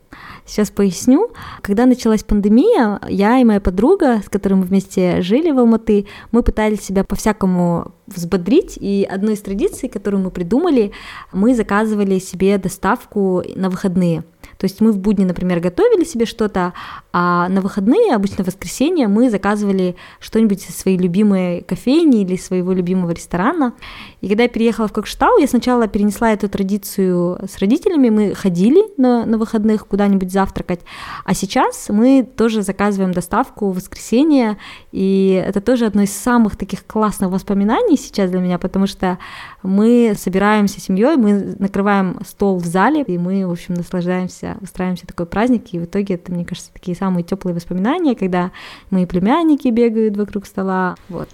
Сейчас 0.47 0.71
поясню. 0.71 1.31
Когда 1.63 1.87
началась 1.87 2.23
пандемия, 2.23 3.01
я 3.09 3.39
и 3.39 3.45
моя 3.45 3.61
подруга, 3.61 4.21
с 4.25 4.29
которой 4.29 4.55
мы 4.55 4.63
вместе 4.63 5.23
жили 5.23 5.51
в 5.51 5.59
Алматы, 5.59 6.07
мы 6.33 6.43
пытались 6.43 6.83
себя 6.83 7.03
по-всякому 7.03 7.93
взбодрить, 8.07 8.77
и 8.79 9.09
одной 9.11 9.35
из 9.35 9.41
традиций, 9.41 9.89
которую 9.89 10.23
мы 10.23 10.31
придумали, 10.31 10.93
мы 11.33 11.55
заказывали 11.55 12.19
себе 12.19 12.59
доставку 12.59 13.43
на 13.57 13.71
выходные— 13.71 14.25
то 14.59 14.65
есть 14.65 14.81
мы 14.81 14.93
в 14.93 14.99
будни, 14.99 15.25
например, 15.25 15.61
готовили 15.61 16.05
себе 16.05 16.27
что-то, 16.27 16.73
а 17.13 17.49
на 17.49 17.61
выходные, 17.61 18.15
обычно 18.15 18.45
в 18.45 18.47
воскресенье, 18.47 19.09
мы 19.09 19.31
заказывали 19.31 19.97
что-нибудь 20.21 20.69
из 20.69 20.77
своей 20.77 20.99
любимой 20.99 21.63
кофейни 21.63 22.23
или 22.23 22.37
своего 22.37 22.73
любимого 22.73 23.11
ресторана. 23.11 23.75
И 24.21 24.29
когда 24.29 24.45
я 24.45 24.49
переехала 24.49 24.89
в 24.89 24.93
Кокштау, 24.93 25.39
я 25.39 25.47
сначала 25.47 25.87
перенесла 25.87 26.33
эту 26.33 26.49
традицию 26.49 27.39
с 27.49 27.59
родителями, 27.59 28.11
мы 28.11 28.35
ходили 28.35 28.83
на, 28.97 29.27
на 29.27 29.39
выходных 29.39 29.87
куда-нибудь 29.87 30.33
завтракать, 30.33 30.81
а 31.25 31.35
сейчас 31.35 31.89
мы 31.89 32.27
тоже 32.37 32.63
заказываем 32.63 33.13
доставку 33.13 33.71
в 33.71 33.77
воскресенье, 33.77 34.59
и 34.93 35.43
это 35.47 35.61
тоже 35.61 35.87
одно 35.87 36.03
из 36.03 36.13
самых 36.13 36.57
таких 36.57 36.87
классных 36.87 37.31
воспоминаний 37.31 37.97
сейчас 37.97 38.31
для 38.31 38.41
меня, 38.41 38.59
потому 38.59 38.87
что 38.87 39.19
мы 39.63 40.15
собираемся 40.17 40.81
семьей, 40.81 41.17
мы 41.17 41.55
накрываем 41.59 42.21
стол 42.27 42.59
в 42.59 42.67
зале, 42.67 43.03
и 43.03 43.19
мы, 43.19 43.47
в 43.47 43.51
общем, 43.51 43.75
наслаждаемся, 43.75 44.44
устраиваемся 44.61 45.07
такой 45.07 45.27
праздник, 45.27 45.73
и 45.73 45.79
в 45.79 45.85
итоге 45.85 46.15
это, 46.15 46.33
мне 46.33 46.45
кажется, 46.45 46.73
такие 46.73 46.97
самые 46.97 47.25
теплые 47.25 47.55
воспоминания, 47.55 48.15
когда 48.15 48.51
мои 48.91 49.07
племянники 49.07 49.69
бегают 49.69 50.17
вокруг 50.17 50.47
стола, 50.47 50.97
вот. 51.09 51.29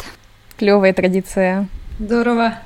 Клевая 0.56 0.92
традиция. 0.92 1.68
Здорово. 1.98 2.58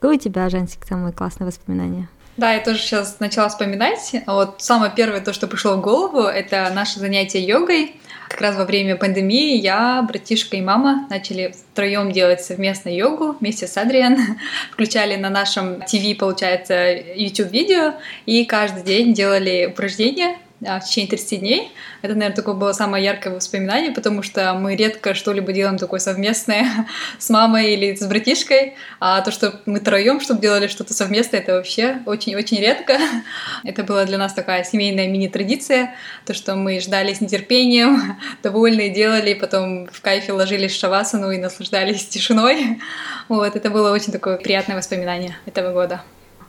Какое 0.00 0.16
у 0.16 0.18
тебя, 0.18 0.48
Жансик, 0.48 0.84
самые 0.84 1.12
классные 1.12 1.46
воспоминания? 1.46 2.08
Да, 2.36 2.52
я 2.52 2.60
тоже 2.60 2.78
сейчас 2.78 3.20
начала 3.20 3.48
вспоминать. 3.48 4.14
Вот 4.26 4.56
самое 4.58 4.90
первое, 4.94 5.20
то, 5.20 5.32
что 5.32 5.46
пришло 5.46 5.76
в 5.76 5.80
голову, 5.80 6.22
это 6.22 6.70
наше 6.74 6.98
занятие 6.98 7.44
йогой. 7.46 8.00
Как 8.32 8.40
раз 8.40 8.56
во 8.56 8.64
время 8.64 8.96
пандемии 8.96 9.58
я, 9.58 10.02
братишка 10.08 10.56
и 10.56 10.62
мама 10.62 11.06
начали 11.10 11.54
втроем 11.72 12.12
делать 12.12 12.40
совместно 12.40 12.88
йогу 12.88 13.36
вместе 13.38 13.66
с 13.66 13.76
Адриан. 13.76 14.16
Включали 14.72 15.16
на 15.16 15.28
нашем 15.28 15.82
ТВ, 15.82 16.16
получается, 16.18 16.92
YouTube-видео 16.92 17.92
и 18.24 18.46
каждый 18.46 18.84
день 18.84 19.12
делали 19.12 19.66
упражнения 19.66 20.38
в 20.62 20.80
течение 20.80 21.10
30 21.10 21.40
дней. 21.40 21.72
Это, 22.02 22.14
наверное, 22.14 22.36
такое 22.36 22.54
было 22.54 22.72
самое 22.72 23.04
яркое 23.04 23.34
воспоминание, 23.34 23.92
потому 23.92 24.22
что 24.22 24.54
мы 24.54 24.76
редко 24.76 25.14
что-либо 25.14 25.52
делаем 25.52 25.76
такое 25.76 25.98
совместное 26.00 26.86
с 27.18 27.30
мамой 27.30 27.74
или 27.74 27.94
с 27.94 28.06
братишкой, 28.06 28.74
а 29.00 29.20
то, 29.22 29.30
что 29.30 29.60
мы 29.66 29.80
троем, 29.80 30.20
чтобы 30.20 30.40
делали 30.40 30.68
что-то 30.68 30.94
совместное, 30.94 31.40
это 31.40 31.54
вообще 31.54 31.98
очень-очень 32.06 32.58
редко. 32.58 32.98
Это 33.64 33.84
была 33.84 34.04
для 34.04 34.18
нас 34.18 34.32
такая 34.32 34.64
семейная 34.64 35.08
мини-традиция, 35.08 35.94
то, 36.26 36.34
что 36.34 36.54
мы 36.54 36.80
ждали 36.80 37.12
с 37.12 37.20
нетерпением, 37.20 38.18
довольные 38.42 38.90
делали, 38.90 39.34
потом 39.34 39.86
в 39.86 40.00
кайфе 40.00 40.32
ложились 40.32 40.72
в 40.72 40.78
шавасану 40.78 41.30
и 41.30 41.38
наслаждались 41.38 42.06
тишиной. 42.06 42.80
Вот, 43.28 43.56
это 43.56 43.70
было 43.70 43.92
очень 43.92 44.12
такое 44.12 44.36
приятное 44.36 44.76
воспоминание 44.76 45.36
этого 45.46 45.72
года. 45.72 46.02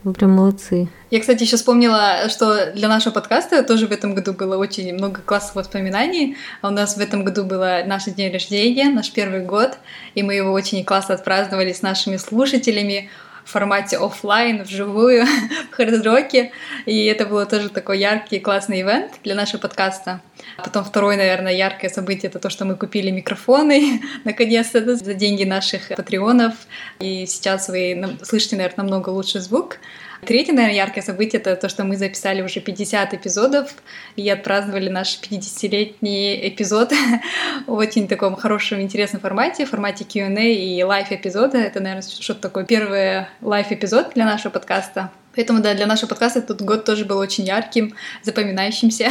Вы 0.04 0.12
прям 0.12 0.32
молодцы. 0.32 0.88
Я, 1.10 1.20
кстати, 1.20 1.44
еще 1.44 1.56
вспомнила, 1.56 2.28
что 2.28 2.72
для 2.72 2.88
нашего 2.88 3.14
подкаста 3.14 3.62
тоже 3.62 3.86
в 3.86 3.92
этом 3.92 4.14
году 4.14 4.34
было 4.34 4.58
очень 4.58 4.92
много 4.92 5.22
классных 5.22 5.54
воспоминаний. 5.54 6.36
А 6.60 6.68
у 6.68 6.70
нас 6.70 6.98
в 6.98 7.00
этом 7.00 7.24
году 7.24 7.44
было 7.44 7.82
наш 7.86 8.04
день 8.04 8.30
рождения, 8.30 8.90
наш 8.90 9.10
первый 9.10 9.40
год, 9.40 9.78
и 10.14 10.22
мы 10.22 10.34
его 10.34 10.52
очень 10.52 10.84
классно 10.84 11.14
отпраздновали 11.14 11.72
с 11.72 11.80
нашими 11.80 12.18
слушателями 12.18 13.08
формате 13.50 13.98
офлайн, 13.98 14.62
вживую, 14.62 15.26
в 15.70 15.74
хардроке. 15.74 16.52
И 16.86 17.06
это 17.06 17.26
было 17.26 17.46
тоже 17.46 17.68
такой 17.68 17.98
яркий, 17.98 18.40
классный 18.40 18.82
ивент 18.82 19.12
для 19.22 19.34
нашего 19.34 19.60
подкаста. 19.60 20.20
Потом 20.56 20.84
второе, 20.84 21.16
наверное, 21.16 21.52
яркое 21.52 21.90
событие— 21.90 22.28
это 22.30 22.38
то, 22.38 22.50
что 22.50 22.64
мы 22.64 22.76
купили 22.76 23.10
микрофоны, 23.10 24.02
наконец-то, 24.24 24.96
за 24.96 25.14
деньги 25.14 25.44
наших 25.44 25.88
патреонов. 25.88 26.54
И 27.00 27.26
сейчас 27.26 27.68
вы 27.68 28.16
слышите, 28.22 28.56
наверное, 28.56 28.84
намного 28.84 29.10
лучше 29.10 29.40
звук. 29.40 29.78
Третье, 30.26 30.52
наверное, 30.52 30.76
яркое 30.76 31.02
событие— 31.02 31.40
это 31.42 31.56
то, 31.56 31.68
что 31.68 31.84
мы 31.84 31.96
записали 31.96 32.42
уже 32.42 32.60
50 32.60 33.14
эпизодов 33.14 33.74
и 34.16 34.28
отпраздновали 34.28 34.88
наш 34.88 35.18
50-летний 35.20 36.48
эпизод 36.48 36.92
в 37.66 37.72
очень 37.72 38.08
таком 38.08 38.36
хорошем, 38.36 38.80
интересном 38.80 39.20
формате, 39.20 39.66
в 39.66 39.70
формате 39.70 40.04
Q&A 40.04 40.52
и 40.52 40.82
live-эпизода. 40.82 41.58
Это, 41.58 41.80
наверное, 41.80 42.02
что-то 42.02 42.40
такое 42.40 42.64
первый 42.64 43.26
live-эпизод 43.42 44.12
для 44.14 44.24
нашего 44.24 44.50
подкаста. 44.50 45.10
Поэтому, 45.34 45.60
да, 45.60 45.74
для 45.74 45.86
нашего 45.86 46.08
подкаста 46.08 46.38
этот 46.38 46.62
год 46.62 46.84
тоже 46.84 47.04
был 47.04 47.18
очень 47.18 47.44
ярким, 47.44 47.94
запоминающимся 48.22 49.08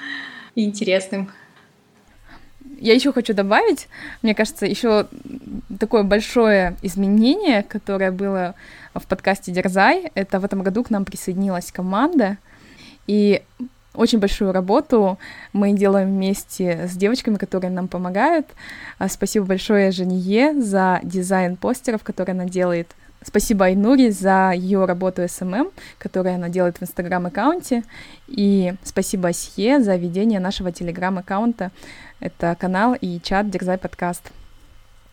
и 0.54 0.64
интересным. 0.64 1.30
Я 2.80 2.94
еще 2.94 3.12
хочу 3.12 3.34
добавить, 3.34 3.88
мне 4.22 4.34
кажется, 4.34 4.66
еще 4.66 5.06
такое 5.78 6.02
большое 6.02 6.76
изменение, 6.82 7.62
которое 7.62 8.10
было 8.10 8.54
в 8.94 9.06
подкасте 9.06 9.52
Дерзай, 9.52 10.10
это 10.14 10.40
в 10.40 10.44
этом 10.44 10.62
году 10.62 10.84
к 10.84 10.90
нам 10.90 11.04
присоединилась 11.04 11.72
команда, 11.72 12.38
и 13.06 13.42
очень 13.94 14.18
большую 14.18 14.52
работу 14.52 15.18
мы 15.52 15.72
делаем 15.72 16.08
вместе 16.08 16.88
с 16.88 16.96
девочками, 16.96 17.36
которые 17.36 17.70
нам 17.70 17.86
помогают. 17.88 18.46
А, 18.98 19.08
спасибо 19.08 19.46
большое 19.46 19.92
Жение 19.92 20.60
за 20.60 21.00
дизайн 21.04 21.56
постеров, 21.56 22.02
который 22.02 22.32
она 22.32 22.46
делает. 22.46 22.88
Спасибо 23.22 23.66
Айнури 23.66 24.10
за 24.10 24.52
ее 24.54 24.84
работу 24.84 25.22
SMM, 25.22 25.72
которую 25.98 26.34
она 26.34 26.50
делает 26.50 26.76
в 26.78 26.82
Инстаграм-аккаунте. 26.82 27.82
И 28.26 28.74
спасибо 28.82 29.28
Асье 29.28 29.80
за 29.80 29.96
ведение 29.96 30.40
нашего 30.40 30.72
Телеграм-аккаунта. 30.72 31.70
Это 32.24 32.56
канал 32.58 32.96
и 32.98 33.20
чат 33.20 33.50
Дерзай 33.50 33.76
подкаст. 33.76 34.32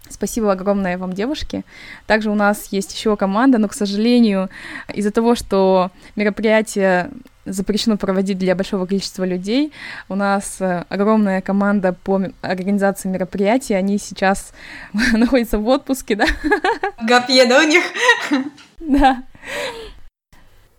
Спасибо 0.10 0.54
огромное 0.54 0.98
вам, 0.98 1.12
девушки. 1.12 1.66
Также 2.08 2.32
у 2.32 2.36
нас 2.36 2.70
есть 2.72 2.94
еще 2.94 3.18
команда, 3.18 3.58
но, 3.58 3.68
к 3.68 3.74
сожалению, 3.74 4.50
из-за 4.94 5.12
того, 5.12 5.36
что 5.36 5.92
мероприятие 6.16 7.12
запрещено 7.44 7.98
проводить 7.98 8.38
для 8.38 8.56
большого 8.56 8.86
количества 8.86 9.26
людей. 9.26 9.74
У 10.08 10.16
нас 10.16 10.62
э, 10.62 10.86
огромная 10.88 11.42
команда 11.42 11.92
по 11.92 12.22
организации 12.40 13.10
мероприятий, 13.10 13.74
они 13.74 13.98
сейчас 13.98 14.54
находятся 15.12 15.60
в 15.60 15.68
отпуске, 15.68 16.16
да? 16.16 16.26
Гапье, 17.02 17.46
да, 17.46 17.60
у 17.60 17.68
них? 17.68 17.84
Да. 18.80 19.24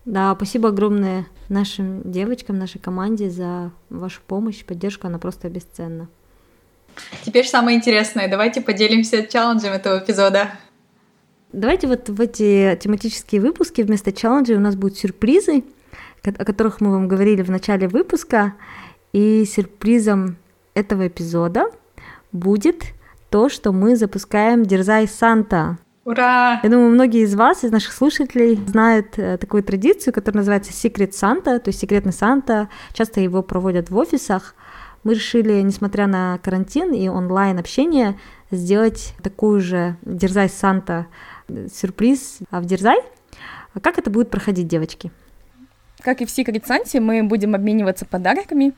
Да, 0.03 0.33
спасибо 0.35 0.69
огромное 0.69 1.27
нашим 1.47 2.01
девочкам, 2.11 2.57
нашей 2.57 2.79
команде 2.79 3.29
за 3.29 3.71
вашу 3.91 4.21
помощь, 4.25 4.65
поддержку, 4.65 5.05
она 5.05 5.19
просто 5.19 5.47
бесценна. 5.47 6.09
Теперь 7.23 7.45
самое 7.45 7.77
интересное. 7.77 8.27
Давайте 8.27 8.61
поделимся 8.61 9.25
челленджем 9.25 9.73
этого 9.73 9.99
эпизода. 9.99 10.51
Давайте 11.51 11.87
вот 11.87 12.09
в 12.09 12.19
эти 12.19 12.77
тематические 12.81 13.39
выпуски 13.39 13.81
вместо 13.81 14.11
челленджей 14.11 14.55
у 14.55 14.59
нас 14.59 14.75
будут 14.75 14.97
сюрпризы, 14.97 15.63
о 16.23 16.45
которых 16.45 16.81
мы 16.81 16.91
вам 16.91 17.07
говорили 17.07 17.41
в 17.41 17.51
начале 17.51 17.87
выпуска. 17.87 18.53
И 19.11 19.45
сюрпризом 19.45 20.37
этого 20.73 21.07
эпизода 21.07 21.65
будет 22.31 22.83
то, 23.29 23.49
что 23.49 23.71
мы 23.71 23.95
запускаем 23.95 24.65
Дерзай 24.65 25.07
Санта. 25.07 25.77
Ура! 26.05 26.59
Я 26.61 26.69
думаю, 26.69 26.89
многие 26.89 27.21
из 27.23 27.33
вас, 27.33 27.63
из 27.63 27.71
наших 27.71 27.93
слушателей, 27.93 28.59
знают 28.67 29.17
э, 29.17 29.37
такую 29.37 29.63
традицию, 29.63 30.13
которая 30.13 30.39
называется 30.39 30.71
Secret 30.71 31.11
Santa, 31.11 31.59
то 31.59 31.69
есть 31.69 31.79
секретный 31.79 32.11
Санта. 32.11 32.67
Часто 32.91 33.21
его 33.21 33.41
проводят 33.41 33.89
в 33.89 33.95
офисах 33.95 34.55
мы 35.03 35.13
решили, 35.13 35.61
несмотря 35.61 36.07
на 36.07 36.39
карантин 36.39 36.93
и 36.93 37.07
онлайн 37.07 37.59
общение, 37.59 38.17
сделать 38.51 39.13
такую 39.21 39.61
же 39.61 39.97
Дерзай 40.03 40.49
Санта 40.49 41.07
сюрприз 41.47 42.39
а 42.49 42.61
в 42.61 42.65
Дерзай. 42.65 42.99
Как 43.81 43.97
это 43.97 44.09
будет 44.09 44.29
проходить, 44.29 44.67
девочки? 44.67 45.11
Как 46.01 46.21
и 46.21 46.25
в 46.25 46.29
Secret 46.29 46.63
Santa, 46.65 46.99
мы 46.99 47.23
будем 47.23 47.55
обмениваться 47.55 48.05
подарками. 48.05 48.73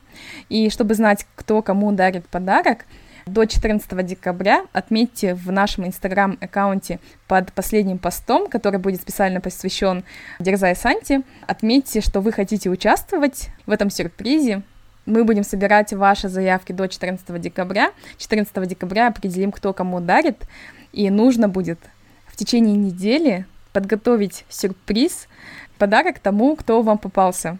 И 0.48 0.70
чтобы 0.70 0.94
знать, 0.94 1.26
кто 1.34 1.60
кому 1.60 1.92
дарит 1.92 2.26
подарок, 2.28 2.86
до 3.26 3.44
14 3.44 4.06
декабря 4.06 4.66
отметьте 4.72 5.34
в 5.34 5.50
нашем 5.50 5.86
инстаграм-аккаунте 5.86 7.00
под 7.26 7.52
последним 7.52 7.98
постом, 7.98 8.46
который 8.48 8.78
будет 8.78 9.02
специально 9.02 9.40
посвящен 9.40 10.04
Дерзай 10.38 10.76
Санте, 10.76 11.22
отметьте, 11.46 12.00
что 12.00 12.20
вы 12.20 12.30
хотите 12.30 12.70
участвовать 12.70 13.48
в 13.66 13.72
этом 13.72 13.90
сюрпризе, 13.90 14.62
мы 15.06 15.24
будем 15.24 15.44
собирать 15.44 15.92
ваши 15.92 16.28
заявки 16.28 16.72
до 16.72 16.88
14 16.88 17.40
декабря. 17.40 17.92
14 18.18 18.68
декабря 18.68 19.08
определим, 19.08 19.52
кто 19.52 19.72
кому 19.72 20.00
дарит. 20.00 20.44
И 20.92 21.08
нужно 21.10 21.48
будет 21.48 21.78
в 22.26 22.36
течение 22.36 22.76
недели 22.76 23.46
подготовить 23.72 24.44
сюрприз, 24.48 25.28
подарок 25.78 26.18
тому, 26.18 26.56
кто 26.56 26.82
вам 26.82 26.98
попался. 26.98 27.58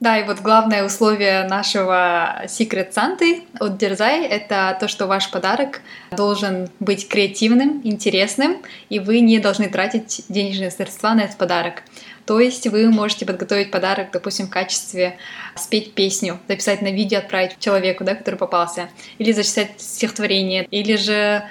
Да, 0.00 0.18
и 0.18 0.24
вот 0.24 0.40
главное 0.40 0.84
условие 0.84 1.44
нашего 1.44 2.42
Secret 2.44 2.92
Санты 2.92 3.42
от 3.58 3.78
Дерзай— 3.78 4.24
это 4.28 4.76
то, 4.78 4.88
что 4.88 5.06
ваш 5.06 5.30
подарок 5.30 5.80
должен 6.10 6.68
быть 6.80 7.08
креативным, 7.08 7.80
интересным, 7.84 8.58
и 8.90 8.98
вы 8.98 9.20
не 9.20 9.38
должны 9.38 9.68
тратить 9.68 10.24
денежные 10.28 10.70
средства 10.70 11.14
на 11.14 11.22
этот 11.22 11.36
подарок. 11.36 11.84
То 12.26 12.40
есть 12.40 12.66
вы 12.66 12.90
можете 12.90 13.26
подготовить 13.26 13.70
подарок, 13.70 14.08
допустим, 14.12 14.46
в 14.46 14.50
качестве 14.50 15.18
спеть 15.56 15.94
песню, 15.94 16.38
записать 16.48 16.80
на 16.80 16.90
видео, 16.90 17.18
отправить 17.18 17.58
человеку, 17.58 18.04
да, 18.04 18.14
который 18.14 18.36
попался, 18.36 18.88
или 19.18 19.32
зачитать 19.32 19.72
стихотворение, 19.78 20.66
или 20.70 20.96
же, 20.96 21.44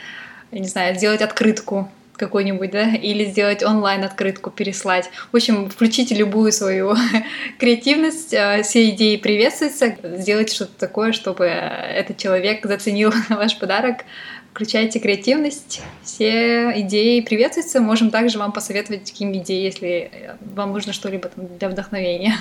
не 0.52 0.68
знаю, 0.68 0.96
сделать 0.96 1.22
открытку 1.22 1.90
какой-нибудь, 2.18 2.72
да, 2.72 2.90
или 2.90 3.26
сделать 3.26 3.64
онлайн-открытку, 3.64 4.52
переслать. 4.52 5.10
В 5.32 5.36
общем, 5.36 5.70
включите 5.70 6.16
любую 6.16 6.52
свою 6.52 6.96
креативность, 7.60 8.34
э, 8.34 8.62
все 8.64 8.90
идеи 8.90 9.18
приветствуются, 9.18 9.96
сделайте 10.04 10.56
что-то 10.56 10.80
такое, 10.80 11.12
чтобы 11.12 11.46
этот 11.46 12.18
человек 12.18 12.66
заценил 12.66 13.12
ваш 13.30 13.58
подарок. 13.58 14.06
Включайте 14.54 15.00
креативность, 15.00 15.82
все 16.04 16.80
идеи 16.82 17.22
приветствуются. 17.22 17.82
Можем 17.82 18.12
также 18.12 18.38
вам 18.38 18.52
посоветовать 18.52 19.10
какие 19.10 19.36
идеи, 19.40 19.64
если 19.64 20.12
вам 20.42 20.74
нужно 20.74 20.94
что-либо 20.94 21.32
для 21.36 21.70
вдохновения. 21.70 22.36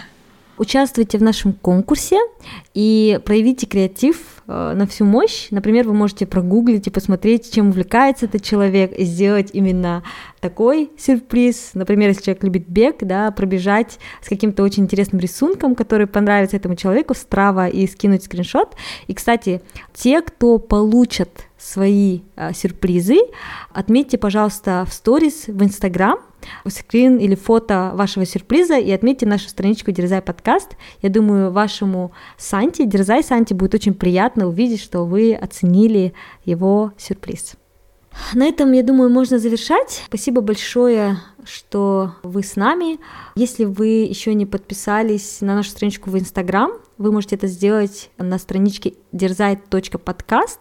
Участвуйте 0.59 1.16
в 1.16 1.22
нашем 1.22 1.55
конкурсе 1.55 2.18
и 2.74 3.18
проявите 3.24 3.66
креатив 3.66 4.42
э, 4.46 4.74
на 4.76 4.86
всю 4.86 5.07
мощь. 5.07 5.48
Например, 5.50 5.86
вы 5.86 5.94
можете 5.94 6.26
прогуглить 6.26 6.86
и 6.86 6.90
посмотреть, 6.90 7.53
чем 7.53 7.70
увлекается 7.70 8.26
этот 8.26 8.42
человек, 8.42 8.92
и 8.92 9.05
сделать 9.05 9.50
именно 9.55 10.03
такой 10.40 10.90
сюрприз. 10.98 11.70
Например, 11.72 12.11
если 12.11 12.22
человек 12.22 12.44
любит 12.44 12.68
бег, 12.68 12.96
да, 13.00 13.30
пробежать 13.30 13.98
с 14.20 14.28
каким-то 14.28 14.62
очень 14.62 14.82
интересным 14.82 15.20
рисунком, 15.20 15.74
который 15.74 16.07
понравится 16.07 16.59
этому 16.59 16.76
человеку, 16.76 17.14
справа 17.14 17.68
и 17.68 17.86
скинуть 17.86 18.24
скриншот. 18.24 18.76
И, 19.07 19.14
кстати, 19.14 19.62
те, 19.94 20.20
кто 20.20 20.59
получат 20.59 21.46
свои 21.57 22.20
а, 22.36 22.53
сюрпризы, 22.53 23.18
отметьте, 23.72 24.18
пожалуйста, 24.18 24.84
в 24.86 24.92
сторис 24.92 25.46
в 25.46 25.62
Инстаграм 25.62 26.18
скрин 26.66 27.18
или 27.18 27.34
фото 27.34 27.93
вашего 27.95 28.26
сюрприза 28.26 28.78
и 28.78 28.90
отметьте 28.90 29.26
нашу 29.26 29.49
страничку 29.49 29.90
Дерзай 29.93 30.22
подкаст. 30.22 30.76
Я 31.01 31.09
думаю, 31.09 31.51
вашему 31.51 32.12
Санти, 32.38 32.84
Дерзай 32.84 33.22
Санти, 33.22 33.55
будет 33.55 33.74
очень 33.74 33.95
приятно 33.95 34.49
увидеть, 34.49 34.80
что 34.80 35.05
вы 35.05 35.34
оценили 35.34 36.12
его 36.45 36.93
сюрприз. 36.99 37.57
На 38.34 38.47
этом, 38.47 38.72
я 38.72 38.82
думаю, 38.82 39.11
можно 39.11 39.38
завершать. 39.38 40.03
Спасибо 40.07 40.40
большое, 40.40 41.18
что 41.45 42.14
вы 42.22 42.43
с 42.43 42.57
нами. 42.57 42.99
Если 43.34 43.64
вы 43.64 44.05
еще 44.05 44.34
не 44.34 44.47
подписались 44.47 45.40
на 45.40 45.55
нашу 45.55 45.70
страничку 45.70 46.11
в 46.11 46.18
Инстаграм, 46.18 46.72
вы 46.99 47.11
можете 47.11 47.36
это 47.36 47.47
сделать 47.47 48.11
на 48.18 48.38
страничке 48.38 48.95
дерзай.подкаст. 49.12 50.61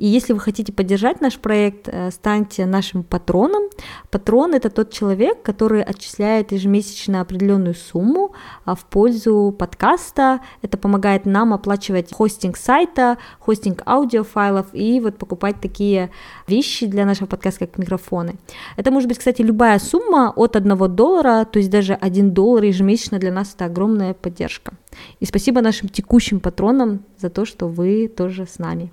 И 0.00 0.06
если 0.06 0.32
вы 0.32 0.40
хотите 0.40 0.72
поддержать 0.72 1.20
наш 1.20 1.38
проект, 1.38 1.86
э, 1.86 2.10
станьте 2.10 2.64
нашим 2.64 3.02
патроном. 3.02 3.64
Патрон— 4.10 4.54
это 4.54 4.70
тот 4.70 4.90
человек, 4.90 5.42
который 5.42 5.82
отчисляет 5.82 6.52
ежемесячно 6.52 7.20
определенную 7.20 7.74
сумму 7.74 8.32
а, 8.64 8.74
в 8.74 8.86
пользу 8.86 9.54
подкаста. 9.58 10.40
Это 10.62 10.78
помогает 10.78 11.26
нам 11.26 11.52
оплачивать 11.52 12.14
хостинг 12.14 12.56
сайта, 12.56 13.18
хостинг 13.40 13.82
аудиофайлов 13.86 14.68
и 14.72 15.00
вот 15.00 15.18
покупать 15.18 15.60
такие 15.60 16.08
вещи 16.46 16.86
для 16.86 17.04
нашего 17.04 17.26
подкаста, 17.26 17.66
как 17.66 17.76
микрофоны. 17.76 18.36
Это 18.78 18.90
может 18.90 19.06
быть, 19.06 19.18
кстати, 19.18 19.42
любая 19.42 19.78
сумма 19.78 20.32
от 20.34 20.56
1 20.56 20.96
доллара, 20.96 21.44
то 21.44 21.58
есть 21.58 21.68
даже 21.68 21.92
1 21.92 22.32
доллар 22.32 22.64
ежемесячно 22.64 23.18
для 23.18 23.32
нас 23.32 23.52
это 23.54 23.66
огромная 23.66 24.14
поддержка. 24.14 24.72
И 25.20 25.26
спасибо 25.26 25.60
нашим 25.60 25.90
текущим 25.90 26.40
патронам 26.40 27.04
за 27.18 27.28
то, 27.28 27.44
что 27.44 27.68
вы 27.68 28.08
тоже 28.08 28.46
с 28.46 28.58
нами. 28.58 28.90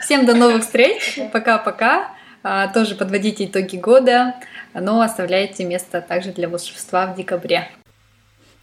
Всем 0.00 0.26
до 0.26 0.34
новых 0.34 0.62
встреч. 0.62 1.20
Пока-пока. 1.32 2.08
А, 2.42 2.68
тоже 2.68 2.94
подводите 2.94 3.44
итоги 3.44 3.76
года, 3.76 4.34
но 4.74 5.00
оставляйте 5.02 5.64
место 5.64 6.00
также 6.00 6.32
для 6.32 6.48
волшебства 6.48 7.06
в 7.06 7.16
декабре. 7.16 7.68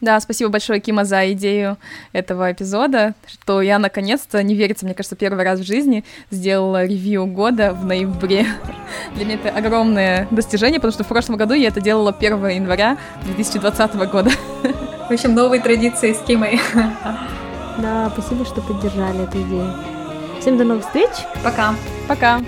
Да, 0.00 0.20
спасибо 0.20 0.50
большое, 0.50 0.78
Кима, 0.78 1.04
за 1.04 1.32
идею 1.32 1.76
этого 2.12 2.52
эпизода, 2.52 3.14
что 3.26 3.62
я 3.62 3.80
наконец-то, 3.80 4.40
не 4.44 4.54
верится, 4.54 4.84
мне 4.84 4.94
кажется, 4.94 5.16
первый 5.16 5.44
раз 5.44 5.58
в 5.58 5.66
жизни 5.66 6.04
сделала 6.30 6.84
ревью 6.84 7.26
года 7.26 7.72
в 7.72 7.84
ноябре. 7.84 8.46
Для 9.14 9.24
меня 9.24 9.34
это 9.34 9.48
огромное 9.48 10.28
достижение, 10.30 10.78
потому 10.78 10.92
что 10.92 11.02
в 11.02 11.08
прошлом 11.08 11.36
году 11.36 11.54
я 11.54 11.68
это 11.68 11.80
делала 11.80 12.12
1 12.12 12.48
января 12.48 12.96
2020 13.24 13.94
года. 14.08 14.30
В 15.08 15.12
общем, 15.12 15.34
новые 15.34 15.60
традиции 15.60 16.12
с 16.12 16.18
Кимой. 16.18 16.60
Да, 17.78 18.10
спасибо, 18.12 18.44
что 18.44 18.60
поддержали 18.60 19.24
эту 19.24 19.40
идею. 19.42 19.97
Всем 20.40 20.56
до 20.56 20.64
новых 20.64 20.84
встреч. 20.84 21.10
Пока. 21.42 21.74
Пока. 22.06 22.40